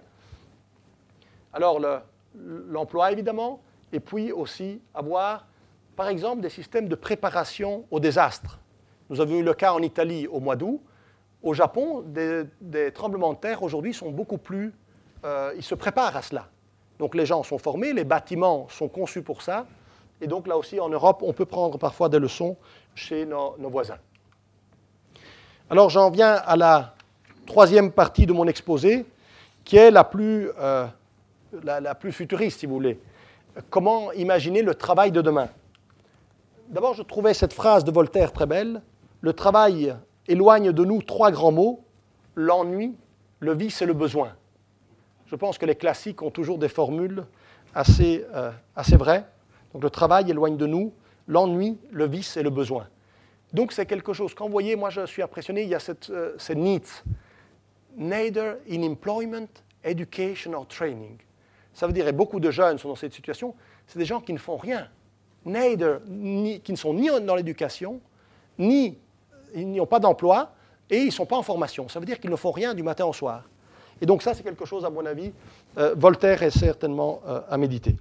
Alors 1.53 1.81
l'emploi 2.35 3.11
évidemment, 3.11 3.61
et 3.93 3.99
puis 3.99 4.31
aussi 4.31 4.81
avoir 4.95 5.47
par 5.97 6.09
exemple 6.09 6.43
des 6.43 6.51
systèmes 6.51 6.89
de 6.89 6.95
préparation 6.95 7.87
au 7.91 7.99
désastre. 7.99 8.61
Nous 9.09 9.21
avons 9.21 9.37
eu 9.37 9.43
le 9.43 9.55
cas 9.55 9.73
en 9.73 9.83
Italie 9.83 10.27
au 10.27 10.41
mois 10.41 10.57
d'août, 10.57 10.81
au 11.43 11.55
Japon, 11.55 12.03
des, 12.07 12.93
tremblements 12.93 13.33
de 13.33 13.39
terre 13.39 13.63
aujourd'hui 13.63 13.95
sont 13.95 14.11
beaucoup 14.11 14.39
plus... 14.39 14.75
Euh, 15.25 15.53
ils 15.57 15.63
se 15.63 15.75
préparent 15.75 16.17
à 16.17 16.23
cela. 16.23 16.49
Donc 16.99 17.15
les 17.15 17.27
gens 17.27 17.43
sont 17.43 17.59
formés, 17.59 17.93
les 17.93 18.05
bâtiments 18.05 18.69
sont 18.69 18.89
conçus 18.89 19.23
pour 19.23 19.43
ça. 19.43 19.67
Et 20.21 20.27
donc 20.27 20.49
là 20.49 20.57
aussi, 20.57 20.81
en 20.81 20.89
Europe, 20.89 21.23
on 21.23 21.33
peut 21.33 21.45
prendre 21.45 21.79
parfois 21.79 22.09
des 22.09 22.19
leçons 22.19 22.57
chez 22.95 23.27
nos, 23.27 23.55
voisins. 23.61 23.99
Alors 25.71 25.91
j'en 25.91 26.11
viens 26.11 26.35
à 26.35 26.57
la 26.57 26.95
troisième 27.47 27.93
partie 27.93 28.27
de 28.27 28.33
mon 28.33 28.47
exposé, 28.49 29.05
qui 29.65 29.77
est 29.77 29.91
la 29.91 30.05
plus, 30.05 30.51
euh, 30.59 30.87
la 31.63 31.95
plus 31.95 32.13
futuriste, 32.13 32.61
si 32.61 32.67
vous 32.67 32.75
voulez. 32.75 32.99
Comment 33.71 34.11
imaginer 34.13 34.63
le 34.63 34.75
travail 34.75 35.13
de 35.13 35.21
demain? 35.21 35.49
D'abord, 36.69 36.95
je 36.95 37.03
trouvais 37.03 37.35
cette 37.35 37.53
phrase 37.53 37.85
de 37.85 37.91
Voltaire 37.93 38.33
très 38.33 38.47
belle. 38.47 38.83
Le 39.27 39.33
travail 39.33 39.93
éloigne 40.29 40.71
de 40.71 40.85
nous 40.85 41.03
trois 41.03 41.33
grands 41.33 41.51
mots, 41.51 41.85
l'ennui, 42.37 42.95
le 43.41 43.55
vice 43.55 43.83
et 43.83 43.85
le 43.85 43.93
besoin. 43.93 44.37
Je 45.27 45.35
pense 45.35 45.59
que 45.59 45.67
les 45.67 45.75
classiques 45.75 46.23
ont 46.23 46.31
toujours 46.31 46.59
des 46.59 46.69
formules 46.69 47.27
assez, 47.75 48.25
euh, 48.37 48.53
assez 48.77 48.97
vraies. 48.97 49.27
Donc 49.73 49.83
le 49.83 49.91
travail 49.91 50.31
éloigne 50.31 50.57
de 50.57 50.67
nous 50.67 50.93
l'ennui, 51.27 51.77
le 51.91 52.07
vice 52.07 52.37
et 52.37 52.45
le 52.45 52.51
besoin. 52.51 52.87
Donc 53.53 53.73
c'est 53.73 53.85
quelque 53.85 54.13
chose, 54.13 54.33
quand 54.33 54.45
vous 54.45 54.53
voyez, 54.53 54.77
moi 54.77 54.91
je 54.91 55.05
suis 55.07 55.23
impressionné, 55.23 55.65
il 55.65 55.71
y 55.71 55.75
a 55.75 55.81
cette, 55.81 56.09
euh, 56.11 56.37
needs. 56.55 57.03
Neither 57.97 58.59
in 58.71 58.85
employment, 58.85 59.49
education 59.83 60.53
or 60.53 60.69
training. 60.69 61.19
Ça 61.75 61.89
veut 61.89 61.93
dire, 61.93 62.07
et 62.07 62.13
beaucoup 62.13 62.39
de 62.39 62.53
jeunes 62.53 62.79
sont 62.79 62.91
dans 62.91 62.95
cette 62.95 63.13
situation, 63.13 63.57
c'est 63.89 63.99
des 63.99 64.05
gens 64.05 64.21
qui 64.21 64.33
ne 64.33 64.39
font 64.39 64.57
rien. 64.57 64.89
Neither, 65.45 65.99
qui 66.63 66.71
ne 66.71 66.77
sont 66.77 66.95
ni 66.95 67.09
dans 67.09 67.35
l'éducation, 67.35 68.01
ni 68.57 68.99
ils 69.57 69.73
n'ont 69.73 69.87
pas 69.87 70.01
d'emploi 70.01 70.53
et 70.91 70.99
ils 70.99 71.07
ne 71.07 71.11
sont 71.11 71.27
pas 71.27 71.37
en 71.37 71.43
formation. 71.43 71.89
Ça 71.89 71.99
veut 71.99 72.07
dire 72.07 72.21
qu'ils 72.21 72.31
ne 72.31 72.37
font 72.37 72.53
rien 72.53 72.75
du 72.75 72.83
matin 72.83 73.07
au 73.07 73.13
soir. 73.13 73.43
Et 74.01 74.07
donc 74.07 74.23
ça, 74.23 74.35
c'est 74.35 74.43
quelque 74.43 74.65
chose, 74.65 74.85
à 74.85 74.91
mon 74.91 75.05
avis, 75.07 75.33
euh, 75.79 75.95
Voltaire 75.97 76.43
est 76.43 76.51
certainement 76.51 77.21
euh, 77.27 77.41
à 77.49 77.57
méditer. 77.57 77.97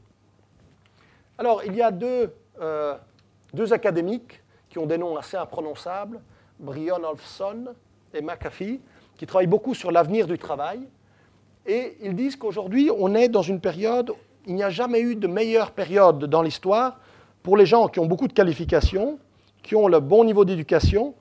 Alors, 1.38 1.64
il 1.66 1.76
y 1.76 1.82
a 1.82 1.92
deux, 1.92 2.34
euh, 2.62 2.96
deux, 3.54 3.74
académiques 3.74 4.42
qui 4.70 4.78
ont 4.78 4.86
des 4.86 4.98
noms 4.98 5.18
assez 5.18 5.38
imprononçables, 5.38 6.20
Brion 6.60 7.04
Olfson 7.04 7.74
et 8.14 8.22
McAfee, 8.22 8.82
qui 9.18 9.26
travaillent 9.26 9.48
beaucoup 9.48 9.74
sur 9.74 9.92
l'avenir 9.92 10.28
du 10.28 10.38
travail. 10.38 10.82
Et 11.66 11.98
ils 12.02 12.16
disent 12.16 12.36
qu'aujourd'hui, 12.36 12.90
on 12.96 13.16
est 13.16 13.30
dans 13.30 13.42
une 13.42 13.60
période, 13.60 14.12
il 14.46 14.56
n'y 14.56 14.64
a 14.64 14.70
jamais 14.70 15.00
eu 15.00 15.16
de 15.16 15.28
meilleure 15.28 15.72
période 15.72 16.26
dans 16.26 16.42
l'histoire 16.42 17.00
pour 17.42 17.58
les 17.58 17.66
gens 17.66 17.88
qui 17.88 18.00
ont 18.00 18.06
beaucoup 18.06 18.28
de 18.28 18.34
qualifications, 18.34 19.18
qui 19.64 19.76
ont 19.76 19.88
le 19.88 20.00
bon 20.00 20.24
niveau 20.24 20.46
d'éducation 20.46 21.16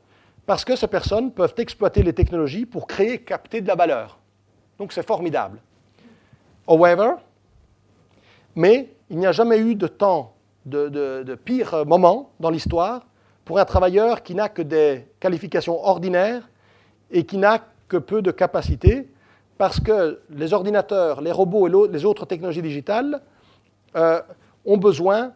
parce 0.46 0.64
que 0.64 0.76
ces 0.76 0.86
personnes 0.86 1.32
peuvent 1.32 1.54
exploiter 1.58 2.02
les 2.02 2.12
technologies 2.12 2.66
pour 2.66 2.86
créer, 2.86 3.18
capter 3.18 3.60
de 3.60 3.68
la 3.68 3.74
valeur. 3.74 4.18
Donc 4.78 4.92
c'est 4.92 5.06
formidable. 5.06 5.60
However, 6.66 7.14
mais 8.54 8.90
il 9.10 9.18
n'y 9.18 9.26
a 9.26 9.32
jamais 9.32 9.58
eu 9.58 9.74
de 9.74 9.86
temps, 9.86 10.34
de, 10.66 11.34
pire 11.44 11.84
moment 11.86 12.30
dans 12.40 12.50
l'histoire 12.50 13.06
pour 13.44 13.58
un 13.58 13.64
travailleur 13.64 14.22
qui 14.22 14.34
n'a 14.34 14.48
que 14.48 14.62
des 14.62 15.06
qualifications 15.20 15.84
ordinaires 15.84 16.48
et 17.10 17.24
qui 17.24 17.36
n'a 17.36 17.60
que 17.88 17.98
peu 17.98 18.22
de 18.22 18.30
capacités, 18.30 19.08
parce 19.58 19.78
que 19.78 20.20
les 20.30 20.52
ordinateurs, 20.52 21.20
les 21.20 21.32
robots 21.32 21.68
et 21.68 21.92
les 21.92 22.04
autres 22.04 22.24
technologies 22.24 22.62
digitales 22.62 23.20
euh, 23.94 24.20
ont, 24.64 24.78
besoin, 24.78 25.32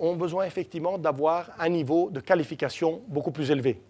ont 0.00 0.16
besoin 0.16 0.44
effectivement 0.44 0.98
d'avoir 0.98 1.50
un 1.58 1.68
niveau 1.68 2.10
de 2.10 2.20
qualification 2.20 3.02
beaucoup 3.06 3.30
plus 3.30 3.50
élevé. 3.50 3.80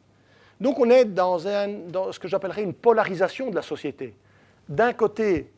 Donc 0.62 0.78
on 0.78 0.88
est 0.90 1.04
dans, 1.06 1.40
ce 1.40 2.18
que 2.20 2.28
j'appellerais 2.28 2.62
une 2.62 2.72
polarisation 2.72 3.50
de 3.50 3.56
la 3.56 3.62
société. 3.62 4.14
D'un 4.68 4.92
côté, 4.92 5.50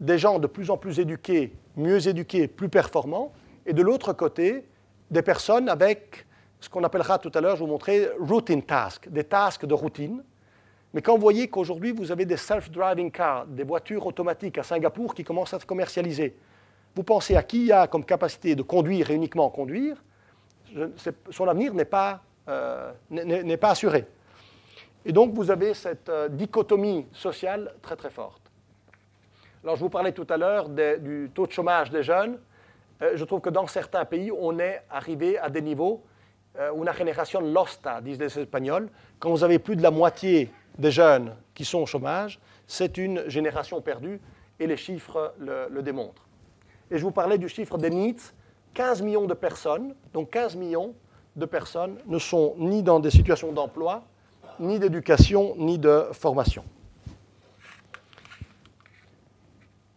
des 0.00 0.16
gens 0.16 0.38
de 0.38 0.46
plus 0.46 0.70
en 0.70 0.78
plus 0.78 0.98
éduqués, 0.98 1.52
mieux 1.76 2.08
éduqués, 2.08 2.48
plus 2.48 2.70
performants, 2.70 3.34
et 3.66 3.74
de 3.74 3.82
l'autre 3.82 4.14
côté, 4.14 4.64
des 5.10 5.20
personnes 5.20 5.68
avec 5.68 6.24
ce 6.58 6.70
qu'on 6.70 6.82
appellera 6.84 7.18
tout 7.18 7.30
à 7.34 7.42
l'heure, 7.42 7.56
je 7.56 7.64
vous 7.64 7.66
montrer, 7.66 8.08
routine 8.18 8.62
tasks, 8.62 9.10
des 9.10 9.24
tasks 9.24 9.66
de 9.66 9.74
routine. 9.74 10.24
Mais 10.94 11.02
quand 11.02 11.14
vous 11.14 11.20
voyez 11.20 11.48
qu'aujourd'hui, 11.48 11.92
vous 11.92 12.10
avez 12.10 12.24
des 12.24 12.38
self-driving 12.38 13.10
cars, 13.10 13.44
des 13.44 13.62
voitures 13.62 14.06
automatiques 14.06 14.56
à 14.56 14.62
Singapour 14.62 15.14
qui 15.14 15.22
commencent 15.22 15.52
à 15.52 15.60
se 15.60 15.66
commercialiser, 15.66 16.34
vous 16.94 17.02
pensez 17.02 17.36
à 17.36 17.42
qui 17.42 17.70
a 17.72 17.88
comme 17.88 18.06
capacité 18.06 18.54
de 18.54 18.62
conduire 18.62 19.10
et 19.10 19.14
uniquement 19.16 19.50
conduire, 19.50 20.02
son 21.28 21.46
avenir 21.46 21.74
n'est 21.74 21.84
pas, 21.84 22.22
euh, 22.48 22.90
pas 23.60 23.70
assuré. 23.70 24.06
Et 25.08 25.12
donc, 25.12 25.34
vous 25.34 25.52
avez 25.52 25.72
cette 25.72 26.08
euh, 26.08 26.28
dichotomie 26.28 27.06
sociale 27.12 27.72
très, 27.80 27.94
très 27.94 28.10
forte. 28.10 28.42
Alors, 29.62 29.76
je 29.76 29.80
vous 29.80 29.88
parlais 29.88 30.10
tout 30.10 30.26
à 30.28 30.36
l'heure 30.36 30.68
du 30.68 31.30
taux 31.32 31.46
de 31.46 31.52
chômage 31.52 31.90
des 31.90 32.02
jeunes. 32.02 32.40
Euh, 33.00 33.12
je 33.14 33.24
trouve 33.24 33.40
que 33.40 33.50
dans 33.50 33.68
certains 33.68 34.04
pays, 34.04 34.32
on 34.36 34.58
est 34.58 34.82
arrivé 34.90 35.38
à 35.38 35.48
des 35.48 35.62
niveaux, 35.62 36.02
euh, 36.58 36.72
une 36.74 36.92
génération 36.92 37.40
losta, 37.40 38.00
disent 38.00 38.18
les 38.18 38.36
Espagnols. 38.36 38.88
Quand 39.20 39.30
vous 39.30 39.44
avez 39.44 39.60
plus 39.60 39.76
de 39.76 39.82
la 39.82 39.92
moitié 39.92 40.50
des 40.76 40.90
jeunes 40.90 41.36
qui 41.54 41.64
sont 41.64 41.78
au 41.78 41.86
chômage, 41.86 42.40
c'est 42.66 42.98
une 42.98 43.28
génération 43.28 43.80
perdue, 43.80 44.20
et 44.58 44.66
les 44.66 44.76
chiffres 44.76 45.34
le, 45.38 45.68
le, 45.70 45.82
démontrent. 45.82 46.26
Et 46.90 46.98
je 46.98 47.02
vous 47.04 47.12
parlais 47.12 47.38
du 47.38 47.48
chiffre 47.48 47.78
des 47.78 47.90
NEETs. 47.90 48.34
15 48.74 49.02
millions 49.02 49.26
de 49.26 49.34
personnes, 49.34 49.94
donc 50.12 50.30
15 50.30 50.56
millions 50.56 50.94
de 51.36 51.46
personnes 51.46 51.98
ne 52.06 52.18
sont 52.18 52.56
ni 52.58 52.82
dans 52.82 52.98
des 52.98 53.10
situations 53.10 53.52
d'emploi, 53.52 54.02
ni 54.60 54.78
d'éducation, 54.78 55.54
ni 55.56 55.78
de 55.78 56.06
formation. 56.12 56.64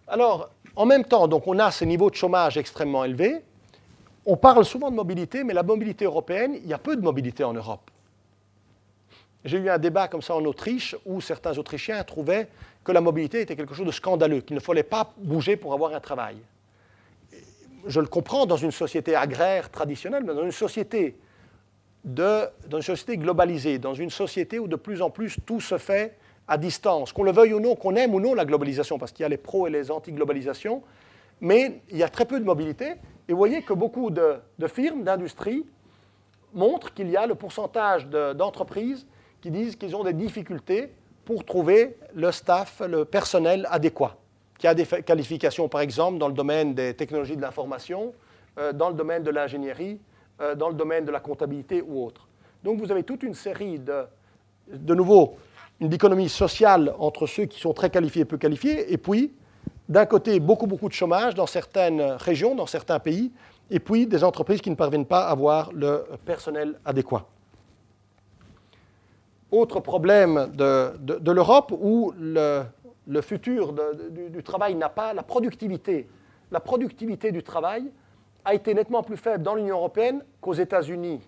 Alors, 0.07 0.49
en 0.75 0.85
même 0.85 1.05
temps, 1.05 1.27
donc, 1.27 1.47
on 1.47 1.59
a 1.59 1.71
ces 1.71 1.85
niveaux 1.85 2.09
de 2.09 2.15
chômage 2.15 2.57
extrêmement 2.57 3.03
élevés. 3.03 3.41
On 4.25 4.37
parle 4.37 4.65
souvent 4.65 4.89
de 4.89 4.95
mobilité, 4.95 5.43
mais 5.43 5.53
la 5.53 5.63
mobilité 5.63 6.05
européenne, 6.05 6.55
il 6.55 6.67
y 6.67 6.73
a 6.73 6.77
peu 6.77 6.95
de 6.95 7.01
mobilité 7.01 7.43
en 7.43 7.53
Europe. 7.53 7.91
J'ai 9.45 9.57
eu 9.57 9.69
un 9.69 9.77
débat 9.77 10.07
comme 10.07 10.21
ça 10.21 10.35
en 10.35 10.43
Autriche 10.45 10.95
où 11.05 11.21
certains 11.21 11.57
Autrichiens 11.57 12.03
trouvaient 12.03 12.49
que 12.83 12.91
la 12.91 13.01
mobilité 13.01 13.41
était 13.41 13.55
quelque 13.55 13.73
chose 13.73 13.85
de 13.85 13.91
scandaleux, 13.91 14.41
qu'il 14.41 14.55
ne 14.55 14.61
fallait 14.61 14.83
pas 14.83 15.13
bouger 15.17 15.55
pour 15.55 15.73
avoir 15.73 15.93
un 15.93 15.99
travail. 15.99 16.37
Je 17.85 18.01
le 18.01 18.07
comprends 18.07 18.45
dans 18.45 18.57
une 18.57 18.71
société 18.71 19.15
agraire 19.15 19.69
traditionnelle, 19.69 20.23
mais 20.25 20.33
dans 20.33 20.43
une 20.43 20.51
société 20.51 21.15
dans 22.03 22.49
une 22.71 22.81
société 22.81 23.17
globalisée, 23.17 23.77
dans 23.77 23.93
une 23.93 24.09
société 24.09 24.59
où 24.59 24.67
de 24.67 24.75
plus 24.75 25.01
en 25.01 25.09
plus 25.09 25.37
tout 25.45 25.61
se 25.61 25.77
fait 25.77 26.17
à 26.47 26.57
distance, 26.57 27.13
qu'on 27.13 27.23
le 27.23 27.31
veuille 27.31 27.53
ou 27.53 27.59
non, 27.59 27.75
qu'on 27.75 27.95
aime 27.95 28.13
ou 28.15 28.19
non 28.19 28.33
la 28.33 28.45
globalisation, 28.45 28.97
parce 28.97 29.11
qu'il 29.11 29.23
y 29.23 29.25
a 29.25 29.29
les 29.29 29.37
pros 29.37 29.67
et 29.67 29.69
les 29.69 29.91
anti-globalisation, 29.91 30.81
mais 31.41 31.81
il 31.89 31.97
y 31.97 32.03
a 32.03 32.09
très 32.09 32.25
peu 32.25 32.39
de 32.39 32.45
mobilité. 32.45 32.95
Et 33.27 33.33
vous 33.33 33.37
voyez 33.37 33.61
que 33.61 33.73
beaucoup 33.73 34.09
de, 34.09 34.39
firmes, 34.67 35.03
d'industries, 35.03 35.65
montrent 36.53 36.93
qu'il 36.93 37.09
y 37.09 37.17
a 37.17 37.27
le 37.27 37.35
pourcentage 37.35 38.07
d'entreprises 38.07 39.05
qui 39.39 39.51
disent 39.51 39.75
qu'ils 39.75 39.95
ont 39.95 40.03
des 40.03 40.13
difficultés 40.13 40.91
pour 41.25 41.45
trouver 41.45 41.95
le 42.15 42.31
staff, 42.31 42.81
le 42.87 43.05
personnel 43.05 43.67
adéquat, 43.69 44.17
qui 44.57 44.65
a 44.65 44.73
des 44.73 44.85
qualifications, 44.85 45.69
par 45.69 45.81
exemple, 45.81 46.17
dans 46.17 46.27
le 46.27 46.33
domaine 46.33 46.73
des 46.73 46.95
technologies 46.95 47.37
de 47.37 47.41
l'information, 47.41 48.13
euh, 48.57 48.73
dans 48.73 48.89
le 48.89 48.95
domaine 48.95 49.21
de 49.21 49.29
l'ingénierie, 49.29 49.99
dans 50.57 50.69
le 50.69 50.75
domaine 50.75 51.05
de 51.05 51.11
la 51.11 51.19
comptabilité 51.19 51.81
ou 51.81 52.05
autre. 52.05 52.27
Donc 52.63 52.79
vous 52.79 52.91
avez 52.91 53.03
toute 53.03 53.23
une 53.23 53.33
série 53.33 53.79
de, 53.79 54.05
de 54.71 54.95
nouveau, 54.95 55.37
une 55.79 55.89
dichotomie 55.89 56.29
sociale 56.29 56.93
entre 56.99 57.25
ceux 57.25 57.45
qui 57.45 57.59
sont 57.59 57.73
très 57.73 57.89
qualifiés 57.89 58.23
et 58.23 58.25
peu 58.25 58.37
qualifiés, 58.37 58.91
et 58.91 58.97
puis, 58.97 59.33
d'un 59.87 60.05
côté, 60.05 60.39
beaucoup, 60.39 60.67
beaucoup 60.67 60.87
de 60.87 60.93
chômage 60.93 61.35
dans 61.35 61.47
certaines 61.47 62.01
régions, 62.01 62.53
dans 62.53 62.67
certains 62.67 62.99
pays, 62.99 63.31
et 63.71 63.79
puis 63.79 64.05
des 64.07 64.23
entreprises 64.23 64.61
qui 64.61 64.69
ne 64.69 64.75
parviennent 64.75 65.05
pas 65.05 65.27
à 65.27 65.31
avoir 65.31 65.71
le 65.73 66.05
personnel 66.25 66.79
adéquat. 66.85 67.25
Autre 69.51 69.79
problème 69.79 70.51
de, 70.53 71.31
l'Europe 71.31 71.71
où 71.71 72.13
le, 72.19 72.65
futur 73.21 73.73
du, 74.11 74.29
du, 74.29 74.43
travail 74.43 74.75
n'a 74.75 74.89
pas 74.89 75.13
la 75.13 75.23
productivité. 75.23 76.07
La 76.51 76.59
productivité 76.59 77.31
du 77.31 77.41
travail 77.41 77.91
a 78.45 78.53
été 78.53 78.73
nettement 78.73 79.03
plus 79.03 79.17
faible 79.17 79.43
dans 79.43 79.55
l'Union 79.55 79.77
européenne 79.77 80.23
qu'aux 80.41 80.53
États-Unis. 80.53 81.21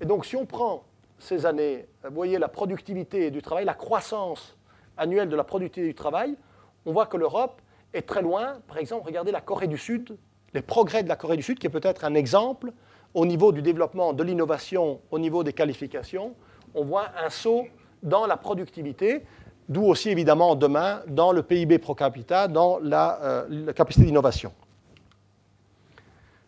Et 0.00 0.04
donc, 0.04 0.26
si 0.26 0.36
on 0.36 0.46
prend 0.46 0.84
ces 1.18 1.46
années, 1.46 1.86
vous 2.04 2.14
voyez 2.14 2.38
la 2.38 2.48
productivité 2.48 3.30
du 3.30 3.40
travail, 3.42 3.64
la 3.64 3.74
croissance 3.74 4.56
annuelle 4.96 5.28
de 5.28 5.36
la 5.36 5.44
productivité 5.44 5.88
du 5.88 5.94
travail, 5.94 6.36
on 6.84 6.92
voit 6.92 7.06
que 7.06 7.16
l'Europe 7.16 7.60
est 7.94 8.02
très 8.02 8.22
loin. 8.22 8.54
Par 8.66 8.78
exemple, 8.78 9.06
regardez 9.06 9.30
la 9.30 9.40
Corée 9.40 9.68
du 9.68 9.78
Sud, 9.78 10.16
les 10.54 10.62
progrès 10.62 11.02
de 11.02 11.08
la 11.08 11.16
Corée 11.16 11.36
du 11.36 11.42
Sud, 11.42 11.58
qui 11.58 11.66
est 11.66 11.70
peut-être 11.70 12.04
un 12.04 12.14
exemple 12.14 12.72
au 13.14 13.26
niveau 13.26 13.52
du 13.52 13.62
développement 13.62 14.12
de 14.12 14.22
l'innovation, 14.22 15.00
au 15.10 15.18
niveau 15.18 15.44
des 15.44 15.52
qualifications. 15.52 16.34
On 16.74 16.84
voit 16.84 17.06
un 17.24 17.30
saut 17.30 17.66
dans 18.02 18.26
la 18.26 18.36
productivité, 18.36 19.24
d'où 19.68 19.84
aussi 19.84 20.10
évidemment 20.10 20.56
demain 20.56 21.02
dans 21.06 21.32
le 21.32 21.42
PIB 21.42 21.78
pro 21.78 21.94
capita, 21.94 22.48
dans 22.48 22.78
la, 22.82 23.22
euh, 23.22 23.46
la 23.48 23.72
capacité 23.72 24.06
d'innovation. 24.06 24.52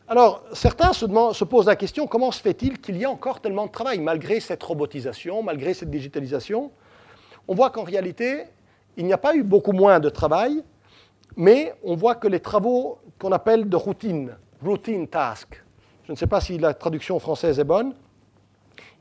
Alors, 0.07 0.45
certains 0.53 0.93
se, 0.93 1.07
se, 1.07 1.45
posent 1.45 1.67
la 1.67 1.77
question, 1.77 2.07
comment 2.07 2.31
se 2.31 2.43
fait-il 2.43 2.79
qu'il 2.79 2.99
y 2.99 3.05
ait 3.05 3.07
encore 3.07 3.41
tellement 3.41 3.65
de 3.67 3.71
travail, 3.71 4.01
malgré 4.01 4.39
cette 4.39 4.63
robotisation, 4.63 5.43
malgré 5.43 5.73
cette 5.73 5.91
digitalisation? 5.91 6.71
On 7.49 7.55
voit 7.55 7.71
qu'en 7.71 7.85
réalité, 7.85 8.45
il 8.99 9.07
n'y 9.07 9.15
a 9.15 9.19
pas 9.19 9.35
eu 9.35 9.43
beaucoup 9.43 9.73
moins 9.73 10.01
de 10.01 10.11
travail, 10.11 10.63
mais 11.37 11.73
on 11.83 11.97
voit 11.97 12.17
que 12.17 12.29
les 12.29 12.41
travaux 12.41 12.99
qu'on 13.19 13.33
appelle 13.33 13.67
de 13.67 13.77
routine, 13.77 14.37
routine 14.63 15.09
task, 15.09 15.63
je 16.07 16.13
ne 16.13 16.17
sais 16.17 16.27
pas 16.27 16.43
si 16.43 16.59
la 16.59 16.75
traduction 16.75 17.19
française 17.19 17.59
est 17.59 17.65
bonne, 17.65 17.95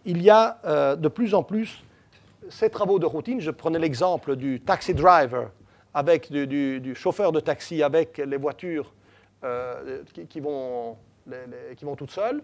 il 0.05 0.21
y 0.21 0.29
a 0.29 0.59
euh, 0.63 0.95
de 0.95 1.09
plus 1.09 1.33
en 1.33 1.43
plus 1.43 1.83
ces 2.49 2.69
travaux 2.69 2.97
de 2.97 3.05
routine. 3.05 3.41
Je 3.41 3.51
prenais 3.51 3.79
l'exemple 3.79 4.37
du 4.37 4.61
taxi 4.61 4.93
driver, 4.93 5.51
avec 5.93 6.31
du 6.31 6.95
chauffeur 6.95 7.33
de 7.33 7.41
taxi 7.41 7.83
avec 7.83 8.17
les 8.17 8.37
voitures 8.37 8.93
euh, 9.43 10.03
qui, 10.29 10.39
vont, 10.39 10.97
qui 11.77 11.85
vont 11.85 11.95
toutes 11.95 12.11
seules, 12.11 12.41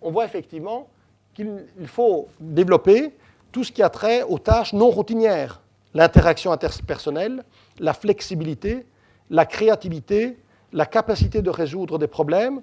on 0.00 0.10
voit 0.10 0.24
effectivement 0.24 0.88
qu'il 1.34 1.66
faut 1.86 2.28
développer 2.40 3.12
tout 3.52 3.64
ce 3.64 3.72
qui 3.72 3.82
a 3.82 3.88
trait 3.88 4.22
aux 4.22 4.38
tâches 4.38 4.72
non 4.72 4.90
routinières, 4.90 5.60
l'interaction 5.94 6.52
interpersonnelle, 6.52 7.44
la 7.78 7.94
flexibilité, 7.94 8.86
la 9.28 9.46
créativité, 9.46 10.38
la 10.72 10.86
capacité 10.86 11.42
de 11.42 11.50
résoudre 11.50 11.98
des 11.98 12.06
problèmes. 12.06 12.60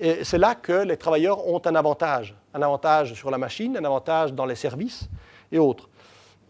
Et 0.00 0.24
c'est 0.24 0.38
là 0.38 0.54
que 0.54 0.84
les 0.84 0.96
travailleurs 0.96 1.46
ont 1.46 1.62
un 1.64 1.74
avantage, 1.74 2.34
un 2.52 2.62
avantage 2.62 3.14
sur 3.14 3.30
la 3.30 3.38
machine, 3.38 3.76
un 3.76 3.84
avantage 3.84 4.32
dans 4.32 4.46
les 4.46 4.56
services 4.56 5.08
et 5.52 5.58
autres. 5.58 5.88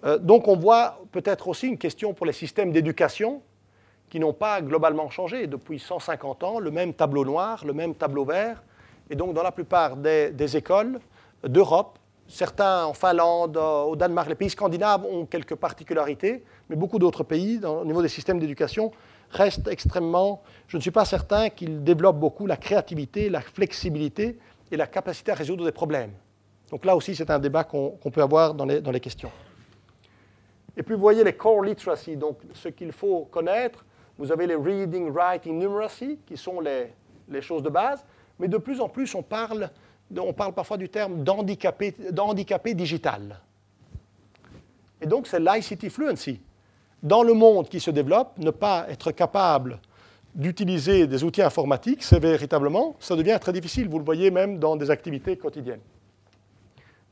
Euh, 0.04 0.18
donc 0.18 0.48
on 0.48 0.56
voit 0.56 1.00
peut-être 1.12 1.48
aussi 1.48 1.66
une 1.66 1.78
question 1.78 2.14
pour 2.14 2.26
les 2.26 2.32
systèmes 2.32 2.72
d'éducation 2.72 3.42
qui 4.14 4.20
n'ont 4.20 4.32
pas 4.32 4.62
globalement 4.62 5.10
changé 5.10 5.48
depuis 5.48 5.80
150 5.80 6.44
ans, 6.44 6.60
le 6.60 6.70
même 6.70 6.94
tableau 6.94 7.24
noir, 7.24 7.64
le 7.66 7.72
même 7.72 7.96
tableau 7.96 8.24
vert. 8.24 8.62
Et 9.10 9.16
donc, 9.16 9.34
dans 9.34 9.42
la 9.42 9.50
plupart 9.50 9.96
des, 9.96 10.56
écoles 10.56 11.00
d'Europe, 11.42 11.98
certains 12.28 12.84
en 12.84 12.92
Finlande, 12.92 13.56
au 13.56 13.96
Danemark, 13.96 14.28
les 14.28 14.36
pays 14.36 14.50
scandinaves 14.50 15.04
ont 15.04 15.26
quelques 15.26 15.56
particularités, 15.56 16.44
mais 16.70 16.76
beaucoup 16.76 17.00
d'autres 17.00 17.24
pays, 17.24 17.58
au 17.64 17.84
niveau 17.84 18.02
des 18.02 18.08
systèmes 18.08 18.38
d'éducation, 18.38 18.92
restent 19.30 19.66
extrêmement. 19.66 20.42
Je 20.68 20.76
ne 20.76 20.80
suis 20.82 20.92
pas 20.92 21.04
certain 21.04 21.50
qu'ils 21.50 21.82
développent 21.82 22.20
beaucoup 22.20 22.46
la 22.46 22.56
créativité, 22.56 23.28
la 23.28 23.40
flexibilité 23.40 24.38
et 24.70 24.76
la 24.76 24.86
capacité 24.86 25.32
à 25.32 25.34
résoudre 25.34 25.64
des 25.64 25.72
problèmes. 25.72 26.12
Donc 26.70 26.84
là 26.84 26.94
aussi, 26.94 27.16
c'est 27.16 27.32
un 27.32 27.40
débat 27.40 27.64
qu'on 27.64 27.98
peut 28.12 28.22
avoir 28.22 28.54
dans 28.54 28.64
les, 28.64 28.80
dans 28.80 28.92
les 28.92 29.00
questions. 29.00 29.32
Et 30.76 30.84
puis, 30.84 30.94
vous 30.94 31.00
voyez 31.00 31.24
les 31.24 31.32
core 31.32 31.64
literacy, 31.64 32.16
donc 32.16 32.38
ce 32.52 32.68
qu'il 32.68 32.92
faut 32.92 33.24
connaître 33.24 33.84
vous 34.18 34.30
avez 34.30 34.46
les 34.46 34.54
reading, 34.54 35.10
writing, 35.10 35.58
numeracy, 35.58 36.18
qui 36.26 36.36
sont 36.36 36.60
les, 36.60 36.92
choses 37.40 37.62
de 37.62 37.70
base, 37.70 38.04
mais 38.38 38.48
de 38.48 38.58
plus 38.58 38.80
en 38.80 38.88
plus, 38.88 39.14
on 39.14 39.22
parle, 39.22 39.70
on 40.16 40.32
parle 40.32 40.52
parfois 40.52 40.76
du 40.76 40.88
terme 40.88 41.24
d'handicapé, 41.24 41.94
d'handicapé 42.10 42.74
digital. 42.74 43.40
Et 45.00 45.06
donc, 45.06 45.26
c'est 45.26 45.40
l'ICT 45.40 45.88
fluency. 45.90 46.40
Dans 47.02 47.22
le 47.22 47.34
monde 47.34 47.68
qui 47.68 47.80
se 47.80 47.90
développe, 47.90 48.38
ne 48.38 48.50
pas 48.50 48.86
être 48.88 49.10
capable 49.10 49.80
d'utiliser 50.34 51.06
des 51.06 51.22
outils 51.22 51.42
informatiques, 51.42 52.02
c'est 52.02 52.18
véritablement, 52.18 52.96
ça 52.98 53.14
devient 53.14 53.38
très 53.40 53.52
difficile. 53.52 53.88
Vous 53.88 53.98
le 53.98 54.04
voyez 54.04 54.30
même 54.30 54.58
dans 54.58 54.76
des 54.76 54.90
activités 54.90 55.36
quotidiennes. 55.36 55.82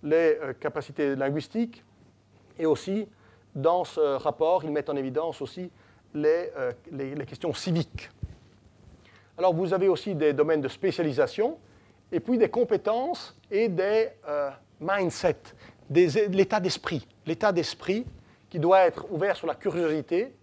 Les 0.02 0.38
euh, 0.42 0.52
capacités 0.54 1.14
linguistiques 1.14 1.84
et 2.58 2.66
aussi, 2.66 3.06
dans 3.54 3.84
ce 3.84 4.00
rapport, 4.16 4.64
ils 4.64 4.70
mettent 4.72 4.90
en 4.90 4.96
évidence 4.96 5.40
aussi 5.40 5.70
euh, 6.14 6.72
les, 6.90 7.26
questions 7.26 7.52
civiques. 7.54 8.10
Alors, 9.38 9.54
vous 9.54 9.72
avez 9.72 9.88
aussi 9.88 10.14
des 10.14 10.32
domaines 10.32 10.60
de 10.60 10.68
spécialisation, 10.68 11.58
et 12.10 12.20
puis 12.20 12.36
des 12.36 12.50
compétences 12.50 13.36
et 13.50 13.68
des 13.68 14.08
euh, 14.28 14.50
mindsets, 14.80 15.54
l'état 15.90 16.60
d'esprit. 16.60 17.06
L'état 17.26 17.52
d'esprit 17.52 18.04
qui 18.50 18.58
doit 18.58 18.80
être 18.80 19.10
ouvert 19.10 19.36
sur 19.36 19.46
la 19.46 19.54
curiosité, 19.54 20.34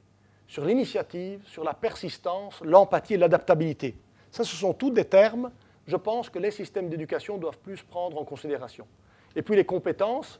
sur 0.47 0.65
l'initiative, 0.65 1.41
sur 1.45 1.63
la 1.63 1.75
persistance, 1.75 2.59
l'empathie 2.61 3.13
et 3.13 3.17
l'adaptabilité. 3.17 3.95
Ça, 4.31 4.43
ce 4.43 4.55
sont 4.55 4.73
tous 4.73 4.89
des 4.89 5.05
termes, 5.05 5.51
je 5.85 5.95
pense, 5.95 6.29
que 6.29 6.39
les 6.39 6.51
systèmes 6.51 6.89
d'éducation 6.89 7.37
doivent 7.37 7.59
plus 7.59 7.83
prendre 7.83 8.19
en 8.19 8.25
considération. 8.25 8.87
Et 9.35 9.43
puis 9.43 9.55
les 9.55 9.65
compétences, 9.65 10.39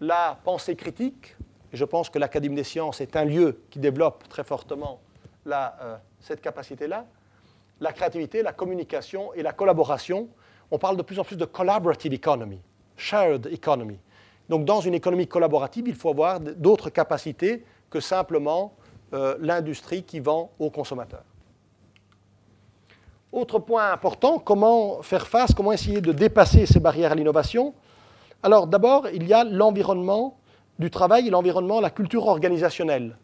la 0.00 0.38
pensée 0.44 0.76
critique, 0.76 1.34
je 1.72 1.84
pense 1.84 2.10
que 2.10 2.18
l'Académie 2.18 2.56
des 2.56 2.64
sciences 2.64 3.00
est 3.00 3.16
un 3.16 3.24
lieu 3.24 3.60
qui 3.70 3.78
développe 3.78 4.28
très 4.28 4.44
fortement 4.44 5.00
euh, 5.46 5.96
cette 6.20 6.40
capacité-là. 6.40 7.06
La 7.80 7.92
créativité, 7.92 8.42
la 8.42 8.52
communication 8.52 9.32
et 9.34 9.42
la 9.42 9.52
collaboration. 9.52 10.28
On 10.70 10.78
parle 10.78 10.96
de 10.96 11.02
plus 11.02 11.18
en 11.18 11.24
plus 11.24 11.36
de 11.36 11.44
collaborative 11.44 12.12
economy, 12.12 12.60
shared 12.96 13.46
economy. 13.46 13.98
Donc 14.48 14.64
dans 14.64 14.80
une 14.80 14.94
économie 14.94 15.26
collaborative, 15.26 15.88
il 15.88 15.94
faut 15.94 16.10
avoir 16.10 16.40
d'autres 16.40 16.90
capacités 16.90 17.64
que 17.90 18.00
simplement 18.00 18.74
euh, 19.12 19.36
l'industrie 19.40 20.02
qui 20.02 20.20
vend 20.20 20.50
aux 20.58 20.70
consommateurs. 20.70 21.24
Autre 23.30 23.58
point 23.58 23.92
important, 23.92 24.38
comment 24.38 25.02
faire 25.02 25.26
face, 25.26 25.52
comment 25.54 25.72
essayer 25.72 26.00
de 26.00 26.12
dépasser 26.12 26.66
ces 26.66 26.80
barrières 26.80 27.12
à 27.12 27.14
l'innovation? 27.14 27.74
Alors 28.42 28.66
d'abord, 28.66 29.08
il 29.08 29.26
y 29.26 29.34
a 29.34 29.44
l'environnement 29.44 30.38
du 30.78 30.90
travail 30.90 31.26
et 31.26 31.30
l'environnement, 31.30 31.80
la 31.80 31.90
culture 31.90 32.26
organisationnelle. 32.26 33.16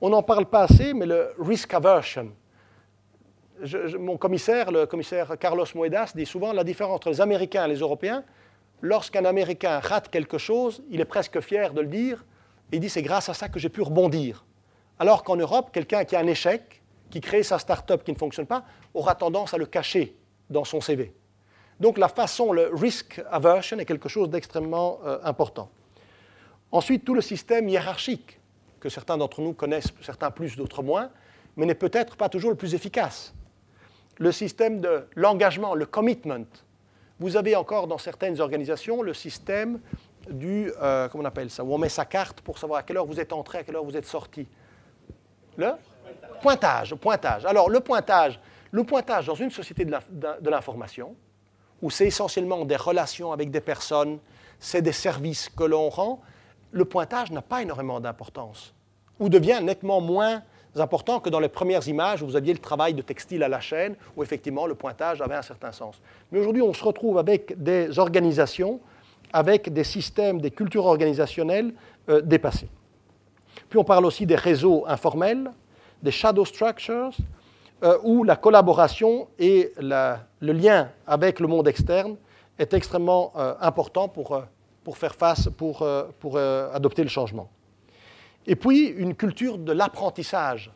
On 0.00 0.10
n'en 0.10 0.22
parle 0.22 0.46
pas 0.46 0.62
assez, 0.62 0.92
mais 0.94 1.06
le 1.06 1.32
risk 1.38 1.72
aversion. 1.72 2.32
mon 3.98 4.16
commissaire, 4.16 4.70
le 4.70 4.86
commissaire 4.86 5.38
Carlos 5.38 5.66
Moedas, 5.74 6.12
dit 6.14 6.26
souvent 6.26 6.52
la 6.52 6.64
différence 6.64 6.96
entre 6.96 7.10
les 7.10 7.20
Américains 7.20 7.64
et 7.64 7.68
les 7.68 7.78
Européens. 7.78 8.24
Lorsqu'un 8.82 9.24
Américain 9.24 9.78
rate 9.78 10.10
quelque 10.10 10.38
chose, 10.38 10.82
il 10.90 11.00
est 11.00 11.06
presque 11.06 11.40
fier 11.40 11.72
de 11.72 11.80
le 11.80 11.86
dire, 11.86 12.24
et 12.72 12.76
il 12.76 12.80
dit 12.80 12.90
c'est 12.90 13.02
grâce 13.02 13.28
à 13.28 13.34
ça 13.34 13.48
que 13.48 13.58
j'ai 13.58 13.70
pu 13.70 13.80
rebondir. 13.80 14.44
Alors 14.98 15.22
qu'en 15.22 15.36
Europe, 15.36 15.70
quelqu'un 15.72 16.04
qui 16.04 16.16
a 16.16 16.20
un 16.20 16.26
échec, 16.26 16.82
qui 17.10 17.20
crée 17.20 17.42
sa 17.42 17.58
start-up 17.58 18.02
qui 18.04 18.12
ne 18.12 18.18
fonctionne 18.18 18.46
pas, 18.46 18.64
aura 18.92 19.14
tendance 19.14 19.54
à 19.54 19.56
le 19.56 19.66
cacher 19.66 20.16
dans 20.50 20.64
son 20.64 20.80
CV. 20.80 21.14
Donc 21.80 21.98
la 21.98 22.08
façon, 22.08 22.52
le 22.52 22.70
risk 22.74 23.22
aversion 23.30 23.78
est 23.78 23.84
quelque 23.84 24.08
chose 24.08 24.28
d'extrêmement 24.28 24.98
euh, 25.04 25.18
important. 25.22 25.70
Ensuite, 26.76 27.06
tout 27.06 27.14
le 27.14 27.22
système 27.22 27.70
hiérarchique, 27.70 28.38
que 28.80 28.90
certains 28.90 29.16
d'entre 29.16 29.40
nous 29.40 29.54
connaissent, 29.54 29.94
certains 30.02 30.30
plus, 30.30 30.58
d'autres 30.58 30.82
moins, 30.82 31.08
mais 31.56 31.64
n'est 31.64 31.74
peut-être 31.74 32.16
pas 32.16 32.28
toujours 32.28 32.50
le 32.50 32.56
plus 32.56 32.74
efficace. 32.74 33.32
Le 34.18 34.30
système 34.30 34.82
de 34.82 35.06
l'engagement, 35.14 35.74
le 35.74 35.86
commitment. 35.86 36.44
Vous 37.18 37.38
avez 37.38 37.56
encore 37.56 37.86
dans 37.86 37.96
certaines 37.96 38.42
organisations 38.42 39.00
le 39.00 39.14
système 39.14 39.80
du, 40.28 40.70
euh, 40.82 41.08
comment 41.08 41.24
on 41.24 41.26
appelle 41.26 41.48
ça, 41.48 41.64
où 41.64 41.72
on 41.72 41.78
met 41.78 41.88
sa 41.88 42.04
carte 42.04 42.42
pour 42.42 42.58
savoir 42.58 42.80
à 42.80 42.82
quelle 42.82 42.98
heure 42.98 43.06
vous 43.06 43.20
êtes 43.20 43.32
entré, 43.32 43.56
à 43.56 43.64
quelle 43.64 43.76
heure 43.76 43.84
vous 43.84 43.96
êtes 43.96 44.04
sorti. 44.04 44.46
Le 45.56 45.70
pointage, 46.42 46.94
pointage. 46.96 47.46
Alors, 47.46 47.70
le 47.70 47.80
pointage, 47.80 48.38
le 48.70 48.84
pointage 48.84 49.24
dans 49.24 49.34
une 49.34 49.50
société 49.50 49.86
de 49.86 50.50
l'information, 50.50 51.16
où 51.80 51.88
c'est 51.88 52.08
essentiellement 52.08 52.66
des 52.66 52.76
relations 52.76 53.32
avec 53.32 53.50
des 53.50 53.62
personnes, 53.62 54.18
c'est 54.60 54.82
des 54.82 54.92
services 54.92 55.48
que 55.48 55.64
l'on 55.64 55.88
rend, 55.88 56.20
le 56.72 56.84
pointage 56.84 57.30
n'a 57.30 57.42
pas 57.42 57.62
énormément 57.62 58.00
d'importance, 58.00 58.74
ou 59.18 59.28
devient 59.28 59.60
nettement 59.62 60.00
moins 60.00 60.42
important 60.76 61.20
que 61.20 61.30
dans 61.30 61.40
les 61.40 61.48
premières 61.48 61.88
images 61.88 62.22
où 62.22 62.26
vous 62.26 62.36
aviez 62.36 62.52
le 62.52 62.58
travail 62.58 62.92
de 62.92 63.00
textile 63.00 63.42
à 63.42 63.48
la 63.48 63.60
chaîne, 63.60 63.96
où 64.16 64.22
effectivement 64.22 64.66
le 64.66 64.74
pointage 64.74 65.22
avait 65.22 65.34
un 65.34 65.42
certain 65.42 65.72
sens. 65.72 66.00
Mais 66.30 66.38
aujourd'hui, 66.38 66.60
on 66.62 66.74
se 66.74 66.84
retrouve 66.84 67.16
avec 67.16 67.62
des 67.62 67.98
organisations 67.98 68.80
avec 69.32 69.72
des 69.72 69.84
systèmes, 69.84 70.40
des 70.40 70.50
cultures 70.50 70.86
organisationnelles 70.86 71.72
euh, 72.08 72.20
dépassées. 72.20 72.68
Puis 73.68 73.78
on 73.78 73.84
parle 73.84 74.06
aussi 74.06 74.26
des 74.26 74.36
réseaux 74.36 74.84
informels, 74.86 75.50
des 76.02 76.10
shadow 76.10 76.44
structures, 76.44 77.10
euh, 77.82 77.98
où 78.02 78.24
la 78.24 78.36
collaboration 78.36 79.28
et 79.38 79.72
le 79.78 80.52
lien 80.52 80.88
avec 81.06 81.40
le 81.40 81.46
monde 81.46 81.68
externe 81.68 82.16
est 82.58 82.72
extrêmement 82.72 83.32
euh, 83.36 83.54
important 83.60 84.08
pour, 84.08 84.42
pour, 84.86 84.98
faire 84.98 85.16
face, 85.16 85.48
pour, 85.48 85.84
pour 86.20 86.38
adopter 86.38 87.02
le 87.02 87.08
changement. 87.08 87.50
Et 88.46 88.54
puis 88.54 88.86
une 88.86 89.16
culture 89.16 89.58
de 89.58 89.72
l'apprentissage. 89.72 90.70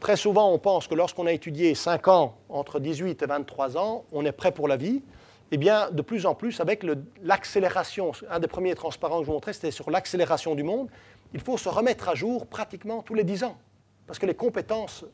Très 0.00 0.16
souvent, 0.16 0.50
on 0.50 0.58
pense 0.58 0.88
que 0.88 0.96
lorsqu'on 0.96 1.26
a 1.26 1.32
étudié 1.32 1.76
5 1.76 2.08
ans, 2.08 2.36
entre 2.48 2.80
18 2.80 3.22
et 3.22 3.26
23 3.26 3.78
ans, 3.78 4.04
on 4.10 4.24
est 4.24 4.32
prêt 4.32 4.50
pour 4.50 4.66
la 4.66 4.76
vie. 4.76 5.04
Eh 5.52 5.56
bien, 5.56 5.88
de 5.92 6.02
plus 6.02 6.26
en 6.26 6.34
plus, 6.34 6.58
avec 6.58 6.84
l'accélération, 7.22 8.10
un 8.28 8.40
des 8.40 8.48
premiers 8.48 8.74
transparents 8.74 9.18
que 9.18 9.22
je 9.22 9.28
vous 9.28 9.34
montrais, 9.34 9.52
c'était 9.52 9.70
sur 9.70 9.88
l'accélération 9.88 10.56
du 10.56 10.64
monde, 10.64 10.88
il 11.32 11.38
faut 11.38 11.56
se 11.56 11.68
remettre 11.68 12.08
à 12.08 12.16
jour 12.16 12.48
pratiquement 12.48 13.02
tous 13.02 13.14
les 13.14 13.22
10 13.22 13.44
ans, 13.44 13.56
parce 14.08 14.18
que 14.18 14.26
les 14.26 14.34
compétences 14.34 15.04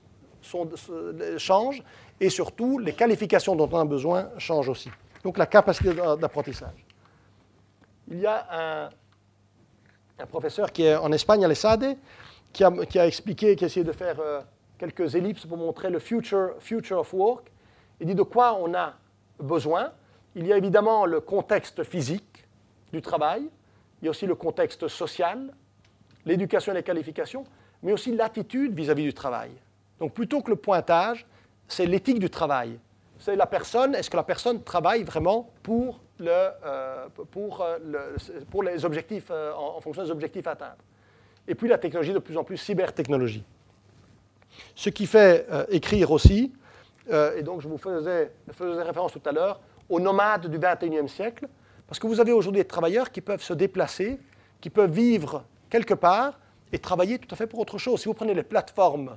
changent 1.36 1.82
et 2.18 2.30
surtout 2.30 2.78
les 2.78 2.94
qualifications 2.94 3.54
dont 3.54 3.68
on 3.70 3.80
a 3.80 3.84
besoin 3.84 4.30
changent 4.38 4.70
aussi. 4.70 4.88
Donc 5.22 5.36
la 5.36 5.44
capacité 5.44 5.92
d'apprentissage. 5.92 6.86
Il 8.08 8.20
y 8.20 8.26
a 8.26 8.88
un, 10.18 10.26
professeur 10.26 10.70
qui 10.72 10.84
est 10.84 10.94
en 10.94 11.10
Espagne, 11.12 11.44
Alessade, 11.44 11.96
qui 12.52 12.62
a, 12.62 12.70
qui 12.86 12.98
a 12.98 13.06
expliqué, 13.06 13.56
qui 13.56 13.64
a 13.64 13.66
essayé 13.66 13.84
de 13.84 13.92
faire 13.92 14.20
euh, 14.20 14.40
quelques 14.78 15.14
ellipses 15.14 15.46
pour 15.46 15.56
montrer 15.56 15.90
le 15.90 15.98
future, 15.98 16.54
future 16.60 16.98
of 16.98 17.12
work. 17.12 17.50
Il 18.00 18.06
dit 18.06 18.14
de 18.14 18.22
quoi 18.22 18.54
on 18.54 18.74
a 18.74 18.94
besoin. 19.38 19.92
Il 20.34 20.46
y 20.46 20.52
a 20.52 20.56
évidemment 20.56 21.06
le 21.06 21.20
contexte 21.20 21.82
physique 21.82 22.46
du 22.92 23.02
travail, 23.02 23.48
il 24.00 24.06
y 24.06 24.08
a 24.08 24.10
aussi 24.10 24.26
le 24.26 24.34
contexte 24.34 24.88
social, 24.88 25.52
l'éducation 26.24 26.72
et 26.72 26.76
les 26.76 26.82
qualifications, 26.82 27.44
mais 27.82 27.92
aussi 27.92 28.14
l'attitude 28.14 28.74
vis-à-vis 28.74 29.04
du 29.04 29.14
travail. 29.14 29.50
Donc 29.98 30.14
plutôt 30.14 30.42
que 30.42 30.50
le 30.50 30.56
pointage, 30.56 31.26
c'est 31.68 31.86
l'éthique 31.86 32.18
du 32.18 32.30
travail. 32.30 32.78
C'est 33.22 33.36
la 33.36 33.46
personne, 33.46 33.94
est-ce 33.94 34.10
que 34.10 34.16
la 34.16 34.24
personne 34.24 34.64
travaille 34.64 35.04
vraiment 35.04 35.48
pour, 35.62 36.00
euh, 36.22 36.50
euh, 36.66 37.78
les 38.64 38.84
objectifs, 38.84 39.28
euh, 39.30 39.52
en, 39.54 39.80
fonction 39.80 40.02
des 40.02 40.10
objectifs 40.10 40.44
atteints? 40.48 40.74
Et 41.46 41.54
puis 41.54 41.68
la 41.68 41.78
technologie 41.78 42.12
de 42.12 42.18
plus 42.18 42.36
en 42.36 42.42
plus 42.42 42.56
cybertechnologie. 42.56 43.44
Ce 44.74 44.90
qui 44.90 45.06
fait 45.06 45.46
écrire 45.70 46.10
aussi, 46.10 46.52
et 47.10 47.42
donc 47.42 47.60
je 47.60 47.68
vous 47.68 47.78
faisais, 47.78 48.32
faisais 48.52 48.82
référence 48.82 49.12
tout 49.12 49.22
à 49.24 49.30
l'heure, 49.30 49.60
aux 49.88 50.00
nomades 50.00 50.48
du 50.48 50.58
21e 50.58 51.06
siècle, 51.06 51.46
parce 51.86 52.00
que 52.00 52.08
vous 52.08 52.20
avez 52.20 52.32
aujourd'hui 52.32 52.62
des 52.62 52.68
travailleurs 52.68 53.12
qui 53.12 53.20
peuvent 53.20 53.42
se 53.42 53.54
déplacer, 53.54 54.18
qui 54.60 54.68
peuvent 54.68 54.90
vivre 54.90 55.44
quelque 55.70 55.94
part 55.94 56.40
et 56.72 56.78
travailler 56.78 57.18
tout 57.18 57.32
à 57.32 57.36
fait 57.36 57.46
pour 57.46 57.60
autre 57.60 57.78
chose. 57.78 58.00
Si 58.00 58.08
vous 58.08 58.14
prenez 58.14 58.34
les 58.34 58.42
plateformes, 58.42 59.16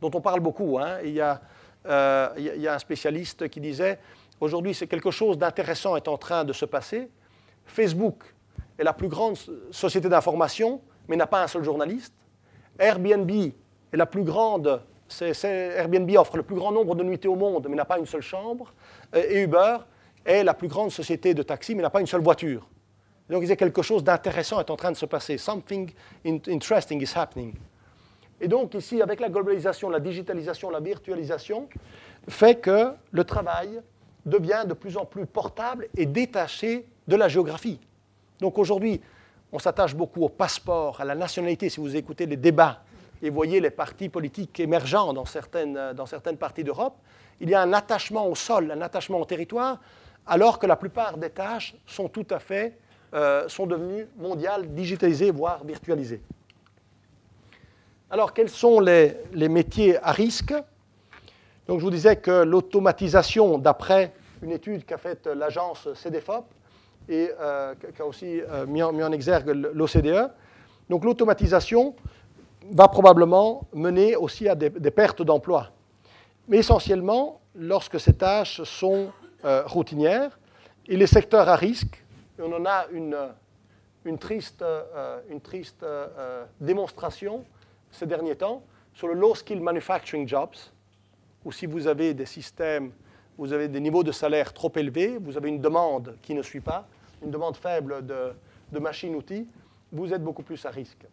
dont 0.00 0.10
on 0.14 0.20
parle 0.20 0.40
beaucoup, 0.40 0.78
hein, 0.78 0.98
il, 1.02 1.12
y 1.12 1.20
a, 1.20 1.40
euh, 1.88 2.28
il, 2.36 2.62
y 2.62 2.68
a, 2.68 2.74
un 2.74 2.78
spécialiste 2.78 3.48
qui 3.48 3.60
disait, 3.60 3.98
aujourd'hui 4.40 4.74
c'est 4.74 4.86
quelque 4.86 5.10
chose 5.10 5.38
d'intéressant 5.38 5.96
est 5.96 6.08
en 6.08 6.18
train 6.18 6.44
de 6.44 6.52
se 6.52 6.64
passer. 6.64 7.08
Facebook 7.64 8.22
est 8.78 8.84
la 8.84 8.92
plus 8.92 9.08
grande 9.08 9.36
société 9.70 10.08
d'information, 10.08 10.80
mais 11.08 11.16
n'a 11.16 11.26
pas 11.26 11.42
un 11.42 11.46
seul 11.46 11.64
journaliste. 11.64 12.14
Airbnb 12.78 13.30
est 13.30 13.96
la 13.96 14.06
plus 14.06 14.22
grande, 14.22 14.80
Airbnb 15.20 16.10
offre 16.16 16.36
le 16.36 16.42
plus 16.42 16.56
grand 16.56 16.72
nombre 16.72 16.94
de 16.94 17.02
nuitées 17.02 17.28
au 17.28 17.36
monde, 17.36 17.66
mais 17.68 17.76
n'a 17.76 17.84
pas 17.84 17.98
une 17.98 18.06
seule 18.06 18.22
chambre. 18.22 18.72
Et 19.14 19.42
Uber 19.42 19.78
est 20.24 20.44
la 20.44 20.54
plus 20.54 20.68
grande 20.68 20.90
société 20.90 21.32
de 21.32 21.42
taxi, 21.42 21.74
mais 21.74 21.82
n'a 21.82 21.90
pas 21.90 22.00
une 22.00 22.06
seule 22.06 22.22
voiture. 22.22 22.68
Donc, 23.28 23.38
il 23.38 23.46
disait 23.46 23.56
quelque 23.56 23.82
chose 23.82 24.04
d'intéressant 24.04 24.60
est 24.60 24.70
en 24.70 24.76
train 24.76 24.92
de 24.92 24.96
se 24.96 25.06
passer. 25.06 25.38
Something 25.38 25.90
interesting 26.24 27.00
is 27.02 27.12
happening. 27.14 27.54
Et 28.40 28.48
donc, 28.48 28.74
ici, 28.74 29.00
avec 29.00 29.20
la 29.20 29.28
globalisation, 29.28 29.88
la 29.88 30.00
digitalisation, 30.00 30.70
la 30.70 30.80
virtualisation, 30.80 31.68
fait 32.28 32.56
que 32.56 32.92
le 33.10 33.24
travail 33.24 33.80
devient 34.26 34.64
de 34.66 34.74
plus 34.74 34.96
en 34.96 35.04
plus 35.04 35.26
portable 35.26 35.88
et 35.96 36.06
détaché 36.06 36.86
de 37.08 37.16
la 37.16 37.28
géographie. 37.28 37.80
Donc, 38.40 38.58
aujourd'hui, 38.58 39.00
on 39.52 39.58
s'attache 39.58 39.94
beaucoup 39.94 40.22
au 40.22 40.28
passeport, 40.28 41.00
à 41.00 41.04
la 41.04 41.14
nationalité. 41.14 41.70
Si 41.70 41.80
vous 41.80 41.96
écoutez 41.96 42.26
les 42.26 42.36
débats 42.36 42.82
et 43.22 43.30
voyez 43.30 43.60
les 43.60 43.70
partis 43.70 44.08
politiques 44.08 44.60
émergents 44.60 45.14
dans 45.14 45.24
certaines, 45.24 45.78
parties 46.38 46.64
d'Europe, 46.64 46.96
il 47.40 47.48
y 47.48 47.54
a 47.54 47.62
un 47.62 47.72
attachement 47.72 48.26
au 48.28 48.34
sol, 48.34 48.70
un 48.70 48.82
attachement 48.82 49.20
au 49.20 49.24
territoire, 49.24 49.80
alors 50.26 50.58
que 50.58 50.66
la 50.66 50.76
plupart 50.76 51.16
des 51.16 51.30
tâches 51.30 51.74
sont 51.86 52.08
tout 52.08 52.26
à 52.30 52.38
fait 52.38 52.78
euh, 53.14 53.48
sont 53.48 53.66
devenues 53.66 54.08
mondiales, 54.18 54.74
digitalisées, 54.74 55.30
voire 55.30 55.64
virtualisées. 55.64 56.20
Alors, 58.10 58.32
quels 58.32 58.48
sont 58.48 58.80
les, 58.80 59.16
métiers 59.34 59.98
à 60.02 60.12
risque? 60.12 60.54
Donc, 61.66 61.80
je 61.80 61.84
vous 61.84 61.90
disais 61.90 62.16
que 62.16 62.42
l'automatisation, 62.44 63.58
d'après 63.58 64.12
une 64.42 64.52
étude 64.52 64.84
qu'a 64.84 64.98
faite 64.98 65.26
l'agence 65.26 65.92
CDFOP 65.94 66.44
et 67.08 67.30
euh, 67.40 67.74
qu'a 67.96 68.04
aussi 68.04 68.40
euh, 68.40 68.66
mis, 68.66 68.82
en, 68.82 69.12
exergue 69.12 69.48
l'OCDE, 69.48 70.30
donc 70.88 71.04
l'automatisation 71.04 71.96
va 72.70 72.88
probablement 72.88 73.66
mener 73.72 74.14
aussi 74.14 74.48
à 74.48 74.54
des, 74.54 74.70
pertes 74.70 75.22
d'emplois. 75.22 75.70
Mais 76.48 76.58
essentiellement, 76.58 77.40
lorsque 77.54 77.98
ces 77.98 78.12
tâches 78.12 78.62
sont 78.62 79.10
routinières, 79.66 80.38
et 80.88 80.96
les 80.96 81.06
secteurs 81.06 81.48
à 81.48 81.54
risque 81.56 82.04
on 82.38 82.52
en 82.52 82.66
a 82.66 82.86
une, 82.92 83.16
une 84.04 84.18
triste, 84.18 84.62
euh, 84.62 85.20
euh, 85.30 85.66
euh, 85.82 86.44
démonstration 86.60 87.44
ces 87.96 88.06
derniers 88.06 88.36
temps 88.36 88.62
sur 88.94 89.08
le 89.08 89.14
low 89.14 89.34
skill 89.34 89.60
manufacturing 89.60 90.26
jobs, 90.28 90.54
où 91.44 91.52
si 91.52 91.66
vous 91.66 91.86
avez 91.86 92.14
des 92.14 92.26
systèmes, 92.26 92.92
vous 93.38 93.52
avez 93.52 93.68
des 93.68 93.80
niveaux 93.80 94.02
de 94.02 94.12
salaire 94.12 94.52
trop 94.52 94.72
élevés, 94.76 95.18
vous 95.18 95.36
avez 95.36 95.48
une 95.48 95.60
demande 95.60 96.16
qui 96.22 96.34
ne 96.34 96.42
suit 96.42 96.60
pas, 96.60 96.86
une 97.22 97.30
demande 97.30 97.56
faible 97.56 98.04
de, 98.06 98.32
de 98.72 98.78
machines-outils, 98.78 99.46
vous 99.92 100.12
êtes 100.12 100.22
beaucoup 100.22 100.42
plus 100.42 100.64
à 100.64 100.70
risque. 100.70 101.06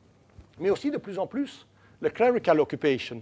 Mais 0.59 0.69
aussi 0.69 0.91
de 0.91 0.97
plus 0.97 1.19
en 1.19 1.27
plus 1.27 1.67
le 2.01 2.09
clerical 2.09 2.59
occupation. 2.59 3.21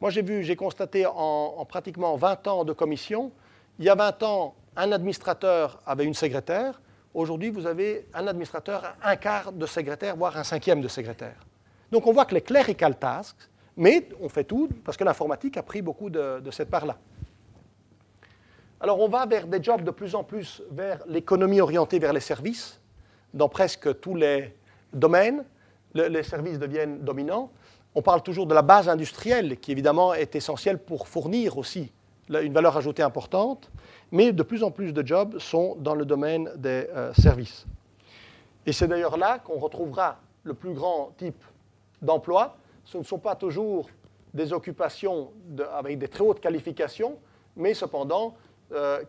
Moi, 0.00 0.10
j'ai 0.10 0.22
vu, 0.22 0.42
j'ai 0.42 0.56
constaté 0.56 1.06
en, 1.06 1.12
en, 1.12 1.64
pratiquement 1.64 2.16
20 2.16 2.46
ans 2.48 2.64
de 2.64 2.72
commission, 2.72 3.32
il 3.78 3.84
y 3.84 3.88
a 3.88 3.94
20 3.94 4.22
ans, 4.22 4.54
un 4.76 4.92
administrateur 4.92 5.82
avait 5.86 6.04
une 6.04 6.14
secrétaire, 6.14 6.80
Aujourd'hui, 7.16 7.48
vous 7.48 7.66
avez 7.66 8.06
un 8.12 8.26
administrateur, 8.26 8.94
un 9.02 9.16
quart 9.16 9.50
de 9.50 9.64
secrétaire, 9.64 10.14
voire 10.16 10.36
un 10.36 10.44
cinquième 10.44 10.82
de 10.82 10.88
secrétaire. 10.88 11.45
Donc 11.90 12.06
on 12.06 12.12
voit 12.12 12.24
que 12.24 12.34
les 12.34 12.40
clerical 12.40 12.98
tasks, 12.98 13.48
mais 13.76 14.08
on 14.20 14.28
fait 14.28 14.44
tout 14.44 14.68
parce 14.84 14.96
que 14.96 15.04
l'informatique 15.04 15.56
a 15.56 15.62
pris 15.62 15.82
beaucoup 15.82 16.10
de, 16.10 16.42
cette 16.50 16.70
part-là. 16.70 16.96
Alors 18.80 19.00
on 19.00 19.08
va 19.08 19.26
vers 19.26 19.46
des 19.46 19.62
jobs 19.62 19.82
de 19.82 19.90
plus 19.90 20.14
en 20.14 20.24
plus 20.24 20.62
vers 20.70 21.02
l'économie 21.06 21.60
orientée 21.60 21.98
vers 21.98 22.12
les 22.12 22.20
services. 22.20 22.80
Dans 23.32 23.48
presque 23.48 24.00
tous 24.00 24.14
les 24.14 24.54
domaines, 24.92 25.44
les 25.94 26.22
services 26.22 26.58
deviennent 26.58 27.00
dominants. 27.00 27.50
On 27.94 28.02
parle 28.02 28.22
toujours 28.22 28.46
de 28.46 28.54
la 28.54 28.62
base 28.62 28.88
industrielle, 28.88 29.58
qui 29.58 29.72
évidemment 29.72 30.12
est 30.12 30.36
essentielle 30.36 30.78
pour 30.78 31.08
fournir 31.08 31.56
aussi 31.56 31.92
une 32.28 32.52
valeur 32.52 32.76
ajoutée 32.76 33.02
importante 33.02 33.70
mais 34.10 34.32
de 34.32 34.42
plus 34.42 34.62
en 34.62 34.70
plus 34.70 34.92
de 34.92 35.06
jobs 35.06 35.38
sont 35.38 35.76
dans 35.78 35.94
le 35.94 36.04
domaine 36.04 36.50
des 36.56 36.88
euh, 36.90 37.12
services. 37.14 37.66
Et 38.64 38.72
c'est 38.72 38.88
d'ailleurs 38.88 39.16
là 39.16 39.38
qu'on 39.38 39.58
retrouvera 39.58 40.18
le 40.42 40.54
plus 40.54 40.74
grand 40.74 41.12
type 41.16 41.42
d'emploi. 42.02 42.56
Ce 42.84 42.98
ne 42.98 43.02
sont 43.02 43.18
pas 43.18 43.34
toujours 43.34 43.88
des 44.34 44.52
occupations 44.52 45.32
avec 45.72 45.98
des 45.98 46.08
très 46.08 46.22
hautes 46.22 46.40
qualifications, 46.40 47.18
mais 47.56 47.74
cependant 47.74 48.34
euh, 48.72 49.02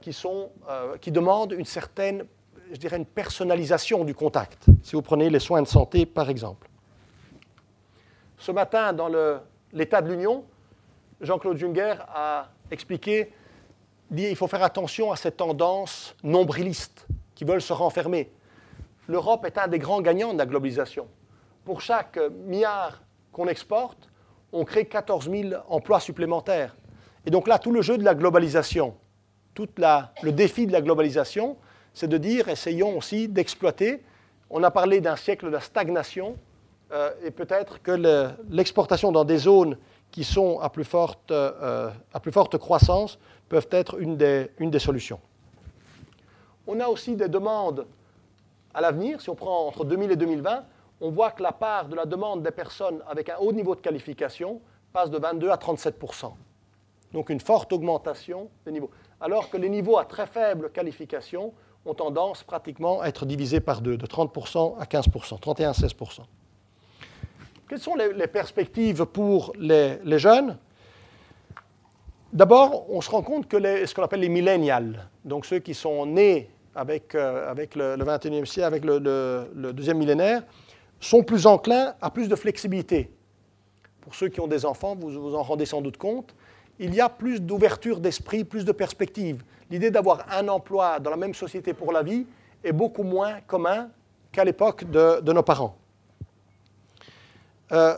euh, 0.70 0.98
qui 0.98 1.12
demandent 1.12 1.52
une 1.52 1.66
certaine, 1.66 2.26
je 2.72 2.78
dirais, 2.78 2.98
une 2.98 3.06
personnalisation 3.06 4.04
du 4.04 4.14
contact. 4.14 4.66
Si 4.84 4.96
vous 4.96 5.02
prenez 5.02 5.30
les 5.30 5.40
soins 5.40 5.62
de 5.62 5.68
santé, 5.68 6.06
par 6.06 6.30
exemple. 6.30 6.70
Ce 8.38 8.52
matin, 8.52 8.94
dans 8.94 9.10
l'État 9.74 10.02
de 10.02 10.10
l'Union, 10.10 10.46
Jean-Claude 11.22 11.58
Junger 11.58 11.96
a 12.08 12.50
expliqué 12.70 13.32
dit 14.12 14.28
il 14.30 14.36
faut 14.36 14.48
faire 14.48 14.64
attention 14.64 15.12
à 15.12 15.16
ces 15.16 15.32
tendances 15.32 16.16
nombrilistes 16.24 17.08
qui 17.36 17.44
veulent 17.44 17.62
se 17.62 17.74
renfermer. 17.74 18.32
L'Europe 19.08 19.46
est 19.46 19.58
un 19.58 19.68
des 19.68 19.80
grands 19.80 20.02
gagnants 20.02 20.34
de 20.34 20.38
la 20.38 20.46
globalisation. 20.46 21.08
Pour 21.68 21.82
chaque 21.82 22.18
milliard 22.46 23.02
qu'on 23.34 23.50
exporte, 23.50 24.10
on 24.54 24.64
crée 24.64 24.86
14 24.86 25.30
000 25.30 25.50
emplois 25.68 26.00
supplémentaires. 26.00 26.74
Et 27.26 27.30
donc 27.30 27.46
là, 27.46 27.60
tout 27.60 27.74
le 27.74 27.82
jeu 27.82 27.98
de 27.98 28.06
la 28.06 28.16
globalisation, 28.16 28.96
tout 29.54 29.68
le 29.78 30.30
défi 30.32 30.66
de 30.66 30.72
la 30.72 30.80
globalisation, 30.80 31.58
c'est 31.94 32.08
de 32.08 32.18
dire, 32.18 32.48
essayons 32.48 32.98
aussi 32.98 33.28
d'exploiter. 33.28 34.02
On 34.50 34.64
a 34.64 34.72
parlé 34.72 35.02
d'un 35.02 35.18
siècle 35.18 35.52
de 35.52 35.60
stagnation, 35.60 36.38
euh, 36.94 37.12
et 37.22 37.32
peut-être 37.32 37.82
que 37.82 38.32
l'exportation 38.50 39.12
dans 39.12 39.26
des 39.26 39.40
zones 39.40 39.78
qui 40.10 40.24
sont 40.24 40.62
à 40.62 40.70
plus 40.70 40.86
forte, 40.86 41.32
euh, 41.32 41.90
à 42.14 42.22
plus 42.22 42.32
forte 42.32 42.58
croissance 42.58 43.20
peuvent 43.50 43.68
être 43.72 44.00
une 44.00 44.16
des, 44.16 44.52
une 44.60 44.72
des, 44.72 44.80
solutions. 44.80 45.20
On 46.66 46.80
a 46.80 46.88
aussi 46.88 47.18
des 47.18 47.28
demandes 47.28 47.86
à 48.74 48.80
l'avenir, 48.80 49.20
si 49.20 49.30
on 49.30 49.36
prend 49.36 49.68
entre 49.68 49.84
2000 49.84 50.12
et 50.12 50.16
2020, 50.16 50.64
on 51.02 51.12
voit 51.12 51.32
que 51.32 51.44
la 51.44 51.52
part 51.52 51.88
de 51.88 51.96
la 51.96 52.06
demande 52.06 52.44
des 52.44 52.52
personnes 52.52 53.02
avec 53.08 53.30
un 53.30 53.38
haut 53.38 53.54
niveau 53.54 53.76
de 53.76 53.82
qualification 53.82 54.62
passe 54.92 55.10
de 55.10 55.18
22 55.18 55.50
à 55.50 55.56
37% 55.56 56.32
Donc 57.14 57.30
une 57.30 57.40
forte 57.40 57.72
augmentation 57.74 58.50
des 58.66 58.72
niveaux. 58.72 58.90
Alors 59.22 59.50
que 59.50 59.58
les 59.58 59.70
niveaux 59.70 59.98
à 59.98 60.06
très 60.06 60.26
faible 60.26 60.72
qualification 60.72 61.54
ont 61.86 61.94
tendance 61.94 62.44
pratiquement 62.44 63.02
à 63.02 63.08
être 63.08 63.26
divisés 63.26 63.60
par 63.60 63.82
deux, 63.82 63.98
de 63.98 64.06
30% 64.06 64.78
à 64.80 64.86
15% 64.86 65.40
31 65.40 65.70
à 65.70 65.74
16% 65.74 66.22
Quelles 67.70 67.80
sont 67.80 67.96
les, 67.96 68.28
perspectives 68.28 69.06
pour 69.06 69.54
les, 69.58 70.20
jeunes? 70.20 70.58
D'abord, 72.34 72.90
on 72.90 73.02
se 73.02 73.10
rend 73.10 73.22
compte 73.22 73.48
que 73.48 73.86
ce 73.86 73.94
qu'on 73.96 74.04
appelle 74.04 74.20
les 74.20 74.30
millennials, 74.30 75.08
donc 75.24 75.46
ceux 75.46 75.60
qui 75.60 75.74
sont 75.74 76.06
nés 76.06 76.50
avec, 76.76 77.16
euh, 77.16 77.50
avec 77.50 77.76
le, 77.76 77.96
21e 77.96 78.46
siècle, 78.46 78.68
avec 78.68 78.84
le 78.84 79.72
deuxième 79.74 79.98
millénaire, 79.98 80.44
sont 81.00 81.24
plus 81.24 81.46
enclins 81.46 81.94
à 82.02 82.10
plus 82.10 82.28
de 82.28 82.36
flexibilité. 82.36 83.12
Pour 84.02 84.16
ceux 84.16 84.30
qui 84.30 84.40
ont 84.40 84.48
des 84.48 84.66
enfants, 84.66 84.96
vous 84.96 85.10
vous 85.10 85.36
en 85.36 85.44
rendez 85.44 85.66
sans 85.66 85.82
doute 85.82 85.98
compte, 85.98 86.34
il 86.80 86.94
y 86.94 87.02
a 87.02 87.10
plus 87.10 87.42
d'ouverture 87.42 88.00
d'esprit, 88.00 88.44
plus 88.44 88.66
de 88.66 88.72
perspective. 88.72 89.44
L'idée 89.70 89.92
d'avoir 89.92 90.26
un 90.32 90.48
emploi 90.48 91.00
dans 91.00 91.10
la 91.10 91.18
même 91.18 91.34
société 91.34 91.74
pour 91.74 91.92
la 91.92 92.04
vie 92.04 92.26
est 92.64 92.72
beaucoup 92.72 93.04
moins 93.04 93.42
commun 93.42 93.90
qu'à 94.32 94.44
l'époque 94.44 94.90
de, 94.90 95.32
nos 95.32 95.44
parents. 95.44 95.76
Euh, 97.72 97.96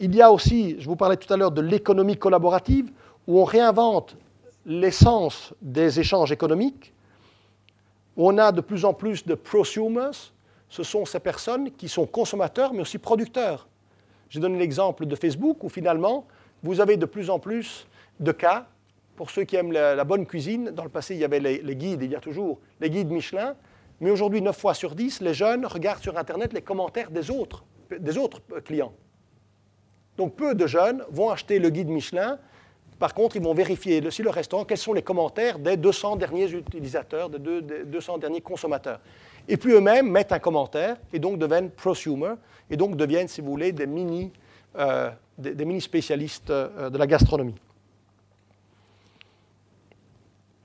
il 0.00 0.14
y 0.14 0.20
a 0.20 0.30
aussi, 0.30 0.76
je 0.78 0.86
vous 0.86 0.96
parlais 0.96 1.16
tout 1.16 1.32
à 1.32 1.36
l'heure 1.36 1.52
de 1.52 1.62
l'économie 1.62 2.16
collaborative, 2.16 2.90
où 3.26 3.40
on 3.40 3.44
réinvente 3.44 4.16
l'essence 4.66 5.54
des 5.62 6.00
échanges 6.00 6.32
économiques, 6.32 6.92
où 8.16 8.28
on 8.28 8.38
a 8.38 8.52
de 8.52 8.60
plus 8.60 8.84
en 8.84 8.92
plus 8.92 9.24
de 9.24 9.34
prosumers, 9.34 10.32
ce 10.68 10.82
sont 10.82 11.04
ces 11.04 11.20
personnes 11.20 11.70
qui 11.70 11.88
sont 11.88 12.06
consommateurs 12.06 12.72
mais 12.72 12.80
aussi 12.80 12.98
producteurs. 12.98 13.68
J'ai 14.28 14.40
donné 14.40 14.58
l'exemple 14.58 15.06
de 15.06 15.14
Facebook 15.16 15.62
où 15.62 15.68
finalement, 15.68 16.26
vous 16.62 16.80
avez 16.80 16.96
de 16.96 17.06
plus 17.06 17.30
en 17.30 17.38
plus 17.38 17.86
de 18.20 18.32
cas, 18.32 18.66
pour 19.16 19.30
ceux 19.30 19.44
qui 19.44 19.56
aiment 19.56 19.72
la, 19.72 20.02
bonne 20.04 20.26
cuisine, 20.26 20.70
dans 20.70 20.82
le 20.82 20.90
passé 20.90 21.14
il 21.14 21.20
y 21.20 21.24
avait 21.24 21.40
les, 21.40 21.76
guides, 21.76 22.02
il 22.02 22.10
y 22.10 22.16
a 22.16 22.20
toujours 22.20 22.58
les 22.80 22.90
guides 22.90 23.10
Michelin, 23.10 23.54
mais 24.00 24.10
aujourd'hui 24.10 24.42
9 24.42 24.56
fois 24.56 24.74
sur 24.74 24.94
10, 24.94 25.20
les 25.20 25.34
jeunes 25.34 25.66
regardent 25.66 26.02
sur 26.02 26.18
Internet 26.18 26.52
les 26.52 26.62
commentaires 26.62 27.10
des 27.10 27.30
autres, 27.30 27.64
des 27.96 28.18
autres 28.18 28.40
clients. 28.64 28.92
Donc 30.16 30.34
peu 30.34 30.54
de 30.54 30.66
jeunes 30.66 31.04
vont 31.10 31.30
acheter 31.30 31.58
le 31.58 31.70
guide 31.70 31.88
Michelin 31.88 32.38
par 32.98 33.12
contre, 33.12 33.36
ils 33.36 33.42
vont 33.42 33.54
vérifier 33.54 34.10
sur 34.10 34.24
le 34.24 34.30
restaurant 34.30 34.64
quels 34.64 34.78
sont 34.78 34.92
les 34.92 35.02
commentaires 35.02 35.58
des 35.58 35.76
200 35.76 36.16
derniers 36.16 36.50
utilisateurs, 36.50 37.28
des 37.28 37.38
200 37.84 38.18
derniers 38.18 38.40
consommateurs. 38.40 39.00
Et 39.48 39.56
puis 39.56 39.72
eux-mêmes 39.72 40.10
mettent 40.10 40.32
un 40.32 40.38
commentaire 40.38 40.96
et 41.12 41.18
donc 41.18 41.38
deviennent 41.38 41.70
prosumer 41.70 42.34
et 42.70 42.76
donc 42.76 42.96
deviennent, 42.96 43.28
si 43.28 43.40
vous 43.40 43.50
voulez, 43.50 43.72
des 43.72 43.86
mini, 43.86 44.32
euh, 44.76 45.10
des, 45.36 45.64
mini 45.64 45.80
spécialistes 45.80 46.50
euh, 46.50 46.88
de 46.88 46.96
la 46.96 47.06
gastronomie. 47.06 47.54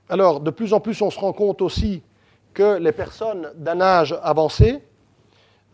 Alors, 0.08 0.40
de 0.40 0.50
plus 0.50 0.72
en 0.72 0.80
plus, 0.80 1.00
on 1.02 1.10
se 1.10 1.18
rend 1.18 1.32
compte 1.32 1.62
aussi 1.62 2.02
que 2.52 2.78
les 2.78 2.92
personnes 2.92 3.52
d'un 3.54 3.80
âge 3.80 4.18
avancé 4.22 4.82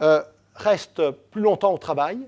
euh, 0.03 0.23
restent 0.55 1.11
plus 1.31 1.41
longtemps 1.41 1.73
au 1.73 1.79
travail. 1.79 2.19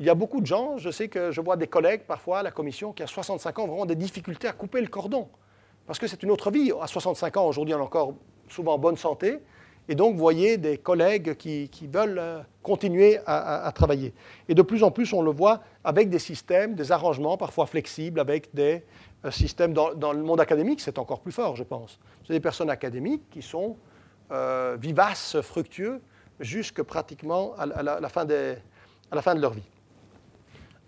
Il 0.00 0.06
y 0.06 0.10
a 0.10 0.14
beaucoup 0.14 0.40
de 0.40 0.46
gens, 0.46 0.78
je 0.78 0.90
sais 0.90 1.08
que 1.08 1.30
je 1.30 1.40
vois 1.40 1.56
des 1.56 1.68
collègues 1.68 2.02
parfois 2.08 2.40
à 2.40 2.42
la 2.42 2.50
commission 2.50 2.92
qui, 2.92 3.04
à 3.04 3.06
65 3.06 3.58
ans, 3.58 3.64
ont 3.64 3.68
vraiment 3.68 3.86
des 3.86 3.94
difficultés 3.94 4.48
à 4.48 4.52
couper 4.52 4.80
le 4.80 4.88
cordon. 4.88 5.28
Parce 5.86 5.98
que 5.98 6.06
c'est 6.06 6.22
une 6.22 6.30
autre 6.30 6.50
vie. 6.50 6.72
À 6.80 6.86
65 6.86 7.36
ans, 7.36 7.46
aujourd'hui, 7.46 7.74
on 7.74 7.78
est 7.78 7.82
encore 7.82 8.14
souvent 8.48 8.74
en 8.74 8.78
bonne 8.78 8.96
santé. 8.96 9.38
Et 9.88 9.94
donc, 9.94 10.14
vous 10.14 10.18
voyez 10.18 10.56
des 10.56 10.78
collègues 10.78 11.34
qui, 11.36 11.68
veulent 11.92 12.18
euh, 12.18 12.40
continuer 12.62 13.18
à, 13.26 13.70
travailler. 13.74 14.14
Et 14.48 14.54
de 14.54 14.62
plus 14.62 14.82
en 14.82 14.90
plus, 14.90 15.12
on 15.12 15.20
le 15.20 15.30
voit 15.30 15.60
avec 15.82 16.08
des 16.08 16.18
systèmes, 16.18 16.74
des 16.74 16.90
arrangements 16.90 17.36
parfois 17.36 17.66
flexibles, 17.66 18.18
avec 18.18 18.54
des 18.54 18.82
euh, 19.24 19.30
systèmes 19.30 19.74
dans, 19.74 20.12
le 20.12 20.22
monde 20.22 20.40
académique, 20.40 20.80
c'est 20.80 20.98
encore 20.98 21.20
plus 21.20 21.32
fort, 21.32 21.56
je 21.56 21.64
pense. 21.64 21.98
C'est 22.26 22.32
des 22.32 22.40
personnes 22.40 22.70
académiques 22.70 23.28
qui 23.30 23.42
sont 23.42 23.76
euh, 24.32 24.78
vivaces, 24.80 25.40
fructueux, 25.42 26.00
jusque 26.40 26.82
pratiquement 26.82 27.54
à, 27.58 27.66
la, 27.82 28.08
fin 28.08 28.24
de 28.24 29.40
leur 29.40 29.52
vie. 29.52 29.68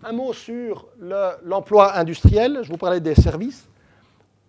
Un 0.03 0.11
mot 0.11 0.33
sur 0.33 0.87
l'emploi 1.43 1.95
industriel. 1.95 2.59
Je 2.63 2.69
vous 2.69 2.77
parlais 2.77 2.99
des 2.99 3.15
services. 3.15 3.69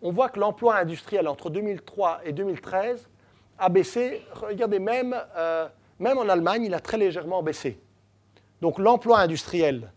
On 0.01 0.11
voit 0.11 0.29
que 0.29 0.41
l'emploi 0.41 0.77
industriel 0.77 1.29
entre 1.29 1.51
2003 1.51 2.21
et 2.25 2.33
2013 2.33 3.09
a 3.59 3.69
baissé. 3.69 4.23
Regardez, 4.33 4.79
même, 4.79 5.17
euh, 5.37 5.69
même 5.99 6.19
en 6.19 6.29
Allemagne, 6.29 6.65
il 6.65 6.75
a 6.75 6.81
très 6.81 6.97
légèrement 6.97 7.43
baissé. 7.43 7.79
Donc 8.61 8.79
l'emploi 8.79 9.21
industriel, 9.21 9.93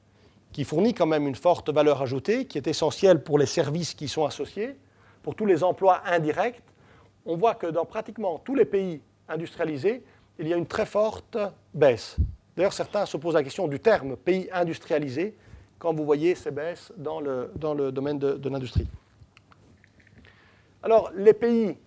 qui 0.52 0.64
fournit 0.66 0.94
quand 0.94 1.06
même 1.06 1.28
une 1.28 1.36
forte 1.36 1.70
valeur 1.70 2.02
ajoutée, 2.02 2.46
qui 2.46 2.58
est 2.58 2.68
essentielle 2.68 3.24
pour 3.24 3.40
les 3.40 3.46
services 3.46 3.94
qui 3.94 4.08
sont 4.08 4.26
associés, 4.26 4.76
pour 5.24 5.36
tous 5.36 5.46
les 5.46 5.64
emplois 5.64 6.02
indirects, 6.06 6.62
on 7.26 7.38
voit 7.38 7.56
que 7.56 7.68
dans 7.68 7.86
pratiquement 7.86 8.40
tous 8.40 8.56
les 8.56 8.66
pays 8.66 9.02
industrialisés, 9.30 10.04
il 10.40 10.48
y 10.48 10.54
a 10.54 10.58
une 10.58 10.66
très 10.66 10.86
forte 10.86 11.38
baisse. 11.74 12.18
D'ailleurs, 12.56 12.74
certains 12.74 13.06
se 13.06 13.16
posent 13.18 13.36
la 13.36 13.44
question 13.44 13.68
du 13.68 13.80
terme 13.80 14.18
pays 14.18 14.50
industrialisé 14.52 15.38
quand 15.80 15.94
vous 15.94 16.04
voyez 16.04 16.36
ces 16.36 16.52
baisses 16.52 16.92
dans 16.98 17.22
le, 17.22 17.52
dans 17.56 17.74
le 17.74 17.92
domaine 17.92 18.20
de 18.20 18.50
l'industrie. 18.50 18.88
Alors, 20.84 21.12
les 21.16 21.34
pays 21.34 21.78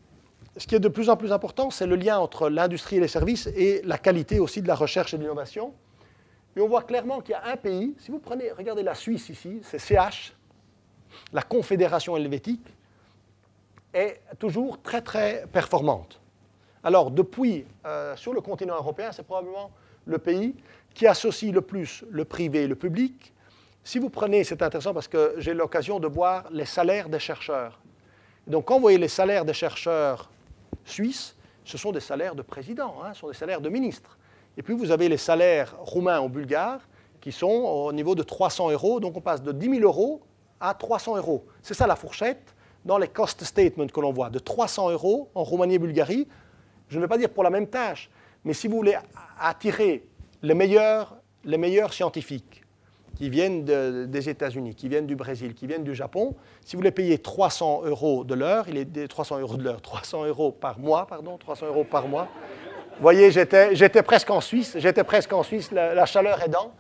ce 0.57 0.66
qui 0.66 0.74
est 0.74 0.80
de 0.80 0.88
plus 0.88 1.11
en 1.11 1.16
plus 1.16 1.32
important, 1.32 1.70
c'est 1.70 1.86
le 1.86 1.96
lien 1.96 2.18
entre 2.18 2.48
l'industrie 2.48 2.96
et 2.96 3.00
les 3.00 3.09
services 3.09 3.48
et 3.48 3.82
la 3.84 3.98
qualité 3.98 4.38
aussi 4.38 4.62
de 4.62 4.68
la 4.68 4.76
recherche 4.76 5.12
et 5.12 5.16
de 5.16 5.22
l'innovation. 5.22 5.74
Et 6.57 6.61
on 6.61 6.68
voit 6.68 6.82
clairement 6.82 7.20
qu'il 7.20 7.32
y 7.32 7.34
a 7.34 7.46
un 7.46 7.57
pays, 7.57 7.94
si 7.98 8.12
vous 8.12 8.20
prenez, 8.20 8.52
regardez 8.52 8.84
la 8.84 8.94
Suisse 8.94 9.28
ici, 9.28 9.61
c'est 9.64 9.80
CH, 9.80 10.32
la 11.32 11.42
Confédération 11.42 12.16
helvétique, 12.16 12.66
est 13.92 14.20
toujours 14.38 14.80
très 14.80 15.00
très 15.00 15.46
performante. 15.52 16.20
Alors 16.84 17.11
depuis, 17.11 17.64
euh, 17.86 18.14
sur 18.16 18.32
le 18.32 18.40
continent 18.40 18.76
européen, 18.76 19.11
c'est 19.11 19.24
probablement 19.24 19.70
le 20.05 20.18
pays 20.18 20.55
qui 20.92 21.07
associe 21.07 21.52
le 21.52 21.62
plus 21.62 22.05
le 22.11 22.24
privé 22.24 22.62
et 22.62 22.68
le 22.68 22.76
public. 22.76 23.32
Si 23.82 23.98
vous 23.98 24.11
prenez, 24.11 24.44
c'est 24.44 24.62
intéressant 24.62 24.94
parce 24.94 25.09
que 25.09 25.34
j'ai 25.38 25.55
l'occasion 25.55 25.98
de 25.98 26.07
voir 26.07 26.44
les 26.50 26.64
salaires 26.64 27.09
des 27.09 27.18
chercheurs. 27.18 27.80
Donc 28.46 28.66
quand 28.66 28.74
vous 28.76 28.82
voyez 28.82 28.98
les 28.98 29.09
salaires 29.09 29.44
des 29.44 29.55
chercheurs 29.55 30.30
suisses, 30.85 31.37
ce 31.64 31.78
sont 31.78 31.93
des 31.93 32.01
salaires 32.01 32.35
de 32.35 32.43
président, 32.43 32.97
hein, 33.03 33.14
ce 33.14 33.20
sont 33.20 33.28
des 33.28 33.35
salaires 33.35 33.61
de 33.61 33.68
ministres. 33.68 34.18
Et 34.57 34.62
puis 34.62 34.74
vous 34.74 34.91
avez 34.91 35.09
les 35.09 35.16
salaires 35.16 35.74
roumains 35.78 36.20
ou 36.20 36.28
bulgares 36.28 36.80
qui 37.20 37.32
sont 37.32 37.47
au 37.47 37.93
niveau 37.93 38.14
de 38.14 38.22
300 38.22 38.70
euros. 38.70 39.01
Donc 39.01 39.16
on 39.16 39.20
passe 39.20 39.43
de 39.43 39.53
10 39.53 39.78
000 39.78 39.82
euros 39.82 40.22
à 40.61 40.74
300 40.74 41.16
euros. 41.16 41.45
C'est 41.62 41.74
ça 41.74 41.87
la 41.87 41.97
fourchette 41.97 42.55
dans 42.85 42.99
les 42.99 43.09
cost 43.09 43.43
statements 43.45 43.87
que 43.87 44.01
l'on 44.01 44.12
voit, 44.12 44.30
de 44.30 44.39
300 44.39 44.91
euros 44.91 45.30
en 45.35 45.43
Roumanie 45.43 45.74
et 45.74 45.78
Bulgarie. 45.78 46.28
Je 46.89 46.97
ne 46.97 47.01
vais 47.01 47.09
pas 47.09 47.18
dire 47.18 47.30
pour 47.30 47.43
la 47.43 47.51
même 47.51 47.66
tâche, 47.66 48.11
mais 48.45 48.53
si 48.53 48.68
vous 48.68 48.76
voulez 48.76 48.97
attirer 49.41 50.07
les 50.43 50.55
meilleurs 50.55 51.93
scientifiques, 51.93 52.64
qui 53.15 53.31
viennent 53.31 53.65
des 53.65 54.29
États-Unis, 54.29 54.75
qui 54.75 54.89
viennent 54.89 55.07
du 55.07 55.17
Brésil, 55.17 55.55
qui 55.55 55.67
viennent 55.67 55.85
du 55.85 55.95
Japon, 55.95 56.35
si 56.65 56.77
vous 56.77 56.83
les 56.83 56.91
payez 56.91 57.19
300 57.19 57.83
euros 57.85 58.25
de 58.25 58.35
l'heure, 58.35 58.69
il 58.69 58.77
est 58.77 59.09
300 59.09 59.41
euros 59.41 59.57
de 59.57 59.62
l'heure, 59.62 59.81
300 59.81 60.25
euros 60.27 60.53
par 60.53 60.79
mois, 60.79 61.07
pardon, 61.07 61.39
300 61.39 61.67
euros 61.67 61.85
par 61.85 62.09
mois. 62.09 62.29
Vous 62.97 63.03
voyez, 63.03 63.31
j'étais 63.31 64.03
presque 64.03 64.31
en 64.31 64.41
Suisse, 64.41 64.77
j'étais 64.79 65.05
presque 65.05 65.33
en 65.33 65.43
Suisse, 65.43 65.71
la, 65.71 66.07
chaleur 66.07 66.43
aidant. 66.43 66.73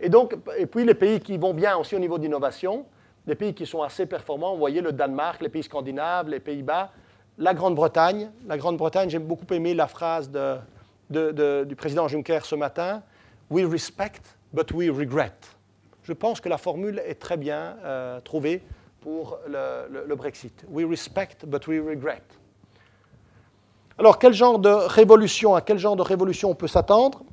Et 0.00 0.08
donc, 0.08 0.34
et 0.58 0.66
puis 0.66 0.84
les 0.84 0.94
pays 0.94 1.20
qui 1.20 1.38
vont 1.38 1.54
bien 1.54 1.76
aussi 1.76 1.94
au 1.94 1.98
niveau 1.98 2.18
d'innovation, 2.18 2.86
les 3.26 3.34
pays 3.34 3.54
qui 3.54 3.66
sont 3.66 3.82
assez 3.82 4.06
performants, 4.06 4.52
vous 4.52 4.58
voyez 4.58 4.80
le 4.80 4.92
Danemark, 4.92 5.42
les 5.42 5.48
pays 5.48 5.62
scandinaves, 5.62 6.28
les 6.28 6.40
Pays-Bas, 6.40 6.92
la 7.38 7.54
Grande-Bretagne. 7.54 8.30
La 8.46 8.56
Grande-Bretagne, 8.56 9.10
j'ai 9.10 9.18
beaucoup 9.18 9.52
aimé 9.52 9.74
la 9.74 9.86
phrase 9.86 10.30
du 11.10 11.76
président 11.76 12.08
Juncker 12.08 12.40
ce 12.44 12.54
matin, 12.54 13.02
We 13.48 13.64
respect, 13.64 14.22
but 14.52 14.72
we 14.72 14.90
regret 14.90 15.55
je 16.06 16.12
pense 16.12 16.40
que 16.40 16.48
la 16.48 16.56
formule 16.56 17.02
est 17.04 17.16
très 17.16 17.36
bien 17.36 17.76
euh, 17.84 18.20
trouvée 18.20 18.62
pour 19.00 19.38
le, 19.48 20.14
Brexit. 20.14 20.64
We 20.68 20.86
respect, 20.88 21.44
but 21.44 21.66
we 21.66 21.80
regret. 21.80 22.22
Alors, 23.98 24.20
quel 24.20 24.32
genre 24.32 24.60
de 24.60 24.68
révolution, 24.68 25.56
à 25.56 25.62
quel 25.62 25.78
genre 25.78 25.96
de 25.96 26.02
révolution 26.02 26.50
on 26.50 26.54
peut 26.54 26.68
s'attendre? 26.68 27.24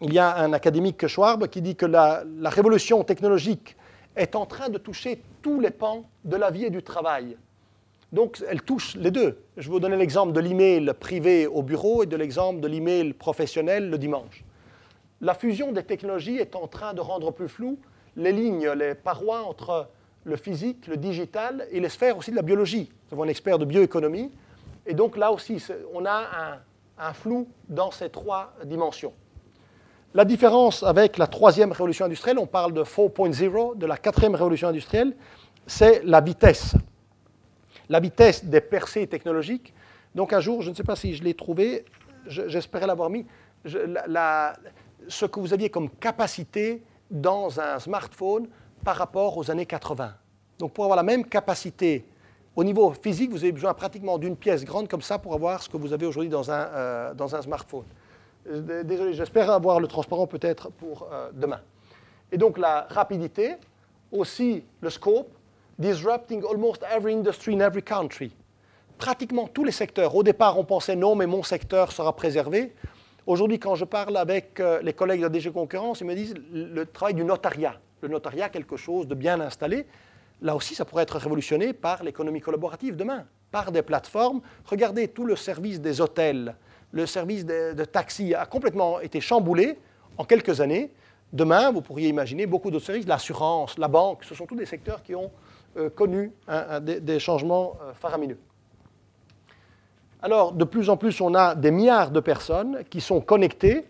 Il 0.00 0.12
y 0.12 0.18
a 0.20 0.36
un 0.36 0.52
académique 0.52 1.08
Schwab 1.08 1.48
qui 1.48 1.60
dit 1.60 1.74
que 1.74 1.86
la, 1.86 2.22
la, 2.38 2.50
révolution 2.50 3.02
technologique 3.02 3.76
est 4.14 4.36
en 4.36 4.46
train 4.46 4.68
de 4.68 4.78
toucher 4.78 5.20
tous 5.42 5.58
les 5.58 5.70
pans 5.70 6.04
de 6.24 6.36
la 6.36 6.52
vie 6.52 6.66
et 6.66 6.70
du 6.70 6.84
travail. 6.84 7.36
Donc, 8.12 8.44
elle 8.48 8.62
touche 8.62 8.94
les 8.94 9.10
deux. 9.10 9.42
Je 9.56 9.64
vais 9.68 9.72
vous 9.72 9.80
donner 9.80 9.96
l'exemple 9.96 10.32
de 10.32 10.40
l'email 10.40 10.92
privé 11.00 11.48
au 11.48 11.62
bureau 11.62 12.04
et 12.04 12.06
de 12.06 12.16
l'exemple 12.16 12.60
de 12.60 12.68
l'email 12.68 13.12
professionnel 13.12 13.90
le 13.90 13.98
dimanche 13.98 14.44
la 15.20 15.34
fusion 15.34 15.72
des 15.72 15.82
technologies 15.82 16.36
est 16.36 16.54
en 16.54 16.66
train 16.66 16.94
de 16.94 17.00
rendre 17.00 17.32
plus 17.32 17.48
flou 17.48 17.78
les 18.16 18.32
lignes, 18.32 18.68
les 18.70 18.94
parois 18.94 19.42
entre 19.42 19.88
le 20.24 20.36
physique, 20.36 20.86
le 20.86 20.96
digital 20.96 21.66
et 21.70 21.80
les 21.80 21.88
sphères 21.88 22.18
aussi 22.18 22.30
de 22.30 22.36
la 22.36 22.42
biologie. 22.42 22.90
Nous 23.10 23.14
avons 23.14 23.24
un 23.24 23.28
expert 23.28 23.58
de 23.58 23.64
bioéconomie. 23.64 24.30
Et 24.86 24.94
donc 24.94 25.16
là 25.16 25.32
aussi, 25.32 25.62
on 25.92 26.04
a 26.04 26.60
un 26.98 27.12
flou 27.12 27.48
dans 27.68 27.90
ces 27.90 28.10
trois 28.10 28.54
dimensions. 28.64 29.12
La 30.14 30.24
différence 30.24 30.82
avec 30.82 31.18
la 31.18 31.26
troisième 31.26 31.70
révolution 31.70 32.06
industrielle, 32.06 32.38
on 32.38 32.46
parle 32.46 32.72
de 32.72 32.82
4.0, 32.82 33.76
de 33.76 33.86
la 33.86 33.96
quatrième 33.96 34.34
révolution 34.34 34.68
industrielle, 34.68 35.14
c'est 35.66 36.02
la 36.04 36.20
vitesse. 36.20 36.74
La 37.88 38.00
vitesse 38.00 38.44
des 38.44 38.60
percées 38.60 39.06
technologiques. 39.06 39.74
Donc 40.14 40.32
un 40.32 40.40
jour, 40.40 40.62
je 40.62 40.70
ne 40.70 40.74
sais 40.74 40.82
pas 40.82 40.96
si 40.96 41.14
je 41.14 41.22
l'ai 41.22 41.34
trouvé, 41.34 41.84
j'espérais 42.26 42.86
l'avoir 42.86 43.10
mis, 43.10 43.26
ce 45.06 45.26
que 45.26 45.40
vous 45.40 45.52
aviez 45.52 45.70
comme 45.70 45.88
capacité 45.88 46.82
dans 47.10 47.60
un 47.60 47.78
smartphone 47.78 48.48
par 48.84 48.96
rapport 48.96 49.36
aux 49.36 49.50
années 49.50 49.66
80. 49.66 50.12
Donc 50.58 50.72
pour 50.72 50.84
avoir 50.84 50.96
la 50.96 51.02
même 51.02 51.24
capacité 51.24 52.04
au 52.56 52.64
niveau 52.64 52.92
physique, 52.92 53.30
vous 53.30 53.44
avez 53.44 53.52
besoin 53.52 53.72
pratiquement 53.72 54.18
d'une 54.18 54.36
pièce 54.36 54.64
grande 54.64 54.88
comme 54.88 55.02
ça 55.02 55.18
pour 55.18 55.34
avoir 55.34 55.62
ce 55.62 55.68
que 55.68 55.76
vous 55.76 55.92
avez 55.92 56.06
aujourd'hui 56.06 56.28
dans, 56.28 56.50
un, 56.50 56.66
euh, 56.66 57.14
dans 57.14 57.36
un 57.36 57.42
smartphone. 57.42 57.84
Euh, 58.48 58.82
désolé, 58.82 59.14
j'espère 59.14 59.50
avoir 59.50 59.78
le 59.78 59.86
transparent 59.86 60.26
peut-être 60.26 60.70
pour 60.72 61.08
euh, 61.12 61.30
demain. 61.32 61.60
Et 62.32 62.36
donc 62.36 62.58
la 62.58 62.86
rapidité, 62.90 63.56
aussi 64.10 64.64
le 64.80 64.90
scope, 64.90 65.28
disrupting 65.78 66.42
almost 66.50 66.82
every 66.90 67.14
industry 67.14 67.54
in 67.54 67.60
every 67.60 67.82
country. 67.82 68.32
Pratiquement 68.98 69.46
tous 69.46 69.62
les 69.62 69.70
secteurs. 69.72 70.16
Au 70.16 70.24
départ, 70.24 70.58
on 70.58 70.64
pensait 70.64 70.96
non, 70.96 71.14
mais 71.14 71.26
mon 71.26 71.44
secteur 71.44 71.92
sera 71.92 72.14
préservé. 72.16 72.74
Aujourd'hui, 73.28 73.58
quand 73.58 73.74
je 73.74 73.84
parle 73.84 74.16
avec 74.16 74.58
les 74.82 74.94
collègues 74.94 75.18
de 75.18 75.24
la 75.24 75.28
DG 75.28 75.50
Concurrence, 75.50 76.00
ils 76.00 76.06
me 76.06 76.14
disent 76.14 76.32
le 76.50 76.86
travail 76.86 77.12
du 77.12 77.24
notariat. 77.24 77.74
Le 78.00 78.08
notariat, 78.08 78.48
quelque 78.48 78.78
chose 78.78 79.06
de 79.06 79.14
bien 79.14 79.38
installé. 79.38 79.84
Là 80.40 80.56
aussi, 80.56 80.74
ça 80.74 80.86
pourrait 80.86 81.02
être 81.02 81.18
révolutionné 81.18 81.74
par 81.74 82.02
l'économie 82.02 82.40
collaborative 82.40 82.96
demain, 82.96 83.26
par 83.50 83.70
des 83.70 83.82
plateformes. 83.82 84.40
Regardez 84.64 85.08
tout 85.08 85.26
le 85.26 85.36
service 85.36 85.78
des 85.78 86.00
hôtels, 86.00 86.56
le 86.90 87.04
service 87.04 87.44
de, 87.44 87.84
taxi 87.84 88.34
a 88.34 88.46
complètement 88.46 88.98
été 88.98 89.20
chamboulé 89.20 89.76
en 90.16 90.24
quelques 90.24 90.62
années. 90.62 90.90
Demain, 91.30 91.70
vous 91.70 91.82
pourriez 91.82 92.08
imaginer 92.08 92.46
beaucoup 92.46 92.70
d'autres 92.70 92.86
services, 92.86 93.06
l'assurance, 93.06 93.76
la 93.76 93.88
banque, 93.88 94.24
ce 94.24 94.34
sont 94.34 94.46
tous 94.46 94.56
des 94.56 94.64
secteurs 94.64 95.02
qui 95.02 95.14
ont 95.14 95.30
euh, 95.76 95.90
connu 95.90 96.32
des, 96.80 97.18
changements 97.18 97.76
euh, 97.82 97.92
faramineux. 97.92 98.38
Alors, 100.20 100.52
de 100.52 100.64
plus 100.64 100.90
en 100.90 100.96
plus, 100.96 101.20
on 101.20 101.34
a 101.34 101.54
des 101.54 101.70
milliards 101.70 102.10
de 102.10 102.20
personnes 102.20 102.82
qui 102.90 103.00
sont 103.00 103.20
connectées 103.20 103.86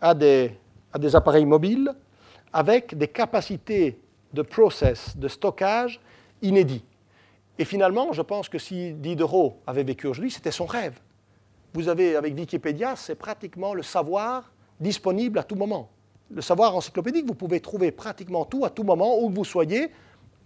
à 0.00 0.14
des, 0.14 0.52
appareils 1.14 1.46
mobiles 1.46 1.94
avec 2.52 2.96
des 2.96 3.08
capacités 3.08 3.98
de 4.34 4.42
process, 4.42 5.16
de 5.16 5.28
stockage 5.28 6.00
inédit. 6.42 6.84
Et 7.58 7.64
finalement, 7.64 8.12
je 8.12 8.20
pense 8.22 8.48
que 8.48 8.58
si 8.58 8.92
Diderot 8.92 9.60
avait 9.66 9.84
vécu 9.84 10.06
aujourd'hui, 10.06 10.30
c'était 10.30 10.50
son 10.50 10.66
rêve. 10.66 10.98
Vous 11.74 11.88
avez, 11.88 12.16
avec 12.16 12.36
Wikipédia, 12.36 12.96
c'est 12.96 13.14
pratiquement 13.14 13.72
le 13.72 13.82
savoir 13.82 14.52
disponible 14.78 15.38
à 15.38 15.42
tout 15.42 15.54
moment. 15.54 15.88
Le 16.30 16.42
savoir 16.42 16.76
encyclopédique, 16.76 17.26
vous 17.26 17.34
pouvez 17.34 17.60
trouver 17.60 17.92
pratiquement 17.92 18.44
tout 18.44 18.64
à 18.64 18.70
tout 18.70 18.82
moment, 18.82 19.18
où 19.18 19.30
que 19.30 19.34
vous 19.34 19.44
soyez, 19.44 19.90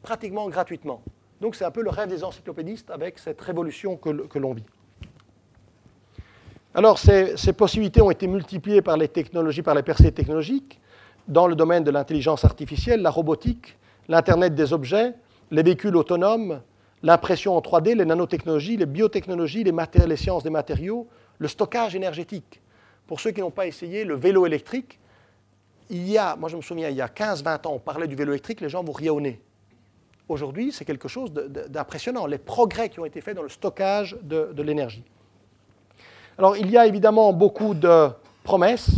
pratiquement 0.02 0.48
gratuitement. 0.48 1.02
Donc 1.40 1.56
c'est 1.56 1.64
un 1.64 1.70
peu 1.70 1.82
le 1.82 1.90
rêve 1.90 2.08
des 2.08 2.22
encyclopédistes 2.22 2.90
avec 2.90 3.18
cette 3.18 3.40
révolution 3.40 3.96
que, 3.96 4.38
l'on 4.38 4.54
vit. 4.54 4.64
Alors 6.76 6.98
ces, 6.98 7.54
possibilités 7.54 8.02
ont 8.02 8.10
été 8.10 8.26
multipliées 8.26 8.82
par 8.82 8.98
les 8.98 9.08
technologies, 9.08 9.62
par 9.62 9.74
les 9.74 9.82
percées 9.82 10.12
technologiques 10.12 10.78
dans 11.26 11.46
le 11.46 11.54
domaine 11.54 11.84
de 11.84 11.90
l'intelligence 11.90 12.44
artificielle, 12.44 13.00
la 13.00 13.08
robotique, 13.08 13.78
l'Internet 14.08 14.54
des 14.54 14.74
objets, 14.74 15.14
les 15.50 15.62
véhicules 15.62 15.96
autonomes, 15.96 16.60
l'impression 17.02 17.56
en 17.56 17.60
3D, 17.60 17.94
les 17.94 18.04
nanotechnologies, 18.04 18.76
les 18.76 18.84
biotechnologies, 18.84 19.64
les, 19.64 20.16
sciences 20.16 20.42
des 20.42 20.50
matériaux, 20.50 21.08
le 21.38 21.48
stockage 21.48 21.96
énergétique. 21.96 22.60
Pour 23.06 23.20
ceux 23.20 23.30
qui 23.30 23.40
n'ont 23.40 23.50
pas 23.50 23.66
essayé, 23.66 24.04
le 24.04 24.14
vélo 24.14 24.44
électrique, 24.44 25.00
il 25.88 26.06
y 26.06 26.18
a, 26.18 26.36
moi 26.36 26.50
je 26.50 26.56
me 26.56 26.60
souviens, 26.60 26.90
il 26.90 26.96
y 26.96 27.00
a 27.00 27.08
15-20 27.08 27.68
ans, 27.68 27.72
on 27.72 27.78
parlait 27.78 28.06
du 28.06 28.16
vélo 28.16 28.32
électrique, 28.32 28.60
les 28.60 28.68
gens 28.68 28.84
vous 28.84 28.92
riaient 28.92 29.08
au 29.08 29.22
nez. 29.22 29.40
Aujourd'hui, 30.28 30.72
c'est 30.72 30.84
quelque 30.84 31.08
chose 31.08 31.32
d'impressionnant, 31.32 32.26
les 32.26 32.36
progrès 32.36 32.90
qui 32.90 33.00
ont 33.00 33.06
été 33.06 33.22
faits 33.22 33.34
dans 33.34 33.42
le 33.42 33.48
stockage 33.48 34.18
de 34.22 34.62
l'énergie. 34.62 35.04
Alors, 36.38 36.54
il 36.54 36.70
y 36.70 36.76
a 36.76 36.86
évidemment 36.86 37.32
beaucoup 37.32 37.72
de 37.72 38.08
promesses, 38.44 38.90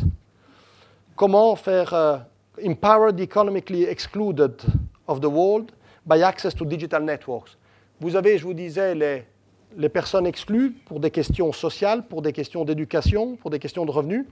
comment 1.14 1.54
faire 1.54 1.92
uh, 1.92 2.68
empowered 2.68 3.20
economically 3.20 3.84
excluded 3.84 4.60
of 5.06 5.20
the 5.20 5.26
world 5.26 5.70
by 6.04 6.20
access 6.22 6.52
to 6.52 6.64
digital 6.64 7.04
networks. 7.04 7.56
Vous 8.00 8.16
avez, 8.16 8.38
je 8.38 8.44
vous 8.44 8.54
disais, 8.54 8.92
les, 8.96 9.24
les 9.76 9.88
personnes 9.88 10.26
exclues 10.26 10.72
pour 10.84 10.98
des 10.98 11.12
questions 11.12 11.52
sociales, 11.52 12.02
pour 12.08 12.22
des 12.22 12.32
questions 12.32 12.64
d'éducation, 12.64 13.36
pour 13.36 13.50
des 13.50 13.60
questions 13.60 13.86
de 13.86 13.92
revenus, 13.92 14.26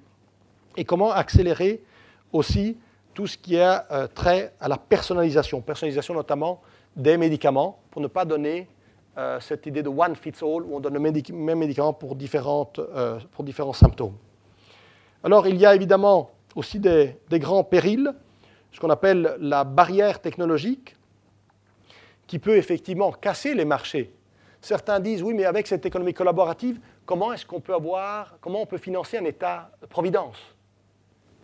et 0.76 0.84
comment 0.84 1.12
accélérer 1.12 1.84
aussi 2.32 2.76
tout 3.14 3.28
ce 3.28 3.38
qui 3.38 3.56
a 3.56 3.86
euh, 3.92 4.08
trait 4.08 4.52
à 4.60 4.66
la 4.66 4.78
personnalisation, 4.78 5.60
personnalisation 5.60 6.12
notamment 6.12 6.60
des 6.96 7.16
médicaments, 7.16 7.78
pour 7.92 8.02
ne 8.02 8.08
pas 8.08 8.24
donner 8.24 8.66
euh, 9.18 9.40
cette 9.40 9.64
idée 9.66 9.82
de 9.82 9.88
one 9.88 10.14
fits 10.14 10.34
all, 10.42 10.62
où 10.62 10.76
on 10.76 10.80
donne 10.80 10.94
le 10.94 11.00
même 11.00 11.58
médicament 11.58 11.94
pour, 11.94 12.16
différentes, 12.16 12.78
euh, 12.78 13.18
pour 13.32 13.44
différents 13.44 13.72
symptômes. 13.72 14.16
Alors 15.24 15.46
il 15.46 15.56
y 15.56 15.64
a 15.64 15.74
évidemment 15.74 16.30
aussi 16.54 16.78
des, 16.78 17.16
grands 17.32 17.64
périls, 17.64 18.12
ce 18.72 18.80
qu'on 18.80 18.90
appelle 18.90 19.36
la 19.40 19.64
barrière 19.64 20.20
technologique, 20.20 20.96
qui 22.26 22.38
peut 22.38 22.56
effectivement 22.56 23.10
casser 23.10 23.54
les 23.54 23.64
marchés. 23.64 24.12
Certains 24.60 25.00
disent 25.00 25.22
oui, 25.22 25.32
mais 25.32 25.44
avec 25.44 25.66
cette 25.66 25.86
économie 25.86 26.12
collaborative, 26.12 26.80
comment 27.04 27.32
est-ce 27.32 27.46
qu'on 27.46 27.60
peut 27.60 27.74
avoir, 27.74 28.36
comment 28.40 28.62
on 28.62 28.66
peut 28.66 28.78
financer 28.78 29.16
un 29.16 29.24
État-providence? 29.24 30.38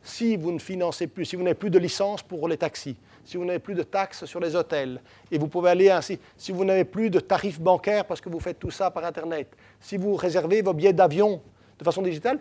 Si 0.03 0.37
vous 0.37 0.53
ne 0.53 0.59
financez 0.59 1.07
plus, 1.07 1.25
si 1.25 1.37
vous 1.37 1.43
n'avez 1.43 1.55
plus 1.55 1.70
de 1.70 1.79
licence 1.79 2.23
pour 2.23 2.49
les 2.49 2.57
taxis, 2.57 2.97
si 3.25 3.37
vous 3.37 3.45
n'avez 3.45 3.59
plus 3.59 3.75
de 3.75 3.83
taxes 3.83 4.25
sur 4.25 4.41
les 4.41 4.57
hôtels, 4.57 5.01
et 5.31 5.39
vous 5.39 5.49
pouvez 5.49 5.70
aller 5.70 5.91
ainsi, 5.91 6.18
si 6.37 6.53
vous 6.53 6.64
n'avez 6.64 6.85
plus 6.85 7.11
de 7.11 7.20
tarifs 7.20 7.61
bancaires 7.61 8.05
parce 8.05 8.20
que 8.20 8.29
vous 8.29 8.41
faites 8.41 8.59
tout 8.59 8.70
ça 8.70 8.91
par 8.91 9.05
Internet, 9.05 9.49
si 9.81 9.97
vous 9.97 10.14
réservez 10.14 10.62
vos 10.62 10.73
billets 10.73 10.93
d'avion 10.93 11.41
de 11.79 11.85
façon 11.85 12.03
digitale, 12.03 12.39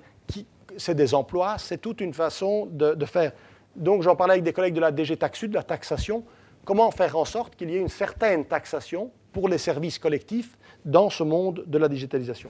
c'est 0.77 0.95
des 0.95 1.13
emplois, 1.13 1.57
c'est 1.57 1.79
toute 1.79 2.01
une 2.01 2.13
façon 2.13 2.67
de, 2.71 3.05
faire. 3.05 3.31
Donc 3.75 4.03
j'en 4.03 4.15
parlais 4.15 4.33
avec 4.33 4.43
des 4.43 4.53
collègues 4.53 4.73
de 4.73 4.79
la 4.79 4.91
DG 4.91 5.17
Taxu, 5.17 5.47
de 5.47 5.53
la 5.53 5.63
taxation, 5.63 6.23
comment 6.65 6.91
faire 6.91 7.17
en 7.17 7.25
sorte 7.25 7.55
qu'il 7.55 7.69
y 7.69 7.75
ait 7.75 7.81
une 7.81 7.89
certaine 7.89 8.45
taxation 8.45 9.11
pour 9.31 9.49
les 9.49 9.57
services 9.57 9.99
collectifs 9.99 10.57
dans 10.85 11.09
ce 11.09 11.23
monde 11.23 11.63
de 11.67 11.77
la 11.77 11.87
digitalisation? 11.87 12.49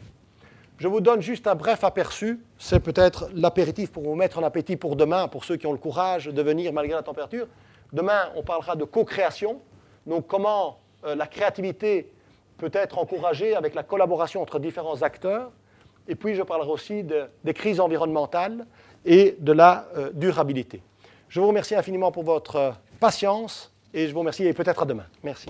Je 0.77 0.87
vous 0.87 0.99
donne 0.99 1.21
juste 1.21 1.45
un 1.45 1.53
bref 1.53 1.83
aperçu, 1.83 2.39
c'est 2.57 2.79
peut-être 2.79 3.29
l'apéritif 3.35 3.91
pour 3.91 4.03
vous 4.03 4.15
mettre 4.15 4.39
en 4.39 4.43
appétit 4.43 4.77
pour 4.77 4.95
demain, 4.95 5.27
pour 5.27 5.43
ceux 5.43 5.55
qui 5.55 5.67
ont 5.67 5.73
le 5.73 5.77
courage 5.77 6.25
de 6.25 6.41
venir 6.41 6.73
malgré 6.73 6.95
la 6.95 7.03
température. 7.03 7.47
Demain, 7.93 8.29
on 8.35 8.43
parlera 8.43 8.75
de 8.75 8.85
co-création, 8.85 9.61
donc 10.05 10.27
comment 10.27 10.79
euh, 11.03 11.15
la 11.15 11.27
créativité 11.27 12.11
peut 12.57 12.71
être 12.73 12.99
encouragée 12.99 13.55
avec 13.55 13.75
la 13.75 13.83
collaboration 13.83 14.41
entre 14.41 14.59
différents 14.59 15.01
acteurs. 15.01 15.51
Et 16.07 16.15
puis, 16.15 16.35
je 16.35 16.43
parlerai 16.43 16.69
aussi 16.69 17.03
des 17.03 17.53
crises 17.53 17.79
environnementales 17.79 18.65
et 19.05 19.35
de 19.39 19.51
la 19.51 19.87
euh, 19.95 20.11
durabilité. 20.13 20.81
Je 21.27 21.39
vous 21.39 21.47
remercie 21.47 21.75
infiniment 21.75 22.11
pour 22.11 22.23
votre 22.23 22.55
euh, 22.55 22.71
patience 22.99 23.73
et 23.93 24.07
je 24.07 24.13
vous 24.13 24.19
remercie 24.19 24.45
et 24.45 24.53
peut-être 24.53 24.83
à 24.83 24.85
demain. 24.85 25.05
Merci. 25.23 25.49